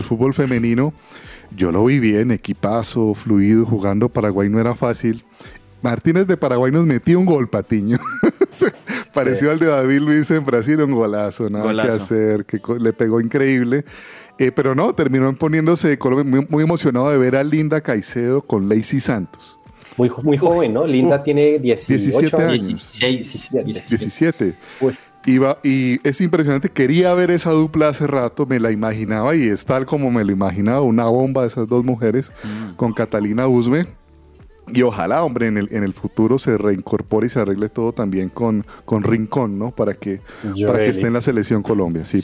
fútbol 0.02 0.34
femenino. 0.34 0.92
Yo 1.54 1.70
lo 1.70 1.84
vi 1.84 1.98
bien, 1.98 2.30
equipazo, 2.30 3.14
fluido, 3.14 3.66
jugando. 3.66 4.08
Paraguay 4.08 4.48
no 4.48 4.58
era 4.60 4.74
fácil. 4.74 5.24
Martínez 5.82 6.26
de 6.28 6.36
Paraguay 6.36 6.70
nos 6.70 6.86
metió 6.86 7.18
un 7.18 7.26
gol, 7.26 7.48
Patiño. 7.48 7.98
Pareció 9.14 9.50
al 9.50 9.58
de 9.58 9.66
David 9.66 9.98
Luis 9.98 10.30
en 10.30 10.44
Brasil, 10.44 10.80
un 10.80 10.92
golazo, 10.92 11.50
nada 11.50 11.70
que 11.82 11.92
hacer, 11.92 12.44
que 12.46 12.60
le 12.78 12.92
pegó 12.92 13.20
increíble. 13.20 13.84
Eh, 14.38 14.50
pero 14.50 14.74
no, 14.74 14.94
terminó 14.94 15.34
poniéndose 15.34 15.98
muy, 16.24 16.46
muy, 16.48 16.64
emocionado 16.64 17.10
de 17.10 17.18
ver 17.18 17.36
a 17.36 17.44
Linda 17.44 17.80
Caicedo 17.80 18.42
con 18.42 18.68
Lacey 18.68 19.00
Santos. 19.00 19.58
Muy, 19.96 20.10
muy 20.22 20.38
joven, 20.38 20.72
¿no? 20.72 20.86
Linda 20.86 21.22
tiene 21.22 21.58
17 21.58 22.36
años. 22.36 22.66
16, 22.66 23.50
17. 23.88 24.54
Iba, 25.24 25.58
y 25.62 26.00
es 26.02 26.20
impresionante, 26.20 26.68
quería 26.68 27.14
ver 27.14 27.30
esa 27.30 27.50
dupla 27.50 27.88
hace 27.88 28.08
rato, 28.08 28.44
me 28.44 28.58
la 28.58 28.72
imaginaba 28.72 29.36
y 29.36 29.46
es 29.48 29.64
tal 29.64 29.86
como 29.86 30.10
me 30.10 30.24
lo 30.24 30.32
imaginaba, 30.32 30.80
una 30.80 31.04
bomba 31.04 31.42
de 31.42 31.48
esas 31.48 31.68
dos 31.68 31.84
mujeres 31.84 32.32
mm. 32.42 32.74
con 32.74 32.92
Catalina 32.92 33.46
Usme 33.46 33.86
y 34.72 34.82
ojalá, 34.82 35.22
hombre, 35.22 35.46
en 35.46 35.58
el, 35.58 35.68
en 35.72 35.84
el 35.84 35.92
futuro 35.92 36.38
se 36.38 36.56
reincorpore 36.56 37.26
y 37.26 37.30
se 37.30 37.40
arregle 37.40 37.68
todo 37.68 37.92
también 37.92 38.28
con, 38.28 38.64
con 38.84 39.02
Rincón, 39.02 39.58
¿no? 39.58 39.70
Para 39.70 39.94
que, 39.94 40.20
para 40.66 40.78
que 40.78 40.90
esté 40.90 41.06
en 41.06 41.12
la 41.12 41.20
selección 41.20 41.62
Colombia. 41.62 42.04
Sí. 42.04 42.20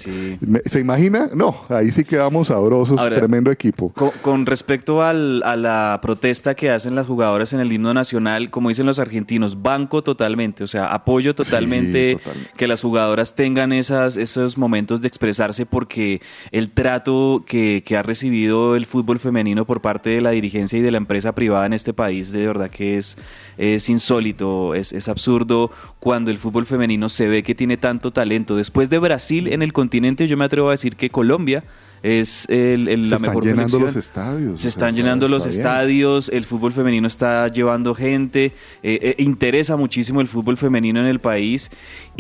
¿Se 0.65 0.81
imagina? 0.81 1.29
No, 1.35 1.65
ahí 1.69 1.91
sí 1.91 2.05
quedamos 2.05 2.49
sabrosos, 2.49 3.01
tremendo 3.09 3.51
equipo. 3.51 3.93
Con, 4.23 4.47
respecto 4.47 5.03
al, 5.03 5.43
a 5.45 5.57
la 5.57 5.99
protesta 6.01 6.55
que 6.55 6.71
hacen 6.71 6.95
las 6.95 7.07
jugadoras 7.07 7.53
en 7.53 7.61
el 7.61 7.73
himno 7.73 7.93
nacional, 7.93 8.51
como 8.51 8.69
dicen 8.69 8.87
los 8.87 8.99
argentinos, 8.99 9.63
banco 9.63 10.03
totalmente, 10.03 10.65
o 10.65 10.67
sea, 10.67 10.87
apoyo 10.87 11.35
totalmente, 11.35 12.19
que 12.57 12.67
las 12.67 12.81
jugadoras 12.81 13.35
tengan 13.35 13.73
esas, 13.73 14.17
esos 14.17 14.57
momentos 14.57 15.01
de 15.01 15.09
expresarse 15.09 15.67
porque 15.67 16.21
el 16.53 16.71
trato 16.71 17.45
que, 17.47 17.83
que 17.85 17.97
ha 17.97 18.03
recibido 18.03 18.77
el 18.77 18.87
fútbol 18.87 19.19
femenino 19.19 19.67
por 19.67 19.81
parte 19.81 20.11
de 20.11 20.21
la 20.21 20.31
dirigencia 20.31 20.79
y 20.79 20.83
de 20.83 20.91
la 20.91 20.99
empresa 20.99 21.35
privada 21.35 21.67
en 21.67 21.73
este 21.73 21.93
país 21.93 22.33
de 22.33 22.38
verdad 22.47 22.71
que 22.71 22.99
es, 22.99 23.19
es 23.57 23.89
insólito, 23.89 24.75
es, 24.75 24.93
es 24.93 25.09
absurdo 25.09 25.71
cuando 26.01 26.31
el 26.31 26.39
fútbol 26.39 26.67
femenino 26.67 27.09
se 27.09 27.29
ve 27.29 27.43
que 27.43 27.55
tiene 27.55 27.77
tanto 27.77 28.13
talento. 28.13 28.57
Después 28.57 28.91
de 28.91 28.99
Brasil 28.99 29.49
en 29.49 29.63
el 29.63 29.73
continente, 29.73 30.29
yo 30.29 30.37
me 30.37 30.45
atrevo 30.45 30.69
a 30.69 30.73
decir 30.73 30.97
que 30.97 31.11
Colombia 31.11 31.65
es 32.03 32.49
el, 32.49 32.89
el, 32.89 33.11
la 33.11 33.19
mejor 33.19 33.45
están 33.45 33.57
llenando 33.57 33.79
los 33.81 33.97
estadios. 33.97 34.61
Se 34.61 34.69
están 34.69 34.95
llenando 34.95 35.29
los 35.29 35.47
estadios, 35.47 36.29
el 36.29 36.45
fútbol 36.45 36.73
femenino 36.73 37.07
está 37.07 37.49
llevando 37.49 37.95
gente, 37.95 38.53
eh, 38.83 38.99
eh, 39.03 39.15
interesa 39.19 39.77
muchísimo 39.77 40.21
el 40.21 40.29
fútbol 40.29 40.57
femenino 40.57 41.01
en 41.01 41.07
el 41.07 41.21
país 41.21 41.71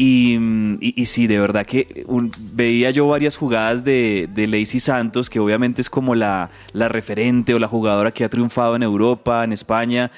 y, 0.00 0.38
y, 0.80 1.06
sí, 1.06 1.26
de 1.26 1.38
verdad 1.38 1.66
que 1.66 2.06
veía 2.52 2.90
yo 2.90 3.08
varias 3.08 3.36
jugadas 3.36 3.82
de, 3.82 4.28
de 4.32 4.46
Lacey 4.46 4.78
Santos, 4.78 5.28
que 5.28 5.40
obviamente 5.40 5.80
es 5.80 5.90
como 5.90 6.14
la, 6.14 6.50
la 6.72 6.88
referente 6.88 7.52
o 7.52 7.58
la 7.58 7.66
jugadora 7.66 8.12
que 8.12 8.22
ha 8.22 8.28
triunfado 8.28 8.76
en 8.76 8.84
Europa, 8.84 9.42
en 9.42 9.52
España, 9.52 10.10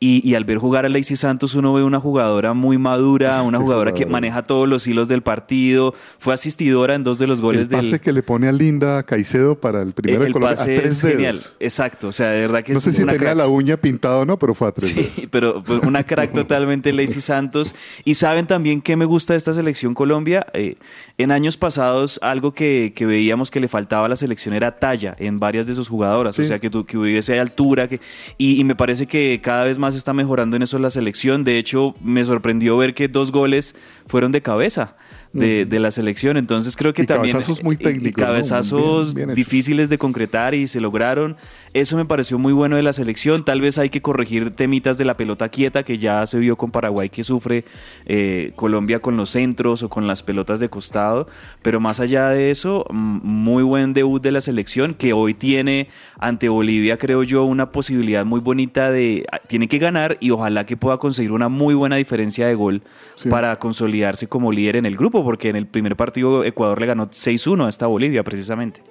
y, 0.00 0.34
al 0.34 0.44
ver 0.44 0.58
jugar 0.58 0.86
a 0.86 0.88
Lacey 0.88 1.16
Santos 1.16 1.54
uno 1.54 1.72
ve 1.72 1.82
una 1.82 2.00
jugadora 2.00 2.52
muy 2.52 2.78
madura, 2.78 3.42
una 3.44 3.58
jugadora 3.58 3.94
que 3.94 4.06
maneja 4.06 4.42
todos 4.42 4.68
los 4.68 4.86
hilos 4.86 5.08
del 5.08 5.22
partido, 5.22 5.94
fue 6.18 6.34
asistidora 6.34 6.94
en 6.94 7.04
dos 7.04 7.18
de 7.18 7.26
los 7.26 7.40
goles 7.40 7.62
el 7.62 7.68
pase 7.68 8.00
que 8.00 8.12
le 8.12 8.22
pone 8.22 8.48
a 8.48 8.52
Linda 8.52 9.02
Caicedo 9.02 9.54
para 9.54 9.82
el 9.82 9.92
primero 9.92 10.24
el, 10.24 10.32
pase 10.34 10.84
es 10.86 11.00
genial, 11.00 11.40
exacto, 11.60 12.08
o 12.08 12.12
sea, 12.12 12.30
de 12.30 12.40
verdad 12.40 12.62
que 12.62 12.74
no 12.74 12.80
sé 12.80 12.92
si 12.92 13.04
tenía 13.04 13.34
la 13.34 13.46
uña 13.46 13.76
pintada 13.76 14.16
o 14.16 14.24
no, 14.24 14.38
pero 14.38 14.54
fue 14.54 14.68
a 14.68 14.72
tres 14.72 14.90
Sí, 14.90 15.28
pero 15.30 15.62
una 15.86 16.02
crack 16.04 16.32
totalmente 16.34 16.92
Lacey 16.92 17.20
Santos. 17.20 17.74
Y 18.04 18.14
saben 18.14 18.46
también 18.46 18.80
que 18.80 18.96
me 18.96 19.04
gusta 19.04 19.27
de 19.32 19.38
esta 19.38 19.54
selección 19.54 19.94
Colombia. 19.94 20.46
Eh, 20.52 20.76
en 21.16 21.32
años 21.32 21.56
pasados, 21.56 22.18
algo 22.22 22.52
que, 22.52 22.92
veíamos 22.98 23.50
que 23.50 23.60
le 23.60 23.68
faltaba 23.68 24.06
a 24.06 24.08
la 24.08 24.16
selección 24.16 24.54
era 24.54 24.78
talla 24.78 25.14
en 25.18 25.38
varias 25.38 25.66
de 25.66 25.74
sus 25.74 25.88
jugadoras, 25.88 26.38
o 26.38 26.44
sea, 26.44 26.58
que, 26.58 26.70
que 26.70 26.98
hubiese 26.98 27.38
altura. 27.38 27.88
Que, 27.88 28.00
y, 28.36 28.62
me 28.64 28.76
parece 28.76 29.06
que 29.06 29.40
cada 29.42 29.64
vez 29.64 29.78
más 29.78 29.94
está 29.94 30.12
mejorando 30.12 30.56
en 30.56 30.62
eso 30.62 30.78
la 30.78 30.90
selección. 30.90 31.44
De 31.44 31.58
hecho, 31.58 31.94
me 32.00 32.24
sorprendió 32.24 32.76
ver 32.76 32.94
que 32.94 33.08
dos 33.08 33.32
goles 33.32 33.74
fueron 34.06 34.32
de 34.32 34.42
cabeza 34.42 34.96
de, 35.32 35.78
la 35.78 35.90
selección. 35.90 36.36
Entonces 36.36 36.76
creo 36.76 36.92
que 36.92 37.04
también... 37.04 37.32
Cabezazos 37.32 37.62
muy 37.62 37.76
técnicos. 37.76 38.22
Cabezazos 38.22 39.14
difíciles 39.14 39.90
de 39.90 39.98
concretar 39.98 40.54
y 40.54 40.68
se 40.68 40.80
lograron. 40.80 41.36
Eso 41.74 41.96
me 41.96 42.04
pareció 42.04 42.38
muy 42.38 42.52
bueno 42.52 42.76
de 42.76 42.82
la 42.82 42.92
selección. 42.92 43.44
Tal 43.44 43.60
vez 43.60 43.78
hay 43.78 43.90
que 43.90 44.02
corregir 44.02 44.50
temitas 44.52 44.98
de 44.98 45.04
la 45.04 45.16
pelota 45.16 45.48
quieta 45.48 45.82
que 45.82 45.98
ya 45.98 46.24
se 46.26 46.38
vio 46.38 46.56
con 46.56 46.70
Paraguay 46.70 47.08
que 47.08 47.22
sufre 47.22 47.64
eh, 48.06 48.52
Colombia 48.56 49.00
con 49.00 49.16
los 49.16 49.30
centros 49.30 49.82
o 49.82 49.88
con 49.88 50.06
las 50.06 50.22
pelotas 50.22 50.60
de 50.60 50.68
costado. 50.68 51.28
Pero 51.62 51.80
más 51.80 52.00
allá 52.00 52.28
de 52.30 52.50
eso, 52.50 52.86
muy 52.90 53.62
buen 53.62 53.92
debut 53.92 54.22
de 54.22 54.32
la 54.32 54.40
selección 54.40 54.94
que 54.94 55.12
hoy 55.12 55.34
tiene 55.34 55.88
ante 56.18 56.48
Bolivia, 56.48 56.96
creo 56.98 57.22
yo, 57.22 57.44
una 57.44 57.70
posibilidad 57.70 58.24
muy 58.24 58.40
bonita 58.40 58.90
de... 58.90 59.26
Tiene 59.46 59.68
que 59.68 59.78
ganar 59.78 60.16
y 60.20 60.30
ojalá 60.30 60.66
que 60.66 60.76
pueda 60.76 60.98
conseguir 60.98 61.32
una 61.32 61.48
muy 61.48 61.74
buena 61.74 61.96
diferencia 61.96 62.46
de 62.46 62.54
gol 62.54 62.82
para 63.30 63.58
consolidarse 63.58 64.28
como 64.28 64.52
líder 64.52 64.76
en 64.76 64.86
el 64.86 64.96
grupo, 64.96 65.17
porque 65.24 65.48
en 65.48 65.56
el 65.56 65.66
primer 65.66 65.96
partido 65.96 66.44
Ecuador 66.44 66.80
le 66.80 66.86
ganó 66.86 67.08
6-1 67.08 67.66
a 67.66 67.68
esta 67.68 67.86
Bolivia 67.86 68.22
precisamente. 68.22 68.82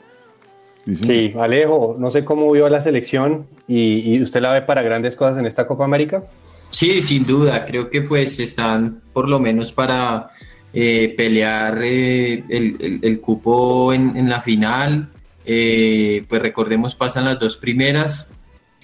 Sí, 0.96 1.34
Alejo, 1.38 1.98
no 2.00 2.10
sé 2.12 2.24
cómo 2.24 2.50
vio 2.52 2.70
la 2.70 2.82
selección 2.82 3.46
y, 3.68 4.22
usted 4.22 4.42
la 4.42 4.54
ve 4.54 4.62
para 4.62 4.82
grandes 4.82 5.16
cosas 5.18 5.38
en 5.38 5.46
esta 5.46 5.68
Copa 5.68 5.84
América. 5.84 6.24
Sí, 6.70 7.02
sin 7.02 7.26
duda, 7.26 7.66
creo 7.66 7.90
que 7.90 8.02
pues 8.02 8.40
están 8.40 9.02
por 9.12 9.28
lo 9.28 9.40
menos 9.40 9.72
para 9.74 10.30
eh, 10.74 11.14
pelear 11.18 11.80
eh, 11.82 12.44
el, 12.50 13.20
cupo 13.20 13.94
en, 13.94 14.30
la 14.30 14.42
final. 14.42 15.10
Eh, 15.46 16.24
pues 16.30 16.42
recordemos, 16.42 16.96
pasan 16.96 17.26
las 17.26 17.40
dos 17.40 17.58
primeras. 17.58 18.34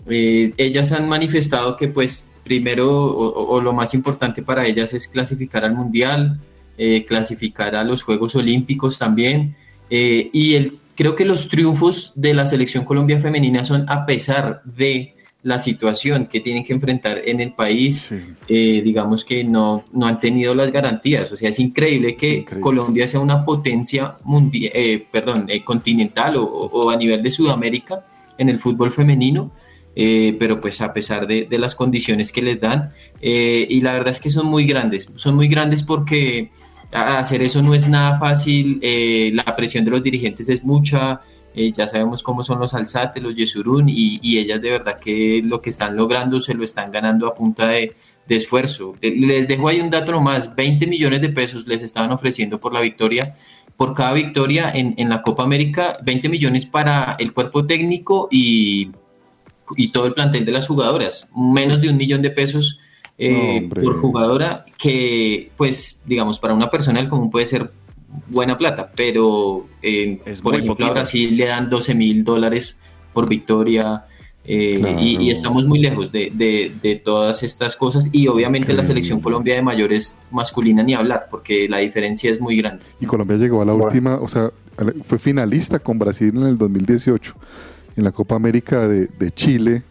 ellas 0.06 0.92
han 0.92 1.08
manifestado 1.08 1.78
que 1.78 1.88
pues 1.88 2.28
primero 2.44 2.90
o, 2.92 3.62
lo 3.62 3.72
más 3.74 3.94
importante 3.94 4.42
para 4.42 4.66
ellas 4.66 4.94
es 4.94 5.08
clasificar 5.08 5.64
al 5.64 5.74
Mundial, 5.74 6.40
clasificar 7.08 7.76
a 7.76 7.84
los 7.84 8.04
Juegos 8.04 8.36
Olímpicos 8.36 8.98
también. 8.98 9.56
y 9.90 10.56
el 10.56 10.80
Creo 10.96 11.16
que 11.16 11.26
los 11.26 11.48
triunfos 11.50 12.12
de 12.16 12.34
la 12.34 12.46
selección 12.46 12.86
Colombia 12.86 13.20
femenina 13.20 13.64
son 13.64 13.86
a 13.90 14.06
pesar 14.06 14.62
de 14.64 15.16
la 15.42 15.60
situación 15.60 16.28
que 16.28 16.40
tienen 16.40 16.64
que 16.64 16.72
enfrentar 16.72 17.22
en 17.26 17.42
el 17.42 17.54
país, 17.54 18.10
eh, 18.48 18.82
digamos 18.82 19.26
que 19.26 19.44
no, 19.44 19.84
no 19.92 20.06
han 20.06 20.20
tenido 20.20 20.56
las 20.56 20.72
garantías. 20.72 21.32
O 21.32 21.36
sea, 21.36 21.50
es 21.50 21.60
increíble 21.60 22.16
que 22.16 22.46
Colombia 22.62 23.08
sea 23.08 23.20
una 23.20 23.44
potencia 23.44 24.16
mundial, 24.24 24.72
eh, 24.74 25.06
perdón, 25.12 25.48
eh, 25.50 25.64
continental 25.64 26.36
o, 26.38 26.90
a 26.90 26.96
nivel 26.96 27.22
de 27.22 27.32
Sudamérica 27.32 28.06
en 28.38 28.50
el 28.50 28.60
fútbol 28.60 28.92
femenino, 28.92 29.52
pero 29.96 30.60
pues 30.60 30.82
a 30.82 30.94
pesar 30.94 31.28
de, 31.28 31.46
de, 31.50 31.58
las 31.60 31.76
condiciones 31.76 32.32
que 32.32 32.42
les 32.42 32.60
dan, 32.60 32.92
y 33.22 33.82
la 33.82 33.94
verdad 33.94 34.10
es 34.10 34.20
que 34.20 34.30
son 34.30 34.48
muy 34.48 34.66
grandes, 34.66 35.10
son 35.16 35.36
muy 35.36 35.48
grandes 35.48 35.84
porque 35.84 36.50
hacer 36.94 37.42
eso 37.42 37.62
no 37.62 37.74
es 37.74 37.88
nada 37.88 38.18
fácil, 38.20 38.80
eh, 38.82 39.32
la 39.34 39.56
presión 39.56 39.84
de 39.84 39.92
los 39.92 40.04
dirigentes 40.04 40.48
es 40.50 40.64
mucha, 40.64 41.22
eh, 41.56 41.72
ya 41.72 41.88
sabemos 41.88 42.22
cómo 42.22 42.44
son 42.44 42.60
los 42.60 42.74
Alzate, 42.74 43.20
los 43.20 43.36
Yesurún, 43.36 43.90
y, 43.90 44.38
ellas 44.38 44.62
de 44.62 44.70
verdad 44.70 45.00
que 45.00 45.42
lo 45.44 45.62
que 45.62 45.70
están 45.70 45.96
logrando 45.96 46.40
se 46.40 46.54
lo 46.54 46.64
están 46.64 46.92
ganando 46.92 47.28
a 47.28 47.34
punta 47.34 47.68
de, 47.68 47.94
esfuerzo. 48.30 48.94
Eh, 49.02 49.14
les 49.16 49.48
dejo 49.48 49.68
ahí 49.68 49.80
un 49.80 49.92
dato 49.92 50.12
nomás, 50.12 50.56
20 50.56 50.88
millones 50.88 51.22
de 51.22 51.30
pesos 51.30 51.68
les 51.68 51.84
estaban 51.84 52.12
ofreciendo 52.12 52.60
por 52.60 52.74
la 52.74 52.82
victoria, 52.82 53.36
por 53.78 53.94
cada 53.94 54.14
victoria 54.14 54.72
en, 54.72 54.96
en 54.98 55.10
la 55.10 55.22
Copa 55.22 55.44
América, 55.44 55.98
20 56.04 56.30
millones 56.30 56.66
para 56.66 57.16
el 57.20 57.34
cuerpo 57.34 57.66
técnico 57.66 58.28
y, 58.32 58.92
y 59.76 59.90
todo 59.90 60.06
el 60.06 60.14
plantel 60.14 60.46
de 60.46 60.52
las 60.52 60.68
jugadoras, 60.68 61.30
menos 61.36 61.82
de 61.82 61.90
un 61.90 61.98
millón 61.98 62.22
de 62.22 62.32
pesos 62.32 62.80
eh, 63.18 63.70
por 63.70 64.00
jugadora, 64.00 64.66
que 64.78 65.52
pues 65.56 66.02
digamos 66.06 66.40
para 66.40 66.54
una 66.54 66.70
persona 66.70 67.00
el 67.00 67.10
común 67.10 67.30
puede 67.30 67.46
ser 67.46 67.72
buena 68.28 68.58
plata, 68.58 68.92
pero 68.96 69.68
eh, 69.82 70.20
por 70.42 70.56
ejemplo 70.56 70.86
a 70.86 70.92
Brasil 70.92 71.36
le 71.36 71.46
dan 71.46 71.70
12 71.70 71.94
mil 71.96 72.24
dólares 72.24 72.80
por 73.14 73.30
victoria. 73.30 74.06
Eh, 74.46 74.98
y, 75.00 75.32
estamos 75.32 75.66
muy 75.66 75.80
lejos 75.80 76.12
de, 76.12 77.02
todas 77.06 77.44
estas 77.44 77.78
cosas 77.78 78.10
y 78.12 78.28
obviamente 78.28 78.74
la 78.74 78.84
selección 78.84 79.22
Colombia 79.22 79.56
de 79.56 79.62
mayores 79.62 80.18
masculina 80.32 80.84
ni 80.84 80.94
hablar 80.94 81.28
porque 81.32 81.70
la 81.70 81.78
diferencia 81.78 82.30
es 82.30 82.42
muy 82.42 82.58
grande. 82.58 82.84
Y 83.00 83.06
Colombia 83.06 83.38
llegó 83.38 83.62
a 83.62 83.66
la 83.66 83.74
última, 83.74 84.16
o 84.16 84.28
sea, 84.28 84.52
fue 85.06 85.18
finalista 85.18 85.80
con 85.80 85.98
Brasil 85.98 86.34
en 86.36 86.44
el 86.44 86.58
2018 86.58 87.36
en 87.96 88.04
la 88.04 88.12
Copa 88.12 88.36
América 88.36 88.88
de, 88.88 89.08
de 89.08 89.32
Chile 89.32 89.84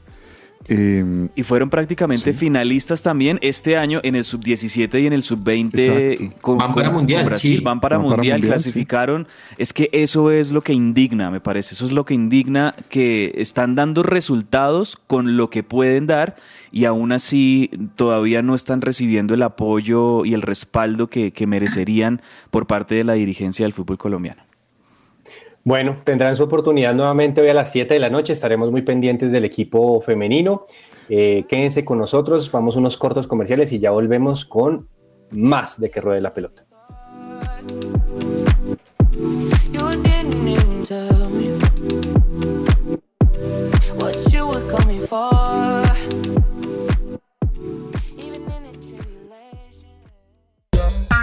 Em, 0.68 1.28
y 1.34 1.42
fueron 1.42 1.70
prácticamente 1.70 2.32
finalistas 2.32 3.02
también 3.02 3.38
este 3.42 3.76
año 3.76 4.00
en 4.04 4.14
el 4.14 4.22
sub-17 4.22 5.02
y 5.02 5.06
en 5.06 5.12
el 5.12 5.22
sub-20 5.22 6.34
con, 6.40 6.58
van 6.58 6.72
para 6.72 6.90
mundial, 6.90 7.24
Brasil. 7.24 7.60
Van 7.62 7.80
para 7.80 7.98
mundial, 7.98 8.40
clasificaron. 8.40 9.26
Es 9.58 9.72
que 9.72 9.90
eso 9.92 10.30
es 10.30 10.52
lo 10.52 10.62
que 10.62 10.72
indigna, 10.72 11.30
me 11.30 11.40
parece. 11.40 11.74
Eso 11.74 11.86
es 11.86 11.92
lo 11.92 12.04
que 12.04 12.14
indigna 12.14 12.74
que 12.88 13.32
están 13.36 13.74
dando 13.74 14.02
resultados 14.02 14.96
con 15.06 15.36
lo 15.36 15.50
que 15.50 15.62
pueden 15.62 16.06
dar 16.06 16.36
y 16.70 16.84
aún 16.84 17.12
así 17.12 17.70
todavía 17.96 18.42
no 18.42 18.54
están 18.54 18.82
recibiendo 18.82 19.34
el 19.34 19.42
apoyo 19.42 20.24
y 20.24 20.34
el 20.34 20.42
respaldo 20.42 21.08
que 21.08 21.46
merecerían 21.46 22.22
por 22.50 22.66
parte 22.66 22.94
de 22.94 23.04
la 23.04 23.14
dirigencia 23.14 23.64
del 23.64 23.72
fútbol 23.72 23.98
colombiano. 23.98 24.51
Bueno, 25.64 25.98
tendrán 26.02 26.34
su 26.34 26.42
oportunidad 26.42 26.92
nuevamente 26.94 27.40
hoy 27.40 27.48
a 27.48 27.54
las 27.54 27.70
7 27.70 27.94
de 27.94 28.00
la 28.00 28.10
noche. 28.10 28.32
Estaremos 28.32 28.70
muy 28.72 28.82
pendientes 28.82 29.30
del 29.30 29.44
equipo 29.44 30.00
femenino. 30.00 30.64
Eh, 31.08 31.44
quédense 31.48 31.84
con 31.84 31.98
nosotros, 31.98 32.50
vamos 32.50 32.74
unos 32.74 32.96
cortos 32.96 33.28
comerciales 33.28 33.72
y 33.72 33.78
ya 33.78 33.90
volvemos 33.90 34.44
con 34.44 34.88
más 35.30 35.80
de 35.80 35.90
que 35.90 36.00
ruede 36.00 36.20
la 36.20 36.34
pelota. 36.34 36.64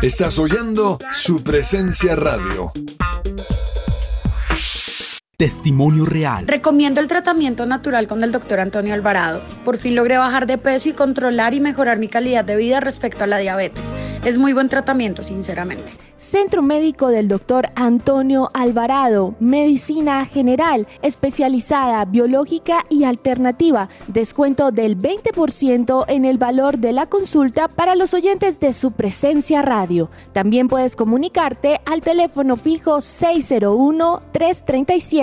Estás 0.01 0.39
oyendo 0.39 0.97
su 1.11 1.43
presencia 1.43 2.15
radio. 2.15 2.71
Testimonio 5.39 6.05
real. 6.05 6.45
Recomiendo 6.47 6.99
el 6.99 7.07
tratamiento 7.07 7.65
natural 7.65 8.09
con 8.09 8.21
el 8.25 8.33
doctor 8.33 8.59
Antonio 8.59 8.93
Alvarado. 8.93 9.41
Por 9.63 9.77
fin 9.77 9.95
logré 9.95 10.17
bajar 10.17 10.47
de 10.47 10.57
peso 10.57 10.89
y 10.89 10.91
controlar 10.91 11.53
y 11.53 11.61
mejorar 11.61 11.97
mi 11.97 12.09
calidad 12.09 12.43
de 12.43 12.57
vida 12.57 12.81
respecto 12.81 13.23
a 13.23 13.27
la 13.27 13.37
diabetes. 13.37 13.93
Es 14.25 14.37
muy 14.37 14.51
buen 14.51 14.67
tratamiento, 14.67 15.23
sinceramente. 15.23 15.93
Centro 16.17 16.61
Médico 16.61 17.07
del 17.07 17.29
Dr. 17.29 17.69
Antonio 17.75 18.49
Alvarado, 18.53 19.35
Medicina 19.39 20.25
General, 20.25 20.85
especializada, 21.01 22.03
biológica 22.03 22.85
y 22.89 23.05
alternativa. 23.05 23.87
Descuento 24.09 24.71
del 24.71 24.97
20% 24.97 26.03
en 26.09 26.25
el 26.25 26.37
valor 26.37 26.79
de 26.79 26.91
la 26.91 27.05
consulta 27.05 27.69
para 27.69 27.95
los 27.95 28.13
oyentes 28.13 28.59
de 28.59 28.73
su 28.73 28.91
presencia 28.91 29.61
radio. 29.61 30.11
También 30.33 30.67
puedes 30.67 30.97
comunicarte 30.97 31.79
al 31.85 32.01
teléfono 32.01 32.57
fijo 32.57 32.99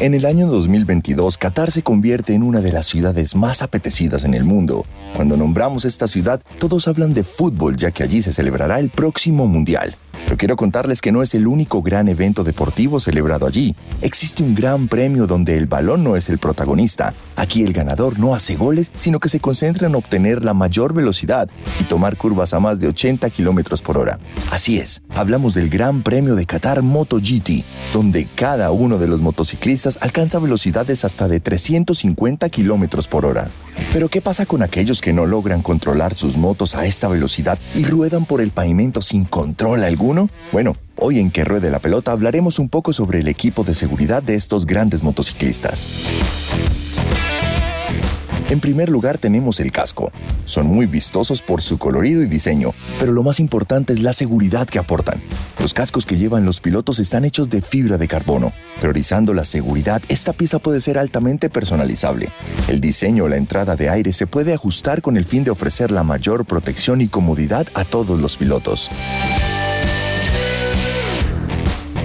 En 0.00 0.14
el 0.14 0.24
año 0.24 0.46
2022, 0.46 1.36
Qatar 1.36 1.70
se 1.70 1.82
convierte 1.82 2.32
en 2.32 2.42
una 2.42 2.62
de 2.62 2.72
las 2.72 2.86
ciudades 2.86 3.36
más 3.36 3.60
apetecidas 3.60 4.24
en 4.24 4.32
el 4.32 4.44
mundo. 4.44 4.86
Cuando 5.14 5.36
nombramos 5.36 5.84
esta 5.84 6.08
ciudad, 6.08 6.40
todos 6.58 6.88
hablan 6.88 7.12
de 7.12 7.22
fútbol, 7.22 7.76
ya 7.76 7.90
que 7.90 8.02
allí 8.02 8.22
se 8.22 8.32
celebrará 8.32 8.78
el 8.78 8.88
próximo 8.88 9.46
Mundial. 9.46 9.96
Pero 10.24 10.36
quiero 10.36 10.56
contarles 10.56 11.00
que 11.00 11.12
no 11.12 11.22
es 11.22 11.34
el 11.34 11.46
único 11.46 11.82
gran 11.82 12.08
evento 12.08 12.44
deportivo 12.44 13.00
celebrado 13.00 13.46
allí. 13.46 13.74
Existe 14.00 14.42
un 14.42 14.54
gran 14.54 14.88
premio 14.88 15.26
donde 15.26 15.56
el 15.56 15.66
balón 15.66 16.04
no 16.04 16.16
es 16.16 16.28
el 16.28 16.38
protagonista. 16.38 17.14
Aquí 17.36 17.62
el 17.62 17.72
ganador 17.72 18.18
no 18.18 18.34
hace 18.34 18.56
goles, 18.56 18.92
sino 18.96 19.18
que 19.18 19.28
se 19.28 19.40
concentra 19.40 19.88
en 19.88 19.94
obtener 19.94 20.44
la 20.44 20.54
mayor 20.54 20.94
velocidad 20.94 21.48
y 21.80 21.84
tomar 21.84 22.16
curvas 22.16 22.54
a 22.54 22.60
más 22.60 22.80
de 22.80 22.88
80 22.88 23.28
kilómetros 23.30 23.82
por 23.82 23.98
hora. 23.98 24.18
Así 24.50 24.78
es, 24.78 25.02
hablamos 25.10 25.54
del 25.54 25.68
Gran 25.68 26.02
Premio 26.02 26.34
de 26.34 26.46
Qatar 26.46 26.82
MotoGP, 26.82 27.64
donde 27.92 28.28
cada 28.34 28.70
uno 28.70 28.98
de 28.98 29.08
los 29.08 29.20
motociclistas 29.20 29.98
alcanza 30.00 30.38
velocidades 30.38 31.04
hasta 31.04 31.28
de 31.28 31.40
350 31.40 32.48
kilómetros 32.50 33.08
por 33.08 33.26
hora. 33.26 33.48
Pero 33.92 34.08
¿qué 34.08 34.20
pasa 34.20 34.46
con 34.46 34.62
aquellos 34.62 35.00
que 35.00 35.12
no 35.12 35.26
logran 35.26 35.62
controlar 35.62 36.14
sus 36.14 36.36
motos 36.36 36.74
a 36.74 36.86
esta 36.86 37.08
velocidad 37.08 37.58
y 37.74 37.84
ruedan 37.84 38.24
por 38.24 38.40
el 38.40 38.50
pavimento 38.50 39.02
sin 39.02 39.24
control 39.24 39.84
alguno? 39.84 40.09
Bueno, 40.52 40.76
hoy 40.96 41.20
en 41.20 41.30
Que 41.30 41.44
Ruede 41.44 41.70
la 41.70 41.78
Pelota 41.78 42.10
hablaremos 42.10 42.58
un 42.58 42.68
poco 42.68 42.92
sobre 42.92 43.20
el 43.20 43.28
equipo 43.28 43.62
de 43.62 43.76
seguridad 43.76 44.22
de 44.22 44.34
estos 44.34 44.66
grandes 44.66 45.04
motociclistas. 45.04 45.86
En 48.48 48.58
primer 48.58 48.88
lugar 48.88 49.18
tenemos 49.18 49.60
el 49.60 49.70
casco. 49.70 50.10
Son 50.46 50.66
muy 50.66 50.86
vistosos 50.86 51.40
por 51.40 51.62
su 51.62 51.78
colorido 51.78 52.24
y 52.24 52.26
diseño, 52.26 52.74
pero 52.98 53.12
lo 53.12 53.22
más 53.22 53.38
importante 53.38 53.92
es 53.92 54.00
la 54.00 54.12
seguridad 54.12 54.66
que 54.66 54.80
aportan. 54.80 55.22
Los 55.60 55.72
cascos 55.72 56.04
que 56.04 56.16
llevan 56.16 56.44
los 56.44 56.60
pilotos 56.60 56.98
están 56.98 57.24
hechos 57.24 57.48
de 57.48 57.60
fibra 57.60 57.96
de 57.96 58.08
carbono. 58.08 58.52
Priorizando 58.80 59.32
la 59.34 59.44
seguridad, 59.44 60.02
esta 60.08 60.32
pieza 60.32 60.58
puede 60.58 60.80
ser 60.80 60.98
altamente 60.98 61.48
personalizable. 61.48 62.30
El 62.66 62.80
diseño 62.80 63.24
o 63.24 63.28
la 63.28 63.36
entrada 63.36 63.76
de 63.76 63.88
aire 63.88 64.12
se 64.12 64.26
puede 64.26 64.52
ajustar 64.52 65.02
con 65.02 65.16
el 65.16 65.24
fin 65.24 65.44
de 65.44 65.52
ofrecer 65.52 65.92
la 65.92 66.02
mayor 66.02 66.44
protección 66.44 67.00
y 67.00 67.06
comodidad 67.06 67.68
a 67.74 67.84
todos 67.84 68.20
los 68.20 68.36
pilotos. 68.36 68.90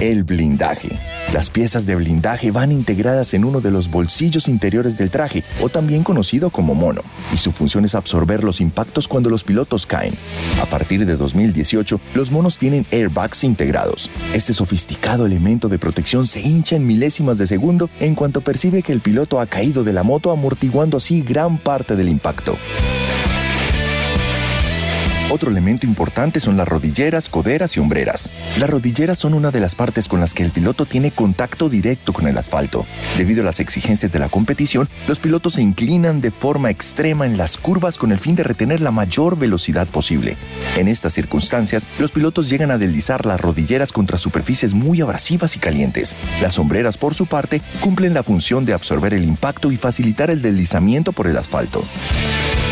El 0.02 0.24
blindaje. 0.24 1.00
Las 1.32 1.50
piezas 1.50 1.86
de 1.86 1.96
blindaje 1.96 2.52
van 2.52 2.74
integradas 2.74 3.34
en 3.34 3.46
uno 3.46 3.62
de 3.62 3.72
los 3.72 3.90
bolsillos 3.90 4.50
interiores 4.50 4.98
del 4.98 5.10
traje, 5.10 5.46
o 5.62 5.70
también 5.70 6.04
conocido 6.04 6.50
como 6.50 6.76
mono, 6.76 7.02
y 7.34 7.38
su 7.38 7.54
función 7.54 7.86
es 7.86 7.96
absorber 7.96 8.44
los 8.44 8.60
impactos 8.60 9.08
cuando 9.08 9.30
los 9.30 9.46
pilotos 9.46 9.88
caen. 9.88 10.14
A 10.62 10.66
partir 10.66 11.06
de 11.06 11.16
2018, 11.16 12.02
los 12.14 12.30
monos 12.30 12.58
tienen 12.58 12.86
airbags 12.92 13.46
integrados. 13.46 14.12
Este 14.34 14.54
sofisticado 14.54 15.26
elemento 15.26 15.70
de 15.70 15.80
protección 15.80 16.28
se 16.28 16.42
hincha 16.42 16.76
en 16.76 16.86
milésimas 16.86 17.38
de 17.38 17.48
segundo 17.48 17.90
en 18.02 18.16
cuanto 18.16 18.42
percibe 18.42 18.84
que 18.84 18.92
el 18.92 19.00
piloto 19.00 19.40
ha 19.40 19.46
caído 19.46 19.86
de 19.86 19.94
la 19.94 20.04
moto, 20.04 20.32
amortiguando 20.32 20.98
así 20.98 21.22
gran 21.22 21.58
parte 21.58 21.96
del 21.96 22.10
impacto. 22.10 22.58
Otro 25.32 25.50
elemento 25.50 25.88
importante 25.88 26.40
son 26.40 26.56
las 26.56 26.68
rodilleras, 26.68 27.30
coderas 27.30 27.76
y 27.76 27.80
hombreras. 27.80 28.30
Las 28.60 28.70
rodilleras 28.70 29.18
son 29.18 29.34
una 29.34 29.50
de 29.50 29.60
las 29.60 29.74
partes 29.74 30.08
con 30.08 30.20
las 30.20 30.36
que 30.36 30.44
el 30.44 30.52
piloto 30.52 30.86
tiene 30.86 31.12
contacto 31.12 31.68
directo 31.68 32.14
con 32.14 32.28
el 32.28 32.38
asfalto. 32.38 32.86
Debido 33.18 33.42
a 33.42 33.46
las 33.46 33.60
exigencias 33.60 34.12
de 34.12 34.20
la 34.20 34.30
competición, 34.30 34.88
los 35.08 35.20
pilotos 35.20 35.54
se 35.54 35.64
inclinan 35.64 36.22
de 36.22 36.30
forma 36.30 36.70
extrema 36.70 37.26
en 37.26 37.38
las 37.38 37.58
curvas 37.58 37.98
con 37.98 38.12
el 38.12 38.20
fin 38.20 38.36
de 38.36 38.44
retener 38.44 38.82
la 38.82 38.92
mayor 38.92 39.38
velocidad 39.38 39.88
posible. 39.88 40.38
En 40.78 40.88
estas 40.88 41.14
circunstancias, 41.14 41.88
los 41.98 42.12
pilotos 42.12 42.48
llegan 42.48 42.70
a 42.70 42.78
deslizar 42.78 43.26
las 43.26 43.42
rodilleras 43.42 43.92
contra 43.92 44.20
superficies 44.20 44.76
muy 44.76 45.02
abrasivas 45.02 45.56
y 45.56 45.60
calientes. 45.60 46.16
Las 46.40 46.54
sombreras, 46.54 46.98
por 46.98 47.16
su 47.16 47.26
parte, 47.26 47.62
cumplen 47.82 48.14
la 48.14 48.22
función 48.22 48.64
de 48.64 48.74
absorber 48.74 49.16
el 49.16 49.24
impacto 49.24 49.72
y 49.72 49.78
facilitar 49.78 50.30
el 50.30 50.44
deslizamiento 50.44 51.14
por 51.14 51.26
el 51.26 51.38
asfalto. 51.38 51.84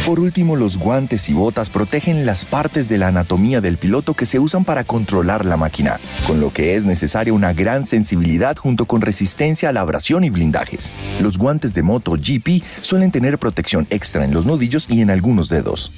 Por 0.05 0.19
último, 0.19 0.57
los 0.57 0.77
guantes 0.77 1.29
y 1.29 1.33
botas 1.33 1.69
protegen 1.69 2.25
las 2.25 2.43
partes 2.43 2.89
de 2.89 2.97
la 2.97 3.07
anatomía 3.07 3.61
del 3.61 3.77
piloto 3.77 4.13
que 4.13 4.25
se 4.25 4.37
usan 4.37 4.65
para 4.65 4.83
controlar 4.83 5.45
la 5.45 5.55
máquina, 5.55 5.97
con 6.27 6.41
lo 6.41 6.51
que 6.51 6.75
es 6.75 6.83
necesaria 6.83 7.31
una 7.31 7.53
gran 7.53 7.85
sensibilidad 7.85 8.57
junto 8.57 8.85
con 8.85 8.99
resistencia 8.99 9.69
a 9.69 9.71
la 9.71 9.79
abrasión 9.79 10.25
y 10.25 10.29
blindajes. 10.29 10.91
Los 11.21 11.37
guantes 11.37 11.73
de 11.73 11.83
moto 11.83 12.17
GP 12.17 12.61
suelen 12.81 13.11
tener 13.11 13.39
protección 13.39 13.87
extra 13.91 14.25
en 14.25 14.33
los 14.33 14.45
nudillos 14.45 14.89
y 14.89 14.99
en 14.99 15.09
algunos 15.09 15.47
dedos. 15.47 15.93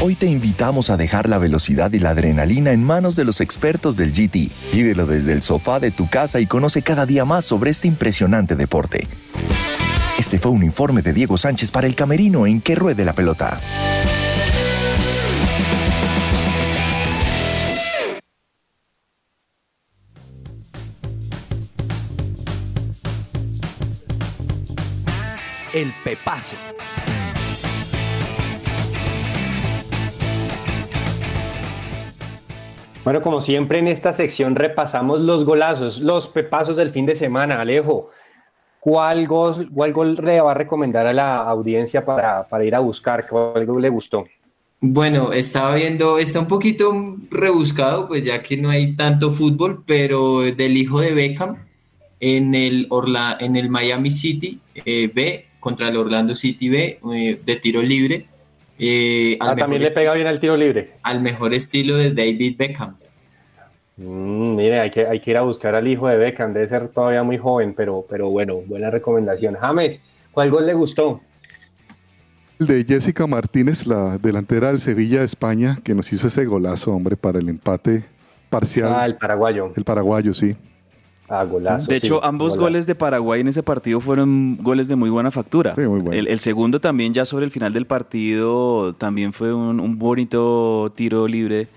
Hoy 0.00 0.14
te 0.14 0.26
invitamos 0.26 0.90
a 0.90 0.96
dejar 0.96 1.28
la 1.28 1.38
velocidad 1.38 1.92
y 1.92 1.98
la 1.98 2.10
adrenalina 2.10 2.70
en 2.70 2.84
manos 2.84 3.16
de 3.16 3.24
los 3.24 3.40
expertos 3.40 3.96
del 3.96 4.12
GT. 4.12 4.52
Vívelo 4.72 5.06
desde 5.06 5.32
el 5.32 5.42
sofá 5.42 5.80
de 5.80 5.90
tu 5.90 6.08
casa 6.08 6.38
y 6.38 6.46
conoce 6.46 6.82
cada 6.82 7.04
día 7.04 7.24
más 7.24 7.46
sobre 7.46 7.72
este 7.72 7.88
impresionante 7.88 8.54
deporte. 8.54 9.08
Este 10.18 10.36
fue 10.40 10.50
un 10.50 10.64
informe 10.64 11.00
de 11.00 11.12
Diego 11.12 11.38
Sánchez 11.38 11.70
para 11.70 11.86
el 11.86 11.94
Camerino 11.94 12.44
en 12.44 12.60
que 12.60 12.74
ruede 12.74 13.04
la 13.04 13.12
pelota. 13.12 13.60
El 25.72 25.94
Pepazo. 26.02 26.56
Bueno, 33.04 33.22
como 33.22 33.40
siempre 33.40 33.78
en 33.78 33.86
esta 33.86 34.12
sección 34.12 34.56
repasamos 34.56 35.20
los 35.20 35.44
golazos, 35.44 36.00
los 36.00 36.26
pepazos 36.26 36.76
del 36.76 36.90
fin 36.90 37.06
de 37.06 37.14
semana. 37.14 37.60
Alejo, 37.60 38.10
¿cuál 38.80 39.26
gol, 39.26 39.68
cuál 39.72 39.92
gol 39.92 40.16
le 40.16 40.40
va 40.40 40.52
a 40.52 40.54
recomendar 40.54 41.06
a 41.06 41.12
la 41.12 41.36
audiencia 41.38 42.04
para, 42.04 42.46
para 42.48 42.64
ir 42.64 42.74
a 42.74 42.80
buscar? 42.80 43.26
¿Cuál 43.28 43.66
gol 43.66 43.82
le 43.82 43.88
gustó? 43.88 44.26
Bueno, 44.80 45.32
estaba 45.32 45.74
viendo, 45.74 46.18
está 46.18 46.38
un 46.38 46.46
poquito 46.46 47.16
rebuscado, 47.30 48.06
pues 48.06 48.24
ya 48.24 48.42
que 48.42 48.56
no 48.56 48.70
hay 48.70 48.94
tanto 48.94 49.32
fútbol, 49.32 49.82
pero 49.84 50.42
del 50.42 50.76
hijo 50.76 51.00
de 51.00 51.14
Beckham 51.14 51.56
en 52.20 52.54
el, 52.54 52.86
Orla, 52.90 53.36
en 53.40 53.56
el 53.56 53.70
Miami 53.70 54.12
City 54.12 54.60
eh, 54.74 55.10
B 55.12 55.46
contra 55.58 55.88
el 55.88 55.96
Orlando 55.96 56.36
City 56.36 56.68
B 56.68 57.00
eh, 57.12 57.40
de 57.44 57.56
tiro 57.56 57.82
libre. 57.82 58.26
Eh, 58.78 59.36
ah, 59.40 59.56
también 59.56 59.82
le 59.82 59.90
pega 59.90 60.14
bien 60.14 60.28
al 60.28 60.38
tiro 60.38 60.56
libre. 60.56 60.92
Al 61.02 61.20
mejor 61.20 61.54
estilo 61.54 61.96
de 61.96 62.12
David 62.14 62.56
Beckham. 62.56 62.96
Mm, 63.98 64.54
mire, 64.54 64.80
hay 64.80 64.90
que, 64.90 65.06
hay 65.06 65.20
que 65.20 65.32
ir 65.32 65.36
a 65.36 65.42
buscar 65.42 65.74
al 65.74 65.86
hijo 65.88 66.06
de 66.06 66.16
Beckham, 66.16 66.52
debe 66.52 66.68
ser 66.68 66.88
todavía 66.88 67.24
muy 67.24 67.36
joven, 67.36 67.74
pero, 67.76 68.04
pero 68.08 68.30
bueno, 68.30 68.60
buena 68.66 68.90
recomendación. 68.90 69.56
James, 69.56 70.00
¿cuál 70.30 70.50
gol 70.50 70.66
le 70.66 70.74
gustó? 70.74 71.20
El 72.60 72.66
de 72.68 72.84
Jessica 72.84 73.26
Martínez, 73.26 73.86
la 73.86 74.16
delantera 74.18 74.68
del 74.68 74.78
Sevilla 74.78 75.20
de 75.20 75.24
España, 75.24 75.80
que 75.82 75.94
nos 75.94 76.12
hizo 76.12 76.28
ese 76.28 76.44
golazo, 76.44 76.92
hombre, 76.92 77.16
para 77.16 77.40
el 77.40 77.48
empate 77.48 78.04
parcial. 78.50 78.92
Ah, 78.94 79.06
el 79.06 79.16
paraguayo. 79.16 79.72
El 79.74 79.84
paraguayo, 79.84 80.32
sí. 80.32 80.56
Ah, 81.28 81.44
golazo. 81.44 81.90
De 81.90 81.96
hecho, 81.96 82.24
ambos 82.24 82.56
goles 82.56 82.86
de 82.86 82.94
Paraguay 82.94 83.42
en 83.42 83.48
ese 83.48 83.62
partido 83.62 84.00
fueron 84.00 84.56
goles 84.62 84.88
de 84.88 84.96
muy 84.96 85.10
buena 85.10 85.30
factura. 85.30 85.74
Sí, 85.74 85.82
muy 85.82 86.00
bueno. 86.00 86.12
el, 86.12 86.38
segundo 86.40 86.80
también, 86.80 87.12
ya 87.12 87.26
sobre 87.26 87.44
el 87.44 87.50
final 87.50 87.74
del 87.74 87.86
partido, 87.86 88.94
también 88.94 89.34
fue 89.34 89.52
un, 89.52 89.78
un 89.78 89.98
bonito 89.98 90.90
tiro 90.96 91.28
libre 91.28 91.68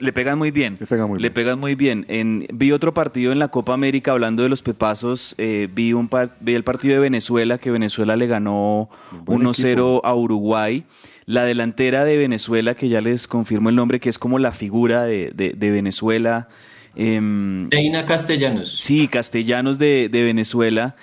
le 0.00 0.12
pegan 0.12 0.38
muy 0.38 0.50
bien. 0.50 0.76
Le 0.78 0.86
pegan 0.86 1.08
muy 1.08 1.18
le 1.18 1.28
bien. 1.28 1.34
Pegan 1.34 1.58
muy 1.58 1.74
bien. 1.74 2.04
En, 2.08 2.46
vi 2.52 2.72
otro 2.72 2.94
partido 2.94 3.32
en 3.32 3.38
la 3.38 3.48
Copa 3.48 3.74
América 3.74 4.12
hablando 4.12 4.42
de 4.42 4.48
los 4.48 4.62
pepazos. 4.62 5.34
Eh, 5.38 5.68
vi, 5.72 5.92
un 5.92 6.08
vi 6.40 6.54
el 6.54 6.64
partido 6.64 6.94
de 6.94 7.00
Venezuela, 7.00 7.58
que 7.58 7.70
Venezuela 7.70 8.16
le 8.16 8.26
ganó 8.26 8.88
1-0 9.26 10.00
a 10.02 10.14
Uruguay. 10.14 10.84
La 11.24 11.44
delantera 11.44 12.04
de 12.04 12.16
Venezuela, 12.16 12.74
que 12.74 12.88
ya 12.88 13.00
les 13.00 13.26
confirmo 13.26 13.68
el 13.68 13.76
nombre, 13.76 13.98
que 13.98 14.08
es 14.08 14.18
como 14.18 14.38
la 14.38 14.52
figura 14.52 15.04
de, 15.04 15.32
de, 15.34 15.70
Venezuela. 15.70 16.48
Eh, 16.94 17.68
Castellanos. 18.06 18.72
Sí, 18.78 19.08
Castellanos 19.08 19.78
de, 19.78 20.08
de 20.08 20.22
Venezuela 20.22 20.96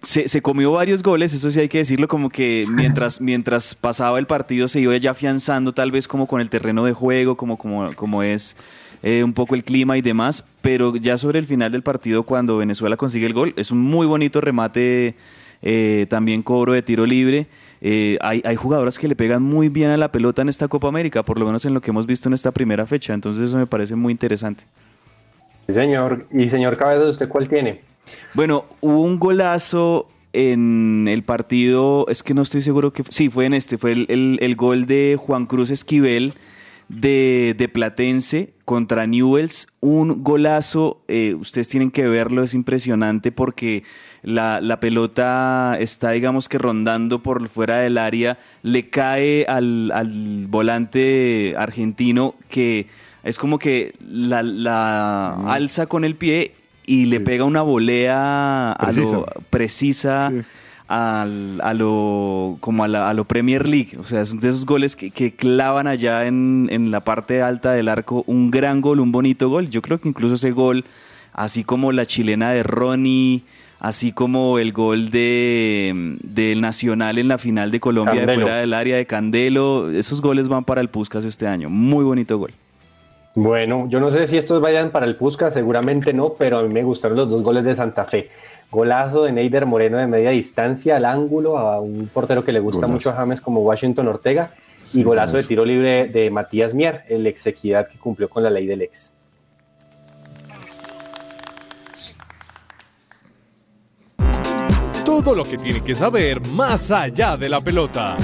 se, 0.00 0.42
comió 0.42 0.72
varios 0.72 1.02
goles, 1.02 1.34
eso 1.34 1.50
sí 1.50 1.60
hay 1.60 1.68
que 1.68 1.78
decirlo, 1.78 2.06
como 2.06 2.28
que 2.28 2.64
mientras, 2.70 3.20
mientras 3.20 3.74
pasaba 3.74 4.18
el 4.18 4.26
partido 4.26 4.68
se 4.68 4.80
iba 4.80 4.96
ya 4.96 5.10
afianzando 5.10 5.72
tal 5.72 5.90
vez 5.90 6.06
como 6.06 6.26
con 6.26 6.40
el 6.40 6.48
terreno 6.48 6.84
de 6.84 6.92
juego, 6.92 7.36
como, 7.36 7.58
como, 7.58 7.92
como 7.94 8.22
es 8.22 8.56
eh, 9.02 9.24
un 9.24 9.32
poco 9.32 9.56
el 9.56 9.64
clima 9.64 9.98
y 9.98 10.02
demás, 10.02 10.44
pero 10.62 10.94
ya 10.96 11.18
sobre 11.18 11.40
el 11.40 11.46
final 11.46 11.72
del 11.72 11.82
partido 11.82 12.22
cuando 12.22 12.58
Venezuela 12.58 12.96
consigue 12.96 13.26
el 13.26 13.32
gol, 13.32 13.54
es 13.56 13.72
un 13.72 13.80
muy 13.80 14.06
bonito 14.06 14.40
remate, 14.40 15.16
eh, 15.62 16.06
también 16.08 16.42
cobro 16.42 16.72
de 16.72 16.82
tiro 16.82 17.04
libre. 17.04 17.46
Eh, 17.80 18.16
hay, 18.22 18.40
hay 18.44 18.56
jugadoras 18.56 18.98
que 18.98 19.08
le 19.08 19.16
pegan 19.16 19.42
muy 19.42 19.68
bien 19.68 19.90
a 19.90 19.96
la 19.96 20.10
pelota 20.10 20.42
en 20.42 20.48
esta 20.48 20.68
Copa 20.68 20.88
América, 20.88 21.22
por 21.22 21.38
lo 21.38 21.44
menos 21.44 21.66
en 21.66 21.74
lo 21.74 21.80
que 21.80 21.90
hemos 21.90 22.06
visto 22.06 22.28
en 22.28 22.34
esta 22.34 22.52
primera 22.52 22.86
fecha, 22.86 23.12
entonces 23.12 23.46
eso 23.46 23.58
me 23.58 23.66
parece 23.66 23.94
muy 23.94 24.12
interesante. 24.12 24.64
Sí, 25.66 25.74
señor. 25.74 26.26
Y 26.30 26.48
señor 26.48 26.76
Cabezas, 26.76 27.08
¿usted 27.08 27.28
cuál 27.28 27.48
tiene? 27.48 27.93
Bueno, 28.34 28.64
hubo 28.80 29.02
un 29.02 29.18
golazo 29.18 30.08
en 30.34 31.06
el 31.08 31.22
partido, 31.22 32.06
es 32.08 32.24
que 32.24 32.34
no 32.34 32.42
estoy 32.42 32.60
seguro 32.60 32.92
que 32.92 33.04
sí, 33.08 33.30
fue 33.30 33.46
en 33.46 33.54
este, 33.54 33.78
fue 33.78 33.92
el, 33.92 34.56
gol 34.56 34.84
de 34.86 35.16
Juan 35.16 35.46
Cruz 35.46 35.70
Esquivel 35.70 36.34
de, 36.88 37.70
Platense 37.72 38.52
contra 38.64 39.06
Newells, 39.06 39.68
un 39.78 40.24
golazo, 40.24 41.02
eh, 41.06 41.34
ustedes 41.38 41.68
tienen 41.68 41.92
que 41.92 42.08
verlo, 42.08 42.42
es 42.42 42.52
impresionante 42.52 43.30
porque 43.30 43.84
la, 44.22 44.80
pelota 44.80 45.76
está, 45.78 46.10
digamos 46.10 46.48
que 46.48 46.58
rondando 46.58 47.22
por 47.22 47.48
fuera 47.48 47.78
del 47.78 47.96
área, 47.96 48.36
le 48.62 48.90
cae 48.90 49.46
al, 49.46 50.46
volante 50.48 51.54
argentino 51.56 52.34
que 52.48 52.88
es 53.22 53.38
como 53.38 53.60
que 53.60 53.94
la, 54.00 54.42
la 54.42 55.34
alza 55.46 55.86
con 55.86 56.04
el 56.04 56.16
pie 56.16 56.54
y 56.86 57.06
le 57.06 57.20
pega 57.20 57.44
una 57.44 57.62
volea 57.62 58.72
a 58.72 58.92
lo 58.92 59.26
precisa. 59.50 60.30
a 60.88 61.74
lo 61.74 62.58
como 62.60 62.84
a, 62.84 63.14
lo 63.14 63.24
Premier 63.24 63.66
League, 63.68 63.96
o 63.98 64.04
sea, 64.04 64.24
son 64.24 64.38
de 64.38 64.48
esos 64.48 64.66
goles 64.66 64.96
que, 64.96 65.34
clavan 65.34 65.86
allá 65.86 66.26
en, 66.26 66.68
en, 66.70 66.90
la 66.90 67.00
parte 67.00 67.42
alta 67.42 67.72
del 67.72 67.88
arco, 67.88 68.22
un 68.26 68.50
gran 68.50 68.80
gol, 68.80 69.00
un 69.00 69.12
bonito 69.12 69.48
gol. 69.48 69.70
Yo 69.70 69.82
creo 69.82 70.00
que 70.00 70.08
incluso 70.08 70.34
ese 70.34 70.50
gol, 70.50 70.84
así 71.32 71.64
como 71.64 71.92
la 71.92 72.06
chilena 72.06 72.50
de 72.50 72.62
Ronnie, 72.62 73.44
así 73.84 74.12
como 74.12 74.58
el 74.58 74.72
gol 74.72 75.10
de 75.10 76.16
del 76.22 76.62
Nacional 76.62 77.18
en 77.18 77.28
la 77.28 77.36
final 77.36 77.70
de 77.70 77.80
Colombia 77.80 78.24
de 78.24 78.34
fuera 78.34 78.56
del 78.56 78.72
área 78.72 78.96
de 78.96 79.06
Candelo, 79.06 79.90
esos 79.90 80.22
goles 80.22 80.48
van 80.48 80.64
para 80.64 80.80
el 80.80 80.88
Puskas 80.88 81.24
este 81.24 81.46
año. 81.46 81.68
Muy 81.68 82.04
bonito 82.04 82.38
gol. 82.38 82.52
Bueno, 83.36 83.88
yo 83.88 83.98
no 83.98 84.12
sé 84.12 84.28
si 84.28 84.38
estos 84.38 84.60
vayan 84.60 84.90
para 84.90 85.06
el 85.06 85.16
Pusca, 85.16 85.50
seguramente 85.50 86.12
no, 86.12 86.34
pero 86.34 86.58
a 86.58 86.62
mí 86.62 86.72
me 86.72 86.84
gustaron 86.84 87.16
los 87.16 87.28
dos 87.28 87.42
goles 87.42 87.64
de 87.64 87.74
Santa 87.74 88.04
Fe. 88.04 88.30
Golazo 88.70 89.24
de 89.24 89.32
Neider 89.32 89.66
Moreno 89.66 89.98
de 89.98 90.06
media 90.06 90.30
distancia 90.30 90.96
al 90.96 91.04
ángulo, 91.04 91.58
a 91.58 91.80
un 91.80 92.08
portero 92.12 92.44
que 92.44 92.52
le 92.52 92.60
gusta 92.60 92.86
mucho 92.86 93.10
a 93.10 93.14
James 93.14 93.40
como 93.40 93.60
Washington 93.62 94.06
Ortega, 94.06 94.50
y 94.92 95.02
golazo 95.02 95.36
de 95.36 95.42
tiro 95.42 95.64
libre 95.64 96.06
de 96.06 96.30
Matías 96.30 96.74
Mier, 96.74 97.02
el 97.08 97.26
ex 97.26 97.46
equidad 97.48 97.88
que 97.88 97.98
cumplió 97.98 98.28
con 98.28 98.44
la 98.44 98.50
ley 98.50 98.66
del 98.66 98.82
ex. 98.82 99.12
Todo 105.04 105.34
lo 105.34 105.44
que 105.44 105.56
tiene 105.58 105.82
que 105.82 105.94
saber 105.96 106.40
más 106.48 106.90
allá 106.92 107.36
de 107.36 107.48
la 107.48 107.60
pelota. 107.60 108.16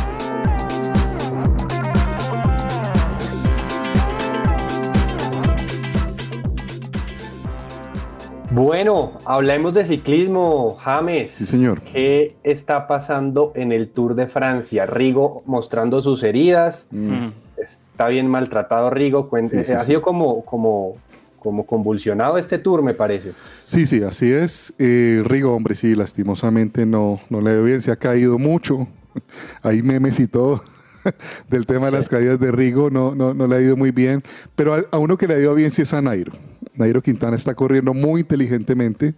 Bueno, 8.50 9.12
hablemos 9.26 9.74
de 9.74 9.84
ciclismo, 9.84 10.76
James. 10.80 11.30
Sí, 11.30 11.46
señor. 11.46 11.82
¿Qué 11.82 12.34
está 12.42 12.88
pasando 12.88 13.52
en 13.54 13.70
el 13.70 13.88
Tour 13.88 14.16
de 14.16 14.26
Francia? 14.26 14.86
Rigo 14.86 15.44
mostrando 15.46 16.02
sus 16.02 16.24
heridas. 16.24 16.88
Mm. 16.90 17.28
Está 17.56 18.08
bien 18.08 18.26
maltratado 18.26 18.90
Rigo. 18.90 19.30
ha 19.32 19.84
sido 19.84 20.02
como, 20.02 20.44
como, 20.44 20.96
como 21.38 21.64
convulsionado 21.64 22.38
este 22.38 22.58
Tour, 22.58 22.82
me 22.82 22.92
parece. 22.92 23.34
Sí, 23.66 23.86
sí, 23.86 24.02
así 24.02 24.32
es. 24.32 24.74
Eh, 24.78 25.22
Rigo, 25.24 25.54
hombre, 25.54 25.76
sí, 25.76 25.94
lastimosamente 25.94 26.86
no, 26.86 27.20
no 27.28 27.40
le 27.40 27.52
ve 27.54 27.62
bien, 27.62 27.80
se 27.80 27.92
ha 27.92 27.96
caído 27.96 28.36
mucho. 28.36 28.88
Hay 29.62 29.82
memes 29.82 30.18
y 30.18 30.26
todo. 30.26 30.60
del 31.48 31.66
tema 31.66 31.86
de 31.86 31.92
las 31.92 32.08
caídas 32.08 32.38
de 32.40 32.50
Rigo, 32.52 32.90
no, 32.90 33.14
no, 33.14 33.34
no, 33.34 33.46
le 33.46 33.56
ha 33.56 33.60
ido 33.60 33.76
muy 33.76 33.90
bien, 33.90 34.22
pero 34.54 34.86
a, 34.90 34.98
uno 34.98 35.16
que 35.16 35.26
le 35.26 35.34
ha 35.34 35.38
ido 35.38 35.54
bien 35.54 35.70
sí 35.70 35.82
es 35.82 35.92
a 35.92 36.02
Nairo. 36.02 36.32
Nairo 36.74 37.02
Quintana 37.02 37.36
está 37.36 37.54
corriendo 37.54 37.92
muy 37.92 38.20
inteligentemente, 38.20 39.14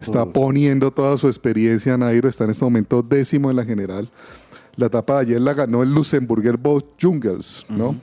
está 0.00 0.24
poniendo 0.26 0.90
toda 0.90 1.16
su 1.18 1.26
experiencia. 1.26 1.96
Nairo 1.96 2.28
está 2.28 2.44
en 2.44 2.50
este 2.50 2.64
momento 2.64 3.02
décimo 3.02 3.50
en 3.50 3.56
la 3.56 3.64
general. 3.64 4.10
La 4.76 4.86
etapa 4.86 5.14
de 5.14 5.20
ayer 5.20 5.40
la 5.40 5.54
ganó 5.54 5.82
el 5.82 5.90
Luxemburger 5.90 6.56
Boat 6.56 6.84
Jungles, 7.00 7.64
¿no? 7.68 8.00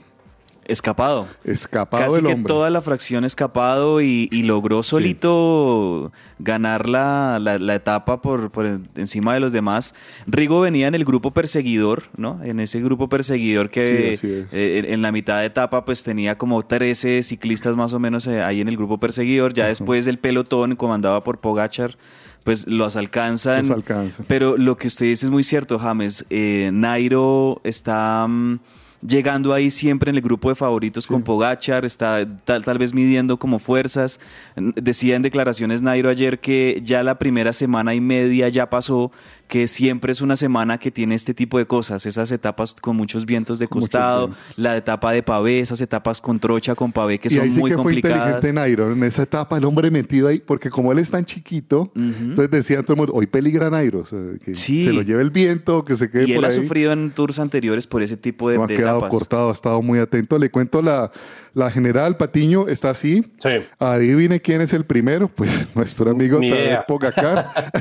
Escapado. 0.71 1.27
Escapado 1.43 2.13
Casi 2.13 2.23
que 2.23 2.35
toda 2.47 2.69
la 2.69 2.81
fracción 2.81 3.25
escapado 3.25 4.01
y, 4.01 4.27
logró 4.43 4.83
solito 4.83 6.11
ganar 6.39 6.87
la, 6.87 7.75
etapa 7.75 8.21
por, 8.21 8.51
encima 8.95 9.33
de 9.33 9.39
los 9.39 9.51
demás. 9.51 9.93
Rigo 10.27 10.61
venía 10.61 10.87
en 10.87 10.95
el 10.95 11.05
grupo 11.05 11.31
perseguidor, 11.31 12.03
¿no? 12.17 12.39
En 12.43 12.59
ese 12.59 12.81
grupo 12.81 13.09
perseguidor 13.09 13.69
que 13.69 14.17
eh, 14.23 14.85
en 14.87 15.01
la 15.01 15.11
mitad 15.11 15.39
de 15.39 15.45
etapa 15.45 15.85
pues 15.85 16.03
tenía 16.03 16.37
como 16.37 16.63
13 16.63 17.23
ciclistas 17.23 17.75
más 17.75 17.93
o 17.93 17.99
menos 17.99 18.25
eh, 18.27 18.41
ahí 18.41 18.61
en 18.61 18.69
el 18.69 18.77
grupo 18.77 18.97
perseguidor. 18.97 19.53
Ya 19.53 19.67
después 19.67 20.05
del 20.05 20.17
pelotón 20.17 20.75
comandaba 20.75 21.23
por 21.23 21.39
Pogachar 21.39 21.97
pues 22.43 22.67
los 22.67 22.95
alcanzan. 22.95 23.67
Los 23.67 23.71
alcanzan. 23.77 24.25
Pero 24.27 24.57
lo 24.57 24.77
que 24.77 24.87
usted 24.87 25.05
dice 25.07 25.25
es 25.25 25.29
muy 25.29 25.43
cierto, 25.43 25.77
James. 25.77 26.25
Eh, 26.29 26.69
Nairo 26.73 27.61
está... 27.63 28.25
Mm, 28.27 28.59
llegando 29.05 29.53
ahí 29.53 29.71
siempre 29.71 30.09
en 30.09 30.15
el 30.15 30.21
grupo 30.21 30.49
de 30.49 30.55
favoritos 30.55 31.07
con 31.07 31.23
Pogachar, 31.23 31.85
está 31.85 32.25
tal, 32.43 32.63
tal, 32.63 32.77
vez 32.77 32.93
midiendo 32.93 33.37
como 33.37 33.59
fuerzas. 33.59 34.19
Decía 34.55 35.15
en 35.15 35.21
declaraciones 35.21 35.81
Nairo 35.81 36.09
ayer 36.09 36.39
que 36.39 36.81
ya 36.83 37.03
la 37.03 37.17
primera 37.17 37.53
semana 37.53 37.95
y 37.95 38.01
media 38.01 38.49
ya 38.49 38.69
pasó, 38.69 39.11
que 39.51 39.67
siempre 39.67 40.13
es 40.13 40.21
una 40.21 40.37
semana 40.37 40.77
que 40.77 40.91
tiene 40.91 41.13
este 41.13 41.33
tipo 41.33 41.57
de 41.57 41.65
cosas, 41.65 42.05
esas 42.05 42.31
etapas 42.31 42.73
con 42.73 42.95
muchos 42.95 43.25
vientos 43.25 43.59
de 43.59 43.67
costado, 43.67 44.29
la 44.55 44.77
etapa 44.77 45.11
de 45.11 45.23
pavé, 45.23 45.59
esas 45.59 45.81
etapas 45.81 46.21
con 46.21 46.39
trocha, 46.39 46.73
con 46.73 46.93
pavé 46.93 47.19
que 47.19 47.27
y 47.27 47.31
son 47.31 47.41
ahí 47.43 47.51
sí 47.51 47.59
muy 47.59 47.69
que 47.69 47.75
fue 47.75 47.83
complicadas. 47.83 48.17
inteligente 48.37 48.53
Nairo, 48.53 48.93
en 48.93 49.03
esa 49.03 49.23
etapa 49.23 49.57
el 49.57 49.65
hombre 49.65 49.91
metido 49.91 50.29
ahí, 50.29 50.39
porque 50.39 50.69
como 50.69 50.93
él 50.93 50.99
es 50.99 51.11
tan 51.11 51.25
chiquito, 51.25 51.91
entonces 51.95 52.49
decían 52.49 52.85
todo 52.85 52.93
el 52.93 52.97
mundo, 52.99 53.13
hoy 53.13 53.27
peligra 53.27 53.69
Nairo, 53.69 53.99
o 53.99 54.05
sea, 54.05 54.19
que 54.41 54.55
Sí. 54.55 54.83
se 54.83 54.93
lo 54.93 55.01
lleve 55.01 55.21
el 55.21 55.31
viento, 55.31 55.83
que 55.83 55.97
se 55.97 56.09
quede 56.09 56.29
Y 56.29 56.31
él 56.31 56.35
por 56.37 56.45
ha 56.45 56.47
ahí. 56.47 56.55
sufrido 56.55 56.93
en 56.93 57.11
tours 57.11 57.37
anteriores 57.37 57.87
por 57.87 58.01
ese 58.03 58.15
tipo 58.15 58.49
de, 58.49 58.55
No 58.55 58.63
ha 58.63 58.67
de 58.67 58.77
quedado 58.77 58.99
etapas. 58.99 59.09
cortado, 59.09 59.49
ha 59.49 59.53
estado 59.53 59.81
muy 59.81 59.99
atento. 59.99 60.37
Le 60.39 60.49
cuento 60.49 60.81
la, 60.81 61.11
la 61.53 61.69
general 61.69 62.15
Patiño, 62.15 62.69
está 62.69 62.91
así. 62.91 63.21
Adivine 63.79 64.39
quién 64.39 64.61
es 64.61 64.71
el 64.71 64.85
primero, 64.85 65.27
pues 65.27 65.67
nuestro 65.75 66.09
amigo 66.11 66.39
Tadej. 66.39 66.85
Pogacar. 66.87 67.51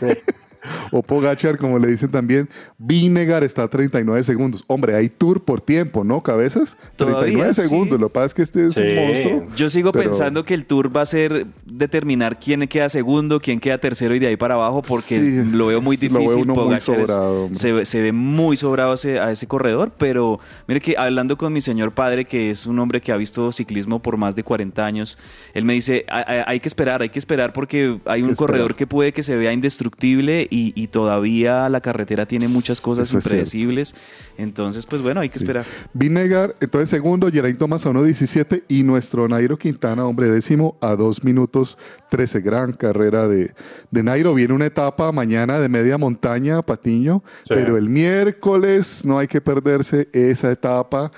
o 0.92 1.02
Pogachar, 1.02 1.56
como 1.58 1.78
le 1.78 1.88
dicen 1.88 2.10
también. 2.10 2.48
Vinegar 2.78 3.44
está 3.44 3.64
a 3.64 3.68
39 3.68 4.22
segundos. 4.24 4.64
Hombre, 4.66 4.94
hay 4.96 5.08
tour 5.08 5.42
por 5.44 5.60
tiempo, 5.60 6.04
¿no? 6.04 6.20
Cabezas. 6.20 6.76
Todavía 6.96 7.20
39 7.20 7.54
sí. 7.54 7.62
segundos. 7.62 8.00
Lo 8.00 8.08
que 8.08 8.12
pasa 8.14 8.26
es 8.26 8.34
que 8.34 8.42
este 8.42 8.66
es 8.66 8.76
un 8.76 8.94
monstruo. 8.94 9.42
Yo 9.56 9.68
sigo 9.68 9.92
pero- 9.92 10.04
pensando 10.04 10.44
que 10.44 10.54
el 10.54 10.66
tour 10.66 10.94
va 10.94 11.02
a 11.02 11.06
ser 11.06 11.46
determinar 11.66 12.38
quién 12.38 12.66
queda 12.68 12.88
segundo, 12.88 13.40
quién 13.40 13.60
queda 13.60 13.78
tercero 13.78 14.14
y 14.14 14.18
de 14.18 14.26
ahí 14.28 14.36
para 14.36 14.54
abajo, 14.54 14.82
porque 14.82 15.22
Sí, 15.22 15.56
lo 15.56 15.66
veo 15.66 15.80
muy 15.80 15.96
lo 15.96 16.00
veo 16.08 16.18
difícil. 16.20 16.42
uno 16.42 16.54
muy 16.54 16.64
Pogacar 16.64 16.78
es- 16.78 16.84
sobrado, 17.08 17.42
hombre. 17.44 17.58
se, 17.58 17.72
ve- 17.72 17.84
se 17.84 18.00
ve 18.02 18.12
muy 18.12 18.56
sobrado 18.56 18.94
ese- 18.94 19.18
a 19.20 19.30
ese 19.30 19.46
corredor, 19.46 19.92
pero 19.98 20.40
mire 20.68 20.80
que 20.80 20.96
hablando 20.98 21.36
con 21.36 21.52
mi 21.52 21.60
señor 21.60 21.92
padre, 21.92 22.24
que 22.24 22.50
es 22.50 22.66
un 22.66 22.78
hombre 22.78 23.00
que 23.00 23.12
ha 23.12 23.16
visto 23.16 23.50
ciclismo 23.52 24.00
por 24.02 24.16
más 24.16 24.34
de 24.36 24.42
40 24.42 24.84
años, 24.84 25.18
él 25.54 25.64
me 25.64 25.72
dice, 25.74 26.04
"Hay- 26.08 26.60
que 26.60 26.68
esperar, 26.68 27.00
hay 27.02 27.08
que 27.08 27.18
esperar 27.18 27.52
porque 27.52 27.98
hay 28.04 28.22
un 28.22 28.34
corredor 28.34 28.74
que 28.74 28.86
puede 28.86 29.12
que 29.12 29.22
se 29.22 29.36
vea 29.36 29.52
indestructible 29.52 30.46
y, 30.50 30.72
y 30.74 30.88
todavía 30.88 31.68
la 31.68 31.80
carretera 31.80 32.26
tiene 32.26 32.48
muchas 32.48 32.80
cosas 32.80 33.08
Eso 33.08 33.16
impredecibles. 33.16 33.94
Entonces, 34.36 34.84
pues 34.86 35.00
bueno, 35.02 35.20
hay 35.20 35.28
que 35.28 35.38
esperar. 35.38 35.64
Vinegar, 35.94 36.54
entonces 36.60 36.90
segundo, 36.90 37.30
Geraint 37.30 37.58
Thomas 37.58 37.86
a 37.86 37.90
1.17 37.90 38.64
y 38.68 38.82
nuestro 38.82 39.28
Nairo 39.28 39.56
Quintana, 39.58 40.04
hombre, 40.04 40.28
décimo 40.30 40.76
a 40.80 40.94
2 40.96 41.24
minutos 41.24 41.78
13. 42.10 42.40
Gran 42.40 42.72
carrera 42.72 43.28
de, 43.28 43.52
de 43.90 44.02
Nairo. 44.02 44.34
Viene 44.34 44.54
una 44.54 44.66
etapa 44.66 45.12
mañana 45.12 45.58
de 45.60 45.68
media 45.68 45.96
montaña, 45.98 46.62
Patiño, 46.62 47.22
Sí. 47.42 47.54
pero 47.54 47.76
el 47.76 47.88
miércoles 47.88 49.04
no 49.04 49.18
hay 49.18 49.28
que 49.28 49.40
perderse 49.40 50.08
esa 50.12 50.50
etapa. 50.50 51.10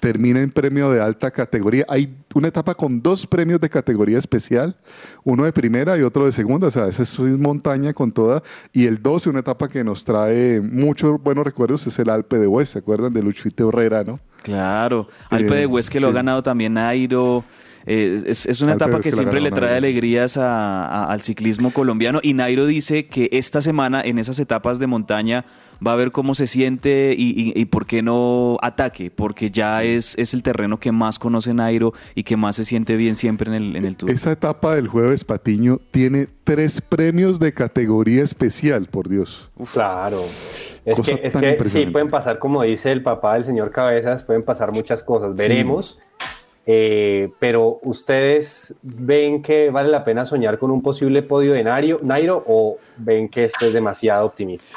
Termina 0.00 0.40
en 0.40 0.50
premio 0.50 0.90
de 0.90 1.00
alta 1.00 1.30
categoría. 1.30 1.84
Hay 1.88 2.14
una 2.34 2.48
etapa 2.48 2.74
con 2.74 3.02
dos 3.02 3.26
premios 3.26 3.60
de 3.60 3.68
categoría 3.68 4.18
especial, 4.18 4.76
uno 5.24 5.44
de 5.44 5.52
primera 5.52 5.96
y 5.98 6.02
otro 6.02 6.24
de 6.26 6.32
segunda. 6.32 6.68
O 6.68 6.70
sea, 6.70 6.88
esa 6.88 7.02
es 7.02 7.18
montaña 7.18 7.92
con 7.92 8.10
toda. 8.10 8.42
Y 8.72 8.86
el 8.86 9.02
12, 9.02 9.28
una 9.30 9.40
etapa 9.40 9.68
que 9.68 9.84
nos 9.84 10.04
trae 10.04 10.60
muchos 10.60 11.22
buenos 11.22 11.44
recuerdos, 11.44 11.86
es 11.86 11.98
el 11.98 12.08
Alpe 12.08 12.38
de 12.38 12.46
Hues. 12.46 12.70
¿Se 12.70 12.78
acuerdan 12.78 13.12
de 13.12 13.22
Luchito 13.22 13.68
Herrera, 13.68 14.02
no? 14.04 14.18
Claro, 14.42 15.08
Alpe 15.28 15.54
de 15.54 15.62
Eh, 15.62 15.66
Hues 15.66 15.90
que 15.90 16.00
lo 16.00 16.08
ha 16.08 16.12
ganado 16.12 16.42
también 16.42 16.72
Nairo. 16.74 17.44
Eh, 17.86 18.22
es, 18.26 18.44
es 18.46 18.60
una 18.60 18.72
Alpe 18.72 18.84
etapa 18.84 19.02
que 19.02 19.10
siempre 19.12 19.40
le 19.40 19.50
trae 19.50 19.76
alegrías 19.76 20.36
a- 20.36 20.86
a- 20.86 21.10
al 21.12 21.22
ciclismo 21.22 21.70
colombiano 21.72 22.20
y 22.22 22.34
Nairo 22.34 22.66
dice 22.66 23.06
que 23.06 23.28
esta 23.32 23.62
semana 23.62 24.02
en 24.02 24.18
esas 24.18 24.38
etapas 24.38 24.78
de 24.78 24.86
montaña 24.86 25.44
va 25.86 25.92
a 25.92 25.96
ver 25.96 26.10
cómo 26.12 26.34
se 26.34 26.46
siente 26.46 27.14
y, 27.16 27.30
y- 27.30 27.60
y 27.60 27.64
por 27.66 27.86
qué 27.86 28.02
no 28.02 28.58
ataque, 28.62 29.10
porque 29.10 29.50
ya 29.50 29.82
es, 29.82 30.16
es 30.18 30.34
el 30.34 30.42
terreno 30.42 30.78
que 30.78 30.92
más 30.92 31.18
conoce 31.18 31.54
Nairo 31.54 31.92
y 32.14 32.22
que 32.24 32.36
más 32.36 32.56
se 32.56 32.64
siente 32.64 32.96
bien 32.96 33.16
siempre 33.16 33.48
en 33.50 33.54
el, 33.62 33.76
en 33.76 33.84
el 33.84 33.96
Tour. 33.96 34.10
Esa 34.10 34.32
etapa 34.32 34.74
del 34.74 34.88
jueves 34.88 35.24
Patiño 35.24 35.78
tiene 35.90 36.28
tres 36.44 36.80
premios 36.80 37.40
de 37.40 37.52
categoría 37.54 38.22
especial, 38.24 38.86
por 38.86 39.08
Dios. 39.08 39.48
Claro. 39.72 40.20
Es 40.84 40.96
Cosa 40.96 41.14
que, 41.16 41.26
es 41.26 41.36
que 41.36 41.68
sí, 41.68 41.86
pueden 41.86 42.08
pasar, 42.10 42.38
como 42.38 42.62
dice 42.62 42.90
el 42.90 43.02
papá 43.02 43.34
del 43.34 43.44
señor 43.44 43.70
Cabezas, 43.70 44.24
pueden 44.24 44.42
pasar 44.42 44.72
muchas 44.72 45.02
cosas. 45.02 45.34
Veremos. 45.36 45.98
Eh, 46.66 47.30
pero 47.40 47.80
ustedes 47.82 48.74
ven 48.82 49.42
que 49.42 49.70
vale 49.70 49.88
la 49.88 50.04
pena 50.04 50.24
soñar 50.24 50.58
con 50.58 50.70
un 50.70 50.82
posible 50.82 51.22
podio 51.22 51.52
de 51.54 51.64
Nairo, 51.64 51.98
Nairo 52.02 52.44
o 52.46 52.76
ven 52.98 53.28
que 53.28 53.44
esto 53.46 53.66
es 53.66 53.72
demasiado 53.72 54.26
optimista? 54.26 54.76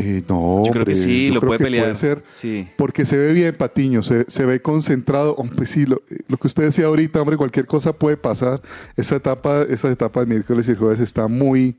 Eh, 0.00 0.22
no, 0.28 0.62
Yo 0.64 0.70
creo 0.72 0.84
que 0.84 0.94
sí, 0.94 1.30
lo 1.30 1.40
puede 1.40 1.58
pelear. 1.58 1.96
ser, 1.96 2.22
Sí. 2.30 2.68
porque 2.76 3.04
se 3.04 3.16
ve 3.16 3.32
bien 3.32 3.54
Patiño, 3.56 4.02
se, 4.02 4.24
se 4.28 4.46
ve 4.46 4.60
concentrado. 4.62 5.34
Hombre, 5.34 5.66
sí, 5.66 5.86
lo, 5.86 6.02
lo 6.28 6.36
que 6.36 6.46
usted 6.46 6.64
decía 6.64 6.86
ahorita, 6.86 7.20
hombre, 7.20 7.36
cualquier 7.36 7.66
cosa 7.66 7.92
puede 7.92 8.16
pasar. 8.16 8.62
Esa 8.96 9.16
etapa, 9.16 9.62
esa 9.62 9.90
etapa 9.90 10.20
de 10.20 10.26
miércoles 10.26 10.68
y 10.68 10.74
jueves 10.76 11.00
está 11.00 11.26
muy, 11.26 11.76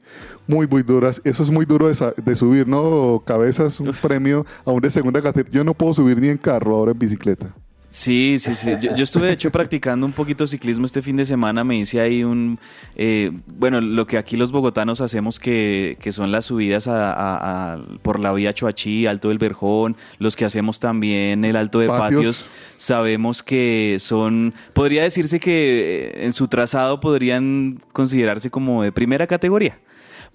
muy, 0.48 0.68
muy 0.68 0.84
duras. 0.84 1.22
Eso 1.24 1.44
es 1.44 1.50
muy 1.52 1.66
duro 1.66 1.88
de, 1.88 2.14
de 2.24 2.36
subir, 2.36 2.68
¿no? 2.68 3.24
Cabezas, 3.26 3.80
un 3.80 3.94
premio 3.94 4.46
aún 4.66 4.82
de 4.82 4.90
segunda 4.90 5.22
categoría. 5.22 5.54
Yo 5.60 5.64
no 5.64 5.74
puedo 5.74 5.94
subir 5.94 6.20
ni 6.20 6.28
en 6.28 6.38
carro 6.38 6.76
ahora 6.76 6.92
en 6.92 7.00
bicicleta. 7.00 7.56
Sí, 7.92 8.38
sí, 8.38 8.54
sí. 8.54 8.70
Yo, 8.80 8.94
yo 8.96 9.04
estuve 9.04 9.26
de 9.28 9.34
hecho 9.34 9.50
practicando 9.52 10.06
un 10.06 10.12
poquito 10.12 10.46
ciclismo 10.46 10.86
este 10.86 11.02
fin 11.02 11.16
de 11.16 11.26
semana. 11.26 11.64
Me 11.64 11.76
hice 11.78 12.00
ahí 12.00 12.24
un, 12.24 12.60
eh, 12.96 13.32
bueno, 13.48 13.82
lo 13.82 14.06
que 14.06 14.20
aquí 14.20 14.38
los 14.38 14.52
bogotanos 14.52 15.02
hacemos 15.02 15.40
que, 15.40 15.98
que 16.00 16.12
son 16.12 16.32
las 16.32 16.46
subidas 16.46 16.88
a- 16.88 17.12
a- 17.12 17.74
a- 17.74 17.80
por 18.04 18.20
la 18.20 18.32
vía 18.32 18.54
Choachí, 18.54 19.08
Alto 19.08 19.30
del 19.30 19.40
Verjón, 19.40 19.96
los 20.20 20.36
que 20.36 20.46
hacemos 20.46 20.80
también 20.80 21.44
el 21.44 21.56
Alto 21.56 21.80
de 21.80 21.88
Patios. 21.88 22.10
Patios, 22.44 22.46
sabemos 22.78 23.42
que 23.42 23.98
son, 24.00 24.54
podría 24.74 25.02
decirse 25.02 25.40
que 25.40 26.12
eh, 26.20 26.26
en 26.26 26.32
su 26.32 26.48
trazado 26.48 27.00
podrían 27.00 27.80
considerarse 27.92 28.52
como 28.52 28.84
de 28.84 28.92
primera 28.92 29.26
categoría. 29.26 29.80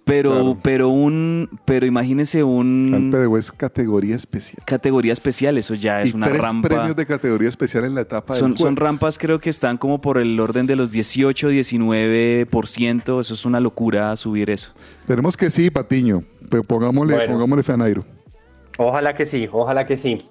Pero, 0.06 0.30
Claro. 0.32 0.58
pero 0.62 0.88
un, 0.90 1.48
pero 1.64 1.86
imagínese 1.86 2.44
un 2.44 2.90
Alpe 2.92 3.16
de 3.16 3.26
Hues, 3.26 3.50
categoría 3.50 4.14
especial. 4.16 4.62
categoría 4.66 5.14
especial, 5.14 5.56
eso 5.56 5.74
ya 5.74 6.02
es 6.02 6.12
y 6.12 6.16
una 6.16 6.26
tres 6.28 6.42
rampa. 6.42 6.68
premios 6.68 6.94
de 6.94 7.06
categoría 7.06 7.48
especial 7.48 7.86
en 7.86 7.94
la 7.94 8.02
etapa 8.02 8.34
del 8.34 8.40
Son, 8.40 8.58
son 8.58 8.76
rampas 8.76 9.16
creo 9.16 9.38
que 9.40 9.48
están 9.48 9.78
como 9.78 10.02
por 10.02 10.18
el 10.18 10.38
orden 10.38 10.66
de 10.66 10.76
los 10.76 10.90
18, 10.90 11.50
19%. 11.50 13.20
Eso 13.20 13.34
es 13.34 13.44
una 13.46 13.60
locura 13.60 14.14
subir 14.16 14.50
eso. 14.50 14.72
Esperemos 15.00 15.36
que 15.36 15.50
sí, 15.50 15.70
Patiño. 15.70 16.22
Pero 16.50 16.62
pongámosle, 16.64 17.14
Bueno. 17.14 17.32
pongámosle 17.32 17.62
fe 17.62 17.72
a 17.72 17.76
Nairo. 17.78 18.04
Ojalá 18.78 19.14
que 19.14 19.24
sí, 19.24 19.48
ojalá 19.50 19.86
que 19.86 19.96
sí. 19.96 20.28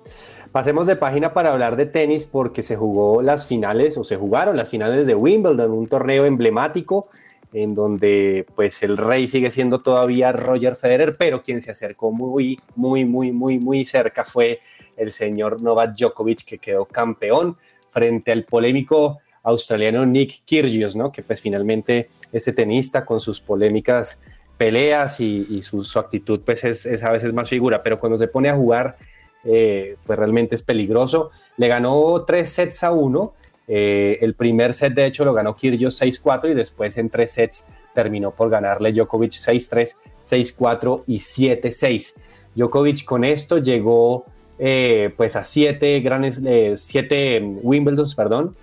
Pasemos 0.52 0.86
de 0.86 0.96
página 0.96 1.34
para 1.34 1.52
hablar 1.52 1.78
de 1.78 1.88
tenis 1.88 2.26
porque 2.32 2.62
se 2.62 2.76
jugó 2.76 3.24
las 3.24 3.48
finales 3.48 3.98
o 3.98 4.04
se 4.04 4.18
jugaron 4.18 4.56
las 4.56 4.70
finales 4.70 5.08
de 5.08 5.16
Wimbledon, 5.16 5.72
un 5.72 5.88
torneo 5.88 6.26
emblemático 6.26 7.08
en 7.54 7.76
donde 7.76 8.45
pues 8.56 8.82
el 8.84 8.97
rey 8.97 9.28
sigue 9.28 9.51
siendo 9.51 9.82
todavía 9.82 10.32
Roger 10.32 10.76
Federer, 10.76 11.16
pero 11.18 11.43
quien 11.43 11.62
se 11.62 11.72
acercó 11.72 12.12
muy, 12.12 12.60
muy, 12.76 13.06
muy, 13.06 13.32
muy, 13.32 13.60
muy 13.60 13.86
cerca 13.86 14.26
fue 14.26 14.60
el 14.97 15.12
señor 15.12 15.62
Novak 15.62 15.95
Djokovic 15.95 16.43
que 16.45 16.58
quedó 16.58 16.86
campeón 16.86 17.58
frente 17.89 18.32
al 18.32 18.43
polémico 18.43 19.20
australiano 19.43 20.06
Nick 20.06 20.43
Kyrgios, 20.45 20.95
¿no? 20.95 21.12
Que 21.12 21.22
pues 21.22 21.41
finalmente 21.41 22.10
ese 22.32 22.54
tenista 22.54 23.06
con 23.06 23.20
sus 23.20 23.39
polémicas 23.39 24.22
peleas 24.58 25.20
y, 25.20 25.62
su, 25.62 25.84
actitud 25.99 26.41
pues 26.45 26.64
es, 26.64 26.86
es 26.86 27.04
a 27.04 27.12
veces 27.12 27.34
más 27.34 27.49
figura, 27.49 27.84
pero 27.84 27.99
cuando 27.99 28.18
se 28.18 28.28
pone 28.28 28.49
a 28.49 28.56
jugar 28.56 28.97
eh, 29.43 29.97
pues 30.06 30.18
realmente 30.18 30.56
es 30.56 30.64
peligroso. 30.64 31.32
Le 31.58 31.68
ganó 31.68 32.24
tres 32.26 32.49
sets 32.49 32.84
a 32.84 32.91
uno. 32.91 33.34
Eh, 33.68 34.18
el 34.22 34.36
primer 34.36 34.74
set 34.74 34.93
de 34.93 35.05
hecho 35.05 35.24
lo 35.24 35.34
ganó 35.34 35.55
Kyrgios 35.55 36.01
6-4 36.01 36.51
y 36.51 36.53
después 36.53 36.97
en 36.97 37.09
tres 37.09 37.32
sets 37.32 37.66
terminó 37.93 38.32
por 38.32 38.49
ganarle 38.49 38.91
Djokovic 38.91 39.32
6-3, 39.32 39.95
6-4 40.30 41.03
y 41.07 41.20
7-6. 41.20 42.14
Djokovic 42.55 43.05
con 43.05 43.24
esto 43.24 43.57
llegó 43.57 44.26
eh, 44.59 45.14
pues 45.16 45.36
a 45.36 45.43
siete 45.43 45.99
grandes, 46.01 46.41
eh, 46.45 46.76
siete 46.78 47.39
mm, 47.39 47.59
Wimbledons, 47.64 48.16
perdón. 48.16 48.55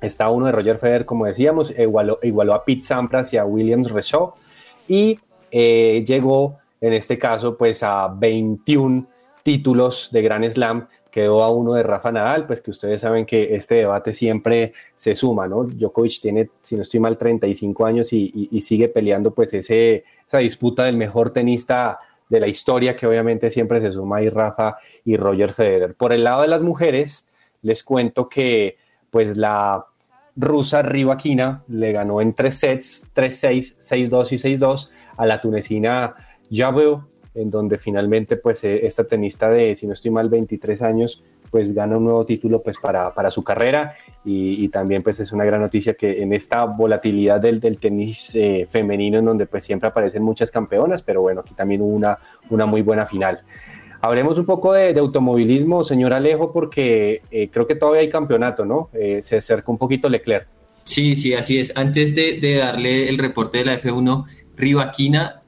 Está 0.00 0.30
uno 0.30 0.46
de 0.46 0.52
Roger 0.52 0.78
Federer, 0.78 1.06
como 1.06 1.26
decíamos, 1.26 1.72
igualó, 1.78 2.18
igualó 2.22 2.54
a 2.54 2.64
Pete 2.64 2.80
Sampras 2.82 3.32
y 3.32 3.36
a 3.36 3.44
Williams 3.44 3.90
Rechaud 3.90 4.30
y 4.88 5.18
llegó 5.50 6.58
en 6.80 6.92
este 6.94 7.18
caso 7.18 7.56
pues 7.56 7.82
a 7.82 8.08
21 8.08 9.06
títulos 9.42 10.08
de 10.12 10.22
Grand 10.22 10.48
Slam, 10.48 10.88
quedó 11.12 11.44
a 11.44 11.52
uno 11.52 11.74
de 11.74 11.82
Rafa 11.82 12.10
Nadal, 12.10 12.46
pues 12.46 12.62
que 12.62 12.70
ustedes 12.70 13.02
saben 13.02 13.26
que 13.26 13.54
este 13.54 13.76
debate 13.76 14.14
siempre 14.14 14.72
se 14.96 15.14
suma, 15.14 15.46
¿no? 15.46 15.64
Djokovic 15.64 16.20
tiene, 16.22 16.48
si 16.62 16.74
no 16.74 16.82
estoy 16.82 17.00
mal, 17.00 17.18
35 17.18 17.84
años 17.84 18.12
y, 18.12 18.60
sigue 18.62 18.88
peleando 18.88 19.32
pues 19.32 19.52
esa 19.52 20.38
disputa 20.38 20.84
del 20.84 20.96
mejor 20.96 21.30
tenista 21.30 21.98
de 22.30 22.40
la 22.40 22.48
historia, 22.48 22.96
que 22.96 23.06
obviamente 23.06 23.50
siempre 23.50 23.82
se 23.82 23.92
suma 23.92 24.16
ahí 24.16 24.30
Rafa 24.30 24.78
y 25.04 25.18
Roger 25.18 25.52
Federer. 25.52 25.94
Por 25.94 26.14
el 26.14 26.24
lado 26.24 26.42
de 26.42 26.48
las 26.48 26.62
mujeres, 26.62 27.28
les 27.60 27.84
cuento 27.84 28.28
que 28.28 28.78
pues 29.10 29.36
la 29.36 29.84
rusa 30.34 30.80
Rybakina 30.80 31.62
le 31.68 31.92
ganó 31.92 32.22
en 32.22 32.32
tres 32.32 32.56
sets, 32.56 33.06
3-6, 33.14 34.08
6-2 34.08 34.32
y 34.32 34.56
6-2 34.56 34.88
a 35.18 35.26
la 35.26 35.42
tunecina 35.42 36.14
Jabeu, 36.50 37.04
en 37.34 37.50
donde 37.50 37.78
finalmente 37.78 38.36
pues 38.36 38.64
eh, 38.64 38.86
esta 38.86 39.04
tenista 39.04 39.50
de, 39.50 39.74
si 39.74 39.86
no 39.86 39.92
estoy 39.92 40.10
mal, 40.10 40.28
23 40.28 40.82
años, 40.82 41.22
pues 41.50 41.74
gana 41.74 41.98
un 41.98 42.04
nuevo 42.04 42.24
título 42.24 42.62
pues 42.62 42.78
para, 42.78 43.12
para 43.12 43.30
su 43.30 43.44
carrera 43.44 43.94
y, 44.24 44.68
también 44.68 45.02
pues 45.02 45.20
es 45.20 45.32
una 45.32 45.44
gran 45.44 45.60
noticia 45.60 45.94
que 45.94 46.22
en 46.22 46.32
esta 46.32 46.64
volatilidad 46.64 47.40
del, 47.40 47.60
del 47.60 47.78
tenis 47.78 48.34
eh, 48.34 48.66
femenino 48.70 49.18
en 49.18 49.26
donde 49.26 49.46
pues 49.46 49.64
siempre 49.64 49.88
aparecen 49.88 50.22
muchas 50.22 50.50
campeonas, 50.50 51.02
pero 51.02 51.20
bueno, 51.20 51.42
aquí 51.42 51.52
también 51.52 51.82
hubo 51.82 51.94
una, 51.94 52.18
una 52.48 52.64
muy 52.64 52.80
buena 52.80 53.04
final. 53.04 53.40
Hablemos 54.00 54.38
un 54.38 54.46
poco 54.46 54.72
de, 54.72 54.98
automovilismo, 54.98 55.84
señor 55.84 56.14
Alejo, 56.14 56.52
porque 56.52 57.22
eh, 57.30 57.50
creo 57.50 57.66
que 57.66 57.74
todavía 57.74 58.00
hay 58.00 58.08
campeonato, 58.08 58.64
¿no? 58.64 58.88
Se 58.92 59.36
acerca 59.36 59.70
un 59.70 59.78
poquito 59.78 60.08
Leclerc. 60.08 60.48
Sí, 60.84 61.16
sí, 61.16 61.34
así 61.34 61.58
es. 61.58 61.76
Antes 61.76 62.14
de, 62.14 62.56
darle 62.56 63.08
el 63.08 63.18
reporte 63.18 63.58
de 63.58 63.64
la 63.64 63.80
F1, 63.80 64.24
Rivaquina, 64.56 65.41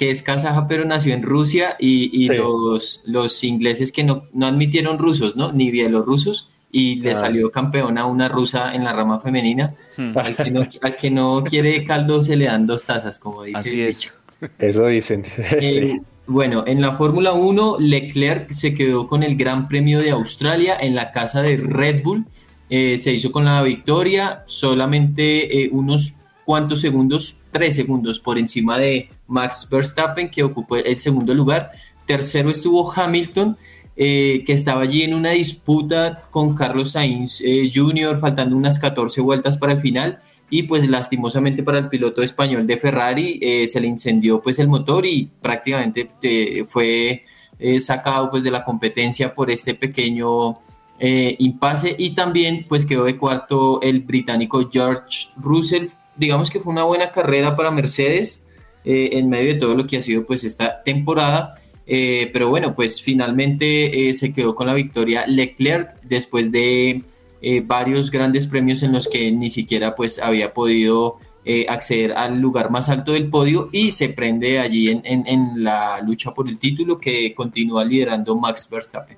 que 0.00 0.10
es 0.10 0.22
kazaja 0.22 0.66
pero 0.66 0.86
nació 0.86 1.12
en 1.12 1.22
Rusia, 1.22 1.76
y, 1.78 2.24
los, 2.24 3.02
los 3.04 3.44
ingleses 3.44 3.92
que 3.92 4.02
no, 4.02 4.24
no 4.32 4.46
admitieron 4.46 4.98
rusos, 4.98 5.36
¿no? 5.36 5.52
Ni 5.52 5.70
bielorrusos, 5.70 6.48
y 6.72 6.96
le 7.02 7.14
salió 7.14 7.50
campeona 7.50 8.06
una 8.06 8.26
rusa 8.26 8.74
en 8.74 8.84
la 8.84 8.94
rama 8.94 9.20
femenina. 9.20 9.74
Hmm. 9.98 10.16
Al, 10.16 10.96
que 10.96 11.10
no, 11.10 11.44
quiere 11.44 11.84
caldo 11.84 12.22
se 12.22 12.36
le 12.36 12.46
dan 12.46 12.66
dos 12.66 12.86
tazas, 12.86 13.20
como 13.20 13.42
dice. 13.42 13.58
Así 13.60 13.82
es. 13.82 14.14
Eso 14.58 14.86
dicen. 14.86 15.22
Eh, 15.60 16.00
bueno, 16.26 16.64
en 16.66 16.80
la 16.80 16.96
Fórmula 16.96 17.34
1, 17.34 17.76
Leclerc 17.80 18.52
se 18.52 18.74
quedó 18.74 19.06
con 19.06 19.22
el 19.22 19.36
Gran 19.36 19.68
Premio 19.68 20.00
de 20.00 20.12
Australia 20.12 20.78
en 20.80 20.94
la 20.94 21.12
casa 21.12 21.42
de 21.42 21.58
Red 21.58 22.02
Bull. 22.02 22.24
Eh, 22.70 22.96
se 22.96 23.12
hizo 23.12 23.30
con 23.30 23.44
la 23.44 23.62
victoria, 23.62 24.44
solamente 24.46 25.64
eh, 25.64 25.68
unos 25.70 26.14
cuantos 26.46 26.80
segundos, 26.80 27.39
tres 27.50 27.74
segundos 27.74 28.20
por 28.20 28.38
encima 28.38 28.78
de 28.78 29.10
Max 29.26 29.68
Verstappen, 29.70 30.30
que 30.30 30.42
ocupó 30.42 30.76
el 30.76 30.98
segundo 30.98 31.34
lugar. 31.34 31.70
Tercero 32.06 32.50
estuvo 32.50 32.90
Hamilton, 32.92 33.56
eh, 33.96 34.42
que 34.46 34.52
estaba 34.52 34.82
allí 34.82 35.02
en 35.02 35.14
una 35.14 35.30
disputa 35.30 36.28
con 36.30 36.54
Carlos 36.54 36.92
Sainz 36.92 37.42
Jr., 37.74 38.18
faltando 38.18 38.56
unas 38.56 38.78
14 38.78 39.20
vueltas 39.20 39.58
para 39.58 39.74
el 39.74 39.80
final 39.80 40.20
y 40.50 40.64
pues 40.64 40.88
lastimosamente 40.88 41.62
para 41.62 41.78
el 41.78 41.88
piloto 41.88 42.22
español 42.22 42.66
de 42.66 42.76
Ferrari 42.76 43.38
eh, 43.40 43.68
se 43.68 43.80
le 43.80 43.86
incendió 43.86 44.42
pues 44.42 44.58
el 44.58 44.68
motor 44.68 45.06
y 45.06 45.30
prácticamente 45.40 46.10
eh, 46.22 46.64
fue 46.66 47.24
eh, 47.58 47.78
sacado 47.78 48.30
pues 48.30 48.42
de 48.42 48.50
la 48.50 48.64
competencia 48.64 49.32
por 49.32 49.50
este 49.50 49.74
pequeño 49.74 50.58
impasse 51.02 51.96
y 51.98 52.14
también 52.14 52.66
pues 52.68 52.84
quedó 52.84 53.04
de 53.04 53.16
cuarto 53.16 53.80
el 53.80 54.00
británico 54.00 54.68
George 54.70 55.30
Russell 55.38 55.86
digamos 56.20 56.50
que 56.50 56.60
fue 56.60 56.72
una 56.72 56.84
buena 56.84 57.10
carrera 57.10 57.56
para 57.56 57.72
Mercedes 57.72 58.46
en 58.84 59.28
medio 59.28 59.54
de 59.54 59.60
todo 59.60 59.74
lo 59.74 59.86
que 59.86 59.96
ha 59.98 60.02
sido 60.02 60.24
pues 60.24 60.44
esta 60.44 60.82
temporada 60.82 61.54
pero 61.84 62.48
bueno 62.48 62.74
pues 62.74 63.02
finalmente 63.02 64.14
se 64.14 64.32
quedó 64.32 64.54
con 64.54 64.68
la 64.68 64.74
victoria 64.74 65.26
Leclerc 65.26 66.00
después 66.02 66.50
de 66.50 67.02
eh, 67.42 67.62
varios 67.64 68.10
grandes 68.10 68.46
premios 68.46 68.82
en 68.82 68.92
los 68.92 69.08
que 69.08 69.32
ni 69.32 69.48
siquiera 69.48 69.94
pues 69.94 70.18
había 70.18 70.52
podido 70.52 71.16
eh, 71.46 71.64
acceder 71.70 72.12
al 72.12 72.38
lugar 72.38 72.70
más 72.70 72.90
alto 72.90 73.12
del 73.12 73.30
podio 73.30 73.70
y 73.72 73.92
se 73.92 74.10
prende 74.10 74.58
allí 74.58 74.90
en, 74.90 75.02
en 75.04 75.64
la 75.64 76.02
lucha 76.02 76.34
por 76.34 76.50
el 76.50 76.58
título 76.58 76.98
que 76.98 77.34
continúa 77.34 77.82
liderando 77.82 78.36
Max 78.36 78.68
Verstappen. 78.70 79.16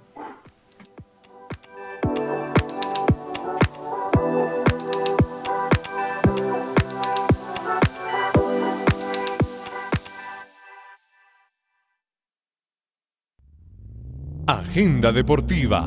Agenda 14.72 15.12
deportiva 15.12 15.86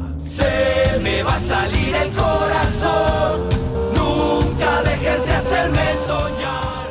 me 1.01 1.23
va 1.23 1.37
a 1.37 1.39
salir 1.39 1.95
el 1.95 2.13
corazón. 2.13 3.49
Nunca 3.95 4.83
dejes 4.83 5.25
de 5.25 5.31
hacerme 5.31 5.95
soñar. 6.05 6.89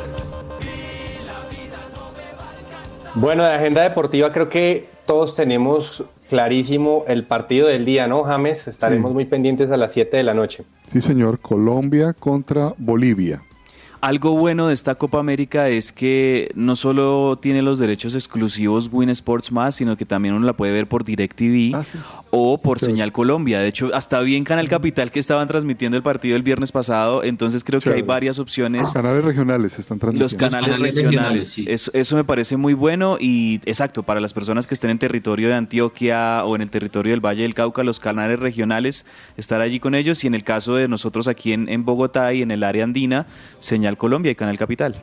la 1.25 1.49
vida 1.49 1.79
no 1.95 2.11
me 2.11 2.35
va 2.37 2.47
a 2.47 2.49
alcanzar. 2.49 3.11
Bueno, 3.15 3.45
de 3.45 3.53
agenda 3.53 3.81
deportiva 3.83 4.33
creo 4.33 4.49
que 4.49 4.89
todos 5.05 5.35
tenemos 5.35 6.03
clarísimo 6.27 7.05
el 7.07 7.23
partido 7.23 7.69
del 7.69 7.85
día, 7.85 8.07
¿no, 8.07 8.23
James? 8.25 8.67
Estaremos 8.67 9.13
muy 9.13 9.23
pendientes 9.23 9.71
a 9.71 9.77
las 9.77 9.93
7 9.93 10.17
de 10.17 10.23
la 10.23 10.33
noche. 10.33 10.65
Sí, 10.87 10.99
señor. 10.99 11.39
Colombia 11.39 12.11
contra 12.11 12.73
Bolivia. 12.77 13.41
Algo 14.05 14.33
bueno 14.33 14.67
de 14.67 14.75
esta 14.75 14.93
Copa 14.93 15.17
América 15.17 15.67
es 15.67 15.91
que 15.91 16.51
no 16.53 16.75
solo 16.75 17.39
tiene 17.41 17.63
los 17.63 17.79
derechos 17.79 18.13
exclusivos 18.13 18.87
Win 18.91 19.09
Sports 19.09 19.51
más, 19.51 19.73
sino 19.73 19.97
que 19.97 20.05
también 20.05 20.35
uno 20.35 20.45
la 20.45 20.53
puede 20.53 20.73
ver 20.73 20.87
por 20.87 21.03
DirecTV 21.03 21.75
ah, 21.75 21.83
o 22.29 22.61
por 22.61 22.77
Señal 22.77 23.11
Colombia. 23.11 23.57
De 23.57 23.67
hecho, 23.67 23.89
hasta 23.95 24.19
bien 24.19 24.43
Canal 24.43 24.69
Capital 24.69 25.09
que 25.09 25.19
estaban 25.19 25.47
transmitiendo 25.47 25.97
el 25.97 26.03
partido 26.03 26.35
el 26.35 26.43
viernes 26.43 26.71
pasado, 26.71 27.23
entonces 27.23 27.63
creo 27.63 27.79
que 27.79 27.89
hay 27.89 28.03
varias 28.03 28.37
opciones. 28.37 28.81
Los 28.81 28.93
canales 28.93 29.25
regionales 29.25 29.79
están 29.79 29.97
transmitiendo. 29.97 30.23
Los 30.23 30.35
canales, 30.35 30.79
regionales. 30.79 31.57
eso, 31.65 31.89
eso, 31.95 32.15
me 32.15 32.23
parece 32.23 32.57
muy 32.57 32.75
bueno 32.75 33.17
y 33.19 33.59
exacto, 33.65 34.03
para 34.03 34.19
las 34.19 34.33
personas 34.33 34.67
que 34.67 34.75
estén 34.75 34.91
en 34.91 34.99
territorio 34.99 35.47
de 35.47 35.55
Antioquia 35.55 36.45
o 36.45 36.55
en 36.55 36.61
el 36.61 36.69
territorio 36.69 37.11
del 37.11 37.25
Valle 37.25 37.41
del 37.41 37.55
Cauca, 37.55 37.83
los 37.83 37.99
canales 37.99 38.39
regionales, 38.39 39.03
estar 39.35 39.61
allí 39.61 39.79
con 39.79 39.95
ellos 39.95 40.23
y 40.23 40.27
en 40.27 40.35
el 40.35 40.43
caso 40.43 40.75
de 40.75 40.87
nosotros 40.87 41.27
aquí 41.27 41.53
en, 41.53 41.69
en 41.69 41.85
Bogotá 41.85 42.35
y 42.35 42.43
en 42.43 42.51
el 42.51 42.61
área 42.61 42.83
andina, 42.83 43.25
Señal 43.57 43.94
Colombia 43.95 44.31
y 44.31 44.35
Canal 44.35 44.57
Capital. 44.57 44.95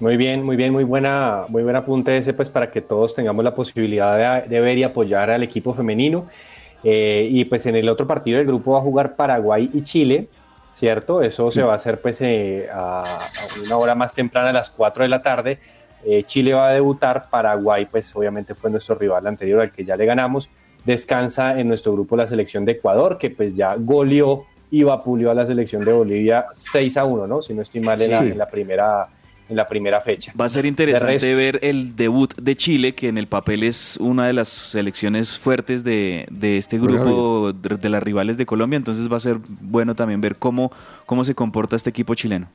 Muy 0.00 0.16
bien, 0.16 0.42
muy 0.42 0.56
bien, 0.56 0.72
muy 0.72 0.84
buena, 0.84 1.44
muy 1.48 1.62
buen 1.62 1.76
apunte 1.76 2.16
ese, 2.16 2.32
pues 2.32 2.48
para 2.48 2.70
que 2.70 2.80
todos 2.80 3.14
tengamos 3.14 3.44
la 3.44 3.54
posibilidad 3.54 4.42
de, 4.46 4.60
ver 4.60 4.78
y 4.78 4.82
apoyar 4.82 5.30
al 5.30 5.42
equipo 5.42 5.74
femenino. 5.74 6.26
Eh, 6.82 7.28
y 7.30 7.44
pues 7.44 7.66
en 7.66 7.76
el 7.76 7.88
otro 7.88 8.06
partido 8.06 8.38
del 8.38 8.46
grupo 8.46 8.72
va 8.72 8.78
a 8.78 8.82
jugar 8.82 9.14
Paraguay 9.14 9.70
y 9.74 9.82
Chile, 9.82 10.28
¿cierto? 10.72 11.20
Eso 11.20 11.50
se 11.50 11.62
va 11.62 11.72
a 11.72 11.76
hacer 11.76 12.00
pues 12.00 12.20
eh, 12.22 12.66
a, 12.72 13.04
una 13.62 13.76
hora 13.76 13.94
más 13.94 14.14
temprana, 14.14 14.48
a 14.48 14.52
las 14.54 14.70
4 14.70 15.02
de 15.02 15.08
la 15.10 15.20
tarde. 15.20 15.58
Eh, 16.06 16.22
Chile 16.24 16.54
va 16.54 16.68
a 16.68 16.72
debutar, 16.72 17.28
Paraguay 17.28 17.84
pues 17.84 18.16
obviamente 18.16 18.54
fue 18.54 18.70
nuestro 18.70 18.94
rival 18.94 19.26
anterior 19.26 19.60
al 19.60 19.70
que 19.70 19.84
ya 19.84 19.96
le 19.96 20.06
ganamos. 20.06 20.48
Descansa 20.86 21.60
en 21.60 21.68
nuestro 21.68 21.92
grupo 21.92 22.16
la 22.16 22.26
selección 22.26 22.64
de 22.64 22.72
Ecuador, 22.72 23.18
que 23.18 23.28
pues 23.28 23.54
ya 23.54 23.76
goleó 23.76 24.46
y 24.70 24.82
vapuleó 24.82 25.30
a 25.30 25.34
la 25.34 25.44
selección 25.46 25.84
de 25.84 25.92
Bolivia 25.92 26.46
6 26.54 26.96
a 26.96 27.04
1, 27.04 27.26
¿no? 27.26 27.42
Si 27.42 27.52
no 27.54 27.62
estoy 27.62 27.80
mal 27.80 28.00
en, 28.00 28.38
la, 28.38 28.46
primera 28.46 29.08
en 29.48 29.56
la 29.56 29.66
primera 29.66 30.00
fecha. 30.00 30.32
Va 30.40 30.44
a 30.44 30.48
ser 30.48 30.64
interesante 30.64 31.34
ver 31.34 31.58
el 31.62 31.96
debut 31.96 32.32
de 32.36 32.54
Chile, 32.54 32.94
que 32.94 33.08
en 33.08 33.18
el 33.18 33.26
papel 33.26 33.64
es 33.64 33.96
una 34.00 34.26
de 34.26 34.32
las 34.32 34.48
selecciones 34.48 35.38
fuertes 35.38 35.82
de, 35.82 36.26
este 36.40 36.78
grupo 36.78 37.52
de, 37.52 37.88
las 37.88 38.02
rivales 38.02 38.38
de 38.38 38.46
Colombia, 38.46 38.76
entonces 38.76 39.10
va 39.10 39.16
a 39.16 39.20
ser 39.20 39.38
bueno 39.60 39.94
también 39.94 40.20
ver 40.20 40.36
cómo, 40.36 40.70
cómo 41.04 41.24
se 41.24 41.34
comporta 41.34 41.74
este 41.74 41.90
equipo 41.90 42.14
chileno. 42.14 42.46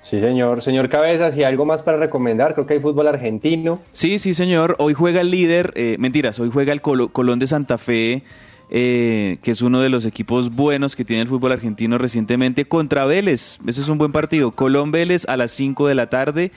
Sí, 0.00 0.18
señor. 0.18 0.62
Señor 0.62 0.88
Cabezas, 0.88 1.36
¿y 1.36 1.44
algo 1.44 1.64
más 1.64 1.82
para 1.82 1.98
recomendar? 1.98 2.54
Creo 2.54 2.66
que 2.66 2.74
hay 2.74 2.80
fútbol 2.80 3.06
argentino. 3.06 3.80
Sí, 3.92 4.18
sí, 4.18 4.32
señor. 4.32 4.74
Hoy 4.78 4.94
juega 4.94 5.20
el 5.20 5.30
líder, 5.30 5.72
eh, 5.76 5.96
mentiras, 5.98 6.40
hoy 6.40 6.50
juega 6.52 6.72
el 6.72 6.80
Colón 6.80 7.38
de 7.38 7.46
Santa 7.46 7.78
Fe 7.78 8.24
eh, 8.70 9.38
que 9.42 9.50
es 9.50 9.62
uno 9.62 9.80
de 9.80 9.88
los 9.88 10.06
equipos 10.06 10.54
buenos 10.54 10.94
que 10.94 11.04
tiene 11.04 11.22
el 11.22 11.28
fútbol 11.28 11.52
argentino 11.52 11.98
recientemente, 11.98 12.66
contra 12.66 13.04
Vélez. 13.04 13.58
Ese 13.66 13.80
es 13.80 13.88
un 13.88 13.98
buen 13.98 14.12
partido. 14.12 14.52
Colón 14.52 14.92
Vélez 14.92 15.28
a 15.28 15.36
las 15.36 15.50
5 15.50 15.88
de 15.88 15.94
la 15.96 16.08
tarde. 16.08 16.52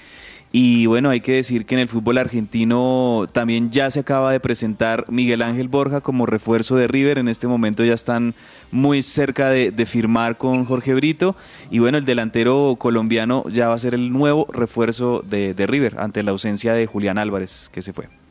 Y 0.55 0.85
bueno, 0.85 1.09
hay 1.09 1.21
que 1.21 1.31
decir 1.31 1.65
que 1.65 1.73
en 1.73 1.81
el 1.81 1.87
fútbol 1.87 2.19
argentino 2.19 3.25
también 3.31 3.71
ya 3.71 3.89
se 3.89 4.01
acaba 4.01 4.31
de 4.31 4.39
presentar 4.39 5.05
Miguel 5.09 5.41
Ángel 5.41 5.67
Borja 5.67 6.01
como 6.01 6.27
refuerzo 6.27 6.75
de 6.75 6.87
River. 6.87 7.17
En 7.17 7.27
este 7.27 7.47
momento 7.47 7.83
ya 7.83 7.95
están 7.95 8.35
muy 8.69 9.01
cerca 9.01 9.49
de, 9.49 9.85
firmar 9.87 10.37
con 10.37 10.65
Jorge 10.65 10.93
Brito. 10.93 11.35
Y 11.71 11.79
bueno, 11.79 11.97
el 11.97 12.05
delantero 12.05 12.75
colombiano 12.77 13.45
ya 13.49 13.69
va 13.69 13.73
a 13.73 13.79
ser 13.79 13.95
el 13.95 14.13
nuevo 14.13 14.45
refuerzo 14.53 15.23
de 15.27 15.55
River 15.65 15.95
ante 15.97 16.21
la 16.21 16.29
ausencia 16.29 16.73
de 16.73 16.85
Julián 16.85 17.17
Álvarez, 17.17 17.71
que 17.73 17.81
se 17.81 17.91
fue. 17.91 18.22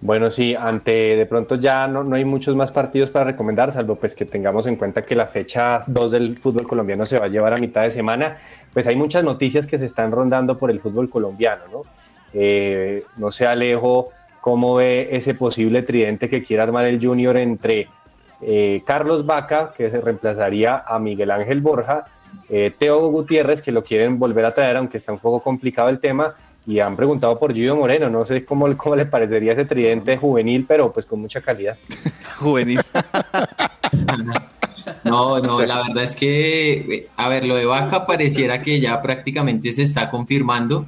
Bueno, 0.00 0.30
sí, 0.30 0.54
ante 0.54 1.16
de 1.16 1.26
pronto 1.26 1.56
ya 1.56 1.88
no, 1.88 2.04
no, 2.04 2.14
hay 2.14 2.24
muchos 2.24 2.54
más 2.54 2.70
partidos 2.70 3.10
para 3.10 3.24
recomendar, 3.24 3.72
salvo 3.72 3.96
pues 3.96 4.14
que 4.14 4.24
tengamos 4.24 4.66
en 4.68 4.76
cuenta 4.76 5.02
que 5.02 5.16
la 5.16 5.26
fecha 5.26 5.80
2 5.88 6.12
del 6.12 6.38
fútbol 6.38 6.68
colombiano 6.68 7.04
se 7.04 7.18
va 7.18 7.24
a 7.24 7.28
llevar 7.28 7.52
a 7.52 7.60
mitad 7.60 7.82
de 7.82 7.90
semana, 7.90 8.36
pues 8.72 8.86
hay 8.86 8.94
muchas 8.94 9.24
noticias 9.24 9.66
que 9.66 9.76
se 9.76 9.86
están 9.86 10.12
rondando 10.12 10.56
por 10.56 10.70
el 10.70 10.78
fútbol 10.78 11.10
colombiano, 11.10 11.64
¿no? 11.72 11.82
Eh, 12.32 13.04
no 13.16 13.32
sé, 13.32 13.46
Alejo, 13.46 14.10
cómo 14.40 14.76
ve 14.76 15.08
ese 15.10 15.34
posible 15.34 15.82
tridente 15.82 16.28
que 16.28 16.44
quiere 16.44 16.62
armar 16.62 16.86
el 16.86 17.04
Junior 17.04 17.36
entre 17.36 17.88
eh, 18.40 18.82
Carlos 18.86 19.26
Vaca, 19.26 19.72
que 19.76 19.90
se 19.90 20.00
reemplazaría 20.00 20.84
a 20.86 21.00
Miguel 21.00 21.32
Ángel 21.32 21.60
Borja, 21.60 22.06
eh, 22.48 22.72
Teo 22.78 23.08
Gutiérrez, 23.08 23.62
que 23.62 23.72
lo 23.72 23.82
quieren 23.82 24.18
volver 24.18 24.44
a 24.44 24.54
traer, 24.54 24.76
aunque 24.76 24.98
está 24.98 25.12
un 25.12 25.18
poco 25.18 25.42
complicado 25.42 25.88
el 25.88 25.98
tema, 25.98 26.36
y 26.68 26.80
han 26.80 26.96
preguntado 26.96 27.38
por 27.38 27.54
Gio 27.54 27.74
Moreno. 27.74 28.10
No 28.10 28.26
sé 28.26 28.44
cómo, 28.44 28.76
cómo 28.76 28.94
le 28.94 29.06
parecería 29.06 29.54
ese 29.54 29.64
tridente 29.64 30.18
juvenil, 30.18 30.66
pero 30.68 30.92
pues 30.92 31.06
con 31.06 31.18
mucha 31.18 31.40
calidad. 31.40 31.78
juvenil. 32.36 32.78
no, 35.02 35.38
no, 35.38 35.60
la 35.66 35.86
verdad 35.86 36.04
es 36.04 36.14
que, 36.14 37.08
a 37.16 37.30
ver, 37.30 37.46
lo 37.46 37.56
de 37.56 37.64
Vaca 37.64 38.06
pareciera 38.06 38.62
que 38.62 38.78
ya 38.80 39.00
prácticamente 39.00 39.72
se 39.72 39.84
está 39.84 40.10
confirmando. 40.10 40.84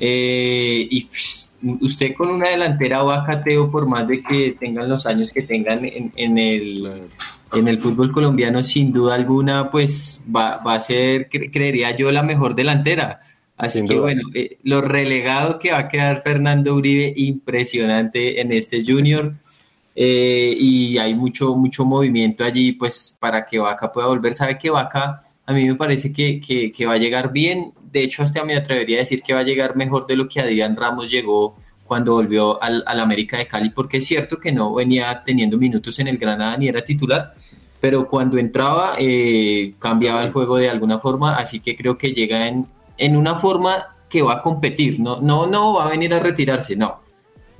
Eh, 0.00 0.88
y 0.90 1.04
pues, 1.04 1.56
usted 1.80 2.14
con 2.16 2.30
una 2.30 2.48
delantera 2.48 3.04
o 3.04 3.12
acateo, 3.12 3.70
por 3.70 3.86
más 3.86 4.08
de 4.08 4.20
que 4.20 4.56
tengan 4.58 4.88
los 4.88 5.06
años 5.06 5.32
que 5.32 5.42
tengan 5.42 5.80
en, 5.84 6.38
el, 6.38 7.08
en 7.52 7.68
el 7.68 7.78
fútbol 7.78 8.10
colombiano, 8.10 8.64
sin 8.64 8.92
duda 8.92 9.14
alguna, 9.14 9.70
pues 9.70 10.24
va, 10.34 10.54
a 10.54 10.80
ser, 10.80 11.28
creería 11.28 11.96
yo, 11.96 12.10
la 12.10 12.24
mejor 12.24 12.56
delantera. 12.56 13.20
Así 13.58 13.84
que 13.84 13.98
bueno, 13.98 14.22
eh, 14.34 14.56
lo 14.62 14.80
relegado 14.80 15.58
que 15.58 15.72
va 15.72 15.78
a 15.78 15.88
quedar 15.88 16.22
Fernando 16.22 16.74
Uribe, 16.74 17.12
impresionante 17.16 18.40
en 18.40 18.52
este 18.52 18.84
junior. 18.84 19.34
Eh, 19.96 20.54
y 20.56 20.96
hay 20.98 21.12
mucho, 21.14 21.56
mucho 21.56 21.84
movimiento 21.84 22.44
allí, 22.44 22.72
pues 22.72 23.16
para 23.18 23.44
que 23.44 23.58
Vaca 23.58 23.92
pueda 23.92 24.06
volver. 24.06 24.32
Sabe 24.32 24.56
que 24.56 24.70
Vaca 24.70 25.24
a 25.44 25.52
mí 25.52 25.64
me 25.64 25.74
parece 25.74 26.12
que, 26.12 26.40
que, 26.40 26.86
va 26.86 26.92
a 26.92 26.98
llegar 26.98 27.32
bien. 27.32 27.72
De 27.90 28.04
hecho, 28.04 28.22
hasta 28.22 28.44
me 28.44 28.54
atrevería 28.54 28.98
a 28.98 29.00
decir 29.00 29.22
que 29.22 29.34
va 29.34 29.40
a 29.40 29.44
llegar 29.44 29.74
mejor 29.74 30.06
de 30.06 30.14
lo 30.14 30.28
que 30.28 30.40
Adrián 30.40 30.76
Ramos 30.76 31.10
llegó 31.10 31.56
cuando 31.84 32.12
volvió 32.12 32.62
al, 32.62 32.84
al 32.86 33.00
América 33.00 33.38
de 33.38 33.48
Cali, 33.48 33.70
porque 33.70 33.96
es 33.96 34.06
cierto 34.06 34.38
que 34.38 34.52
no 34.52 34.74
venía 34.74 35.22
teniendo 35.24 35.58
minutos 35.58 35.98
en 35.98 36.06
el 36.06 36.18
Granada 36.18 36.56
ni 36.58 36.68
era 36.68 36.84
titular, 36.84 37.34
pero 37.80 38.06
cuando 38.06 38.38
entraba 38.38 38.96
eh, 38.98 39.74
cambiaba 39.78 40.22
el 40.22 40.32
juego 40.32 40.58
de 40.58 40.68
alguna 40.68 40.98
forma, 40.98 41.34
así 41.36 41.60
que 41.60 41.76
creo 41.76 41.96
que 41.96 42.12
llega 42.12 42.46
en, 42.46 42.66
en 42.98 43.16
una 43.16 43.36
forma 43.36 43.96
que 44.08 44.22
va 44.22 44.34
a 44.34 44.42
competir, 44.42 45.00
no, 45.00 45.20
no, 45.20 45.46
no 45.46 45.74
va 45.74 45.86
a 45.86 45.88
venir 45.88 46.12
a 46.14 46.20
retirarse, 46.20 46.76
no, 46.76 47.00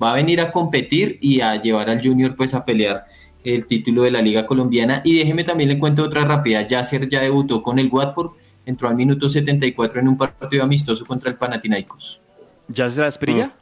va 0.02 0.12
a 0.12 0.14
venir 0.14 0.40
a 0.40 0.50
competir 0.50 1.18
y 1.20 1.40
a 1.40 1.60
llevar 1.60 1.90
al 1.90 2.02
Junior 2.02 2.34
pues 2.36 2.54
a 2.54 2.64
pelear 2.64 3.04
el 3.44 3.66
título 3.66 4.02
de 4.02 4.10
la 4.10 4.20
Liga 4.20 4.46
Colombiana. 4.46 5.00
Y 5.04 5.18
déjeme 5.18 5.44
también 5.44 5.70
le 5.70 5.78
cuento 5.78 6.04
otra 6.04 6.24
rápida, 6.24 6.66
Yasser 6.66 7.08
ya 7.08 7.20
debutó 7.20 7.62
con 7.62 7.78
el 7.78 7.88
Watford, 7.88 8.32
entró 8.66 8.88
al 8.88 8.96
minuto 8.96 9.28
74 9.28 10.00
en 10.00 10.08
un 10.08 10.16
partido 10.16 10.62
amistoso 10.62 11.06
contra 11.06 11.30
el 11.30 11.36
Panathinaikos. 11.36 12.20
¿Yasser 12.68 13.04
Asprilla? 13.04 13.52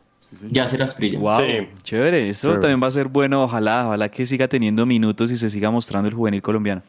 Ya 0.50 0.66
se 0.66 0.76
las 0.76 0.96
Wow, 0.98 1.38
chévere. 1.82 2.28
Eso 2.28 2.52
también 2.54 2.82
va 2.82 2.88
a 2.88 2.90
ser 2.90 3.08
bueno. 3.08 3.44
Ojalá, 3.44 3.86
ojalá 3.86 4.08
que 4.08 4.26
siga 4.26 4.48
teniendo 4.48 4.84
minutos 4.84 5.30
y 5.30 5.36
se 5.36 5.48
siga 5.48 5.70
mostrando 5.70 6.08
el 6.08 6.14
juvenil 6.14 6.42
colombiano. 6.42 6.82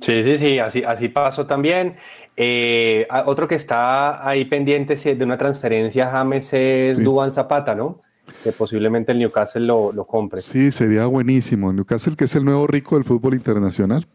Sí, 0.00 0.22
sí, 0.22 0.36
sí, 0.36 0.58
así, 0.58 0.82
así 0.84 1.08
pasó 1.08 1.46
también. 1.46 1.96
Eh, 2.36 3.06
otro 3.24 3.48
que 3.48 3.54
está 3.54 4.26
ahí 4.26 4.44
pendiente 4.44 4.94
de 4.94 5.24
una 5.24 5.38
transferencia, 5.38 6.08
James, 6.08 6.52
es 6.52 7.02
Duban 7.02 7.32
Zapata, 7.32 7.74
¿no? 7.74 8.02
Que 8.42 8.52
posiblemente 8.52 9.12
el 9.12 9.18
Newcastle 9.18 9.64
lo, 9.64 9.92
lo, 9.92 10.04
compre. 10.04 10.42
Sí, 10.42 10.72
sería 10.72 11.06
buenísimo. 11.06 11.72
Newcastle, 11.72 12.16
que 12.16 12.24
es 12.24 12.34
el 12.34 12.44
nuevo 12.44 12.66
rico 12.66 12.96
del 12.96 13.04
fútbol 13.04 13.34
internacional. 13.34 14.06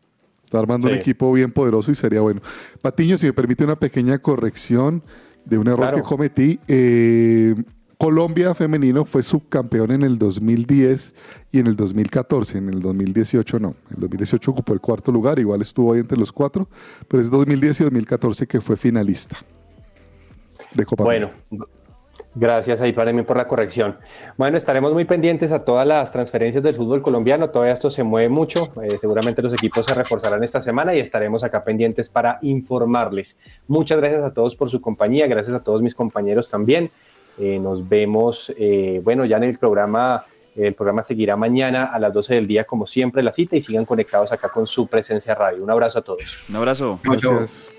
Está 0.43 0.59
armando 0.59 0.87
un 0.87 0.93
equipo 0.93 1.31
bien 1.31 1.51
poderoso 1.51 1.91
y 1.91 1.95
sería 1.95 2.19
bueno. 2.19 2.41
Patiño, 2.81 3.17
si 3.17 3.25
me 3.25 3.33
permite 3.33 3.63
una 3.63 3.77
pequeña 3.77 4.19
corrección 4.19 5.01
de 5.45 5.57
un 5.57 5.67
error 5.67 5.95
que 5.95 6.01
cometí. 6.01 6.59
Eh, 6.67 7.55
Colombia 8.01 8.55
femenino 8.55 9.05
fue 9.05 9.21
subcampeón 9.21 9.91
en 9.91 10.01
el 10.01 10.17
2010 10.17 11.13
y 11.51 11.59
en 11.59 11.67
el 11.67 11.75
2014. 11.75 12.57
En 12.57 12.69
el 12.69 12.79
2018 12.79 13.59
no. 13.59 13.75
En 13.89 13.93
el 13.97 13.99
2018 13.99 14.49
ocupó 14.49 14.73
el 14.73 14.81
cuarto 14.81 15.11
lugar, 15.11 15.37
igual 15.37 15.61
estuvo 15.61 15.93
ahí 15.93 15.99
entre 15.99 16.17
los 16.17 16.31
cuatro, 16.31 16.67
pero 17.07 17.21
es 17.21 17.29
2010 17.29 17.81
y 17.81 17.83
2014 17.83 18.47
que 18.47 18.59
fue 18.59 18.75
finalista 18.75 19.37
de 20.73 20.83
Copa 20.83 21.03
Bueno, 21.03 21.29
gracias 22.33 22.81
ahí 22.81 22.91
para 22.91 23.13
mí 23.13 23.21
por 23.21 23.37
la 23.37 23.47
corrección. 23.47 23.99
Bueno, 24.35 24.57
estaremos 24.57 24.93
muy 24.93 25.05
pendientes 25.05 25.51
a 25.51 25.63
todas 25.63 25.85
las 25.85 26.11
transferencias 26.11 26.63
del 26.63 26.73
fútbol 26.73 27.03
colombiano. 27.03 27.51
Todavía 27.51 27.75
esto 27.75 27.91
se 27.91 28.01
mueve 28.01 28.29
mucho. 28.29 28.73
Eh, 28.81 28.97
seguramente 28.99 29.43
los 29.43 29.53
equipos 29.53 29.85
se 29.85 29.93
reforzarán 29.93 30.43
esta 30.43 30.59
semana 30.59 30.95
y 30.95 30.99
estaremos 31.01 31.43
acá 31.43 31.63
pendientes 31.63 32.09
para 32.09 32.39
informarles. 32.41 33.37
Muchas 33.67 33.99
gracias 33.99 34.23
a 34.23 34.33
todos 34.33 34.55
por 34.55 34.71
su 34.71 34.81
compañía. 34.81 35.27
Gracias 35.27 35.55
a 35.55 35.63
todos 35.63 35.83
mis 35.83 35.93
compañeros 35.93 36.49
también. 36.49 36.89
Eh, 37.37 37.59
nos 37.59 37.87
vemos, 37.87 38.53
eh, 38.57 39.01
bueno, 39.03 39.25
ya 39.25 39.37
en 39.37 39.43
el 39.43 39.57
programa. 39.57 40.25
El 40.55 40.73
programa 40.73 41.01
seguirá 41.01 41.37
mañana 41.37 41.85
a 41.85 41.99
las 41.99 42.13
12 42.13 42.35
del 42.35 42.47
día, 42.47 42.65
como 42.65 42.85
siempre, 42.85 43.23
la 43.23 43.31
cita 43.31 43.55
y 43.55 43.61
sigan 43.61 43.85
conectados 43.85 44.31
acá 44.31 44.49
con 44.49 44.67
su 44.67 44.87
presencia 44.87 45.33
radio. 45.33 45.63
Un 45.63 45.71
abrazo 45.71 45.99
a 45.99 46.01
todos. 46.01 46.39
Un 46.49 46.55
abrazo. 46.57 46.99
Gracias. 47.03 47.69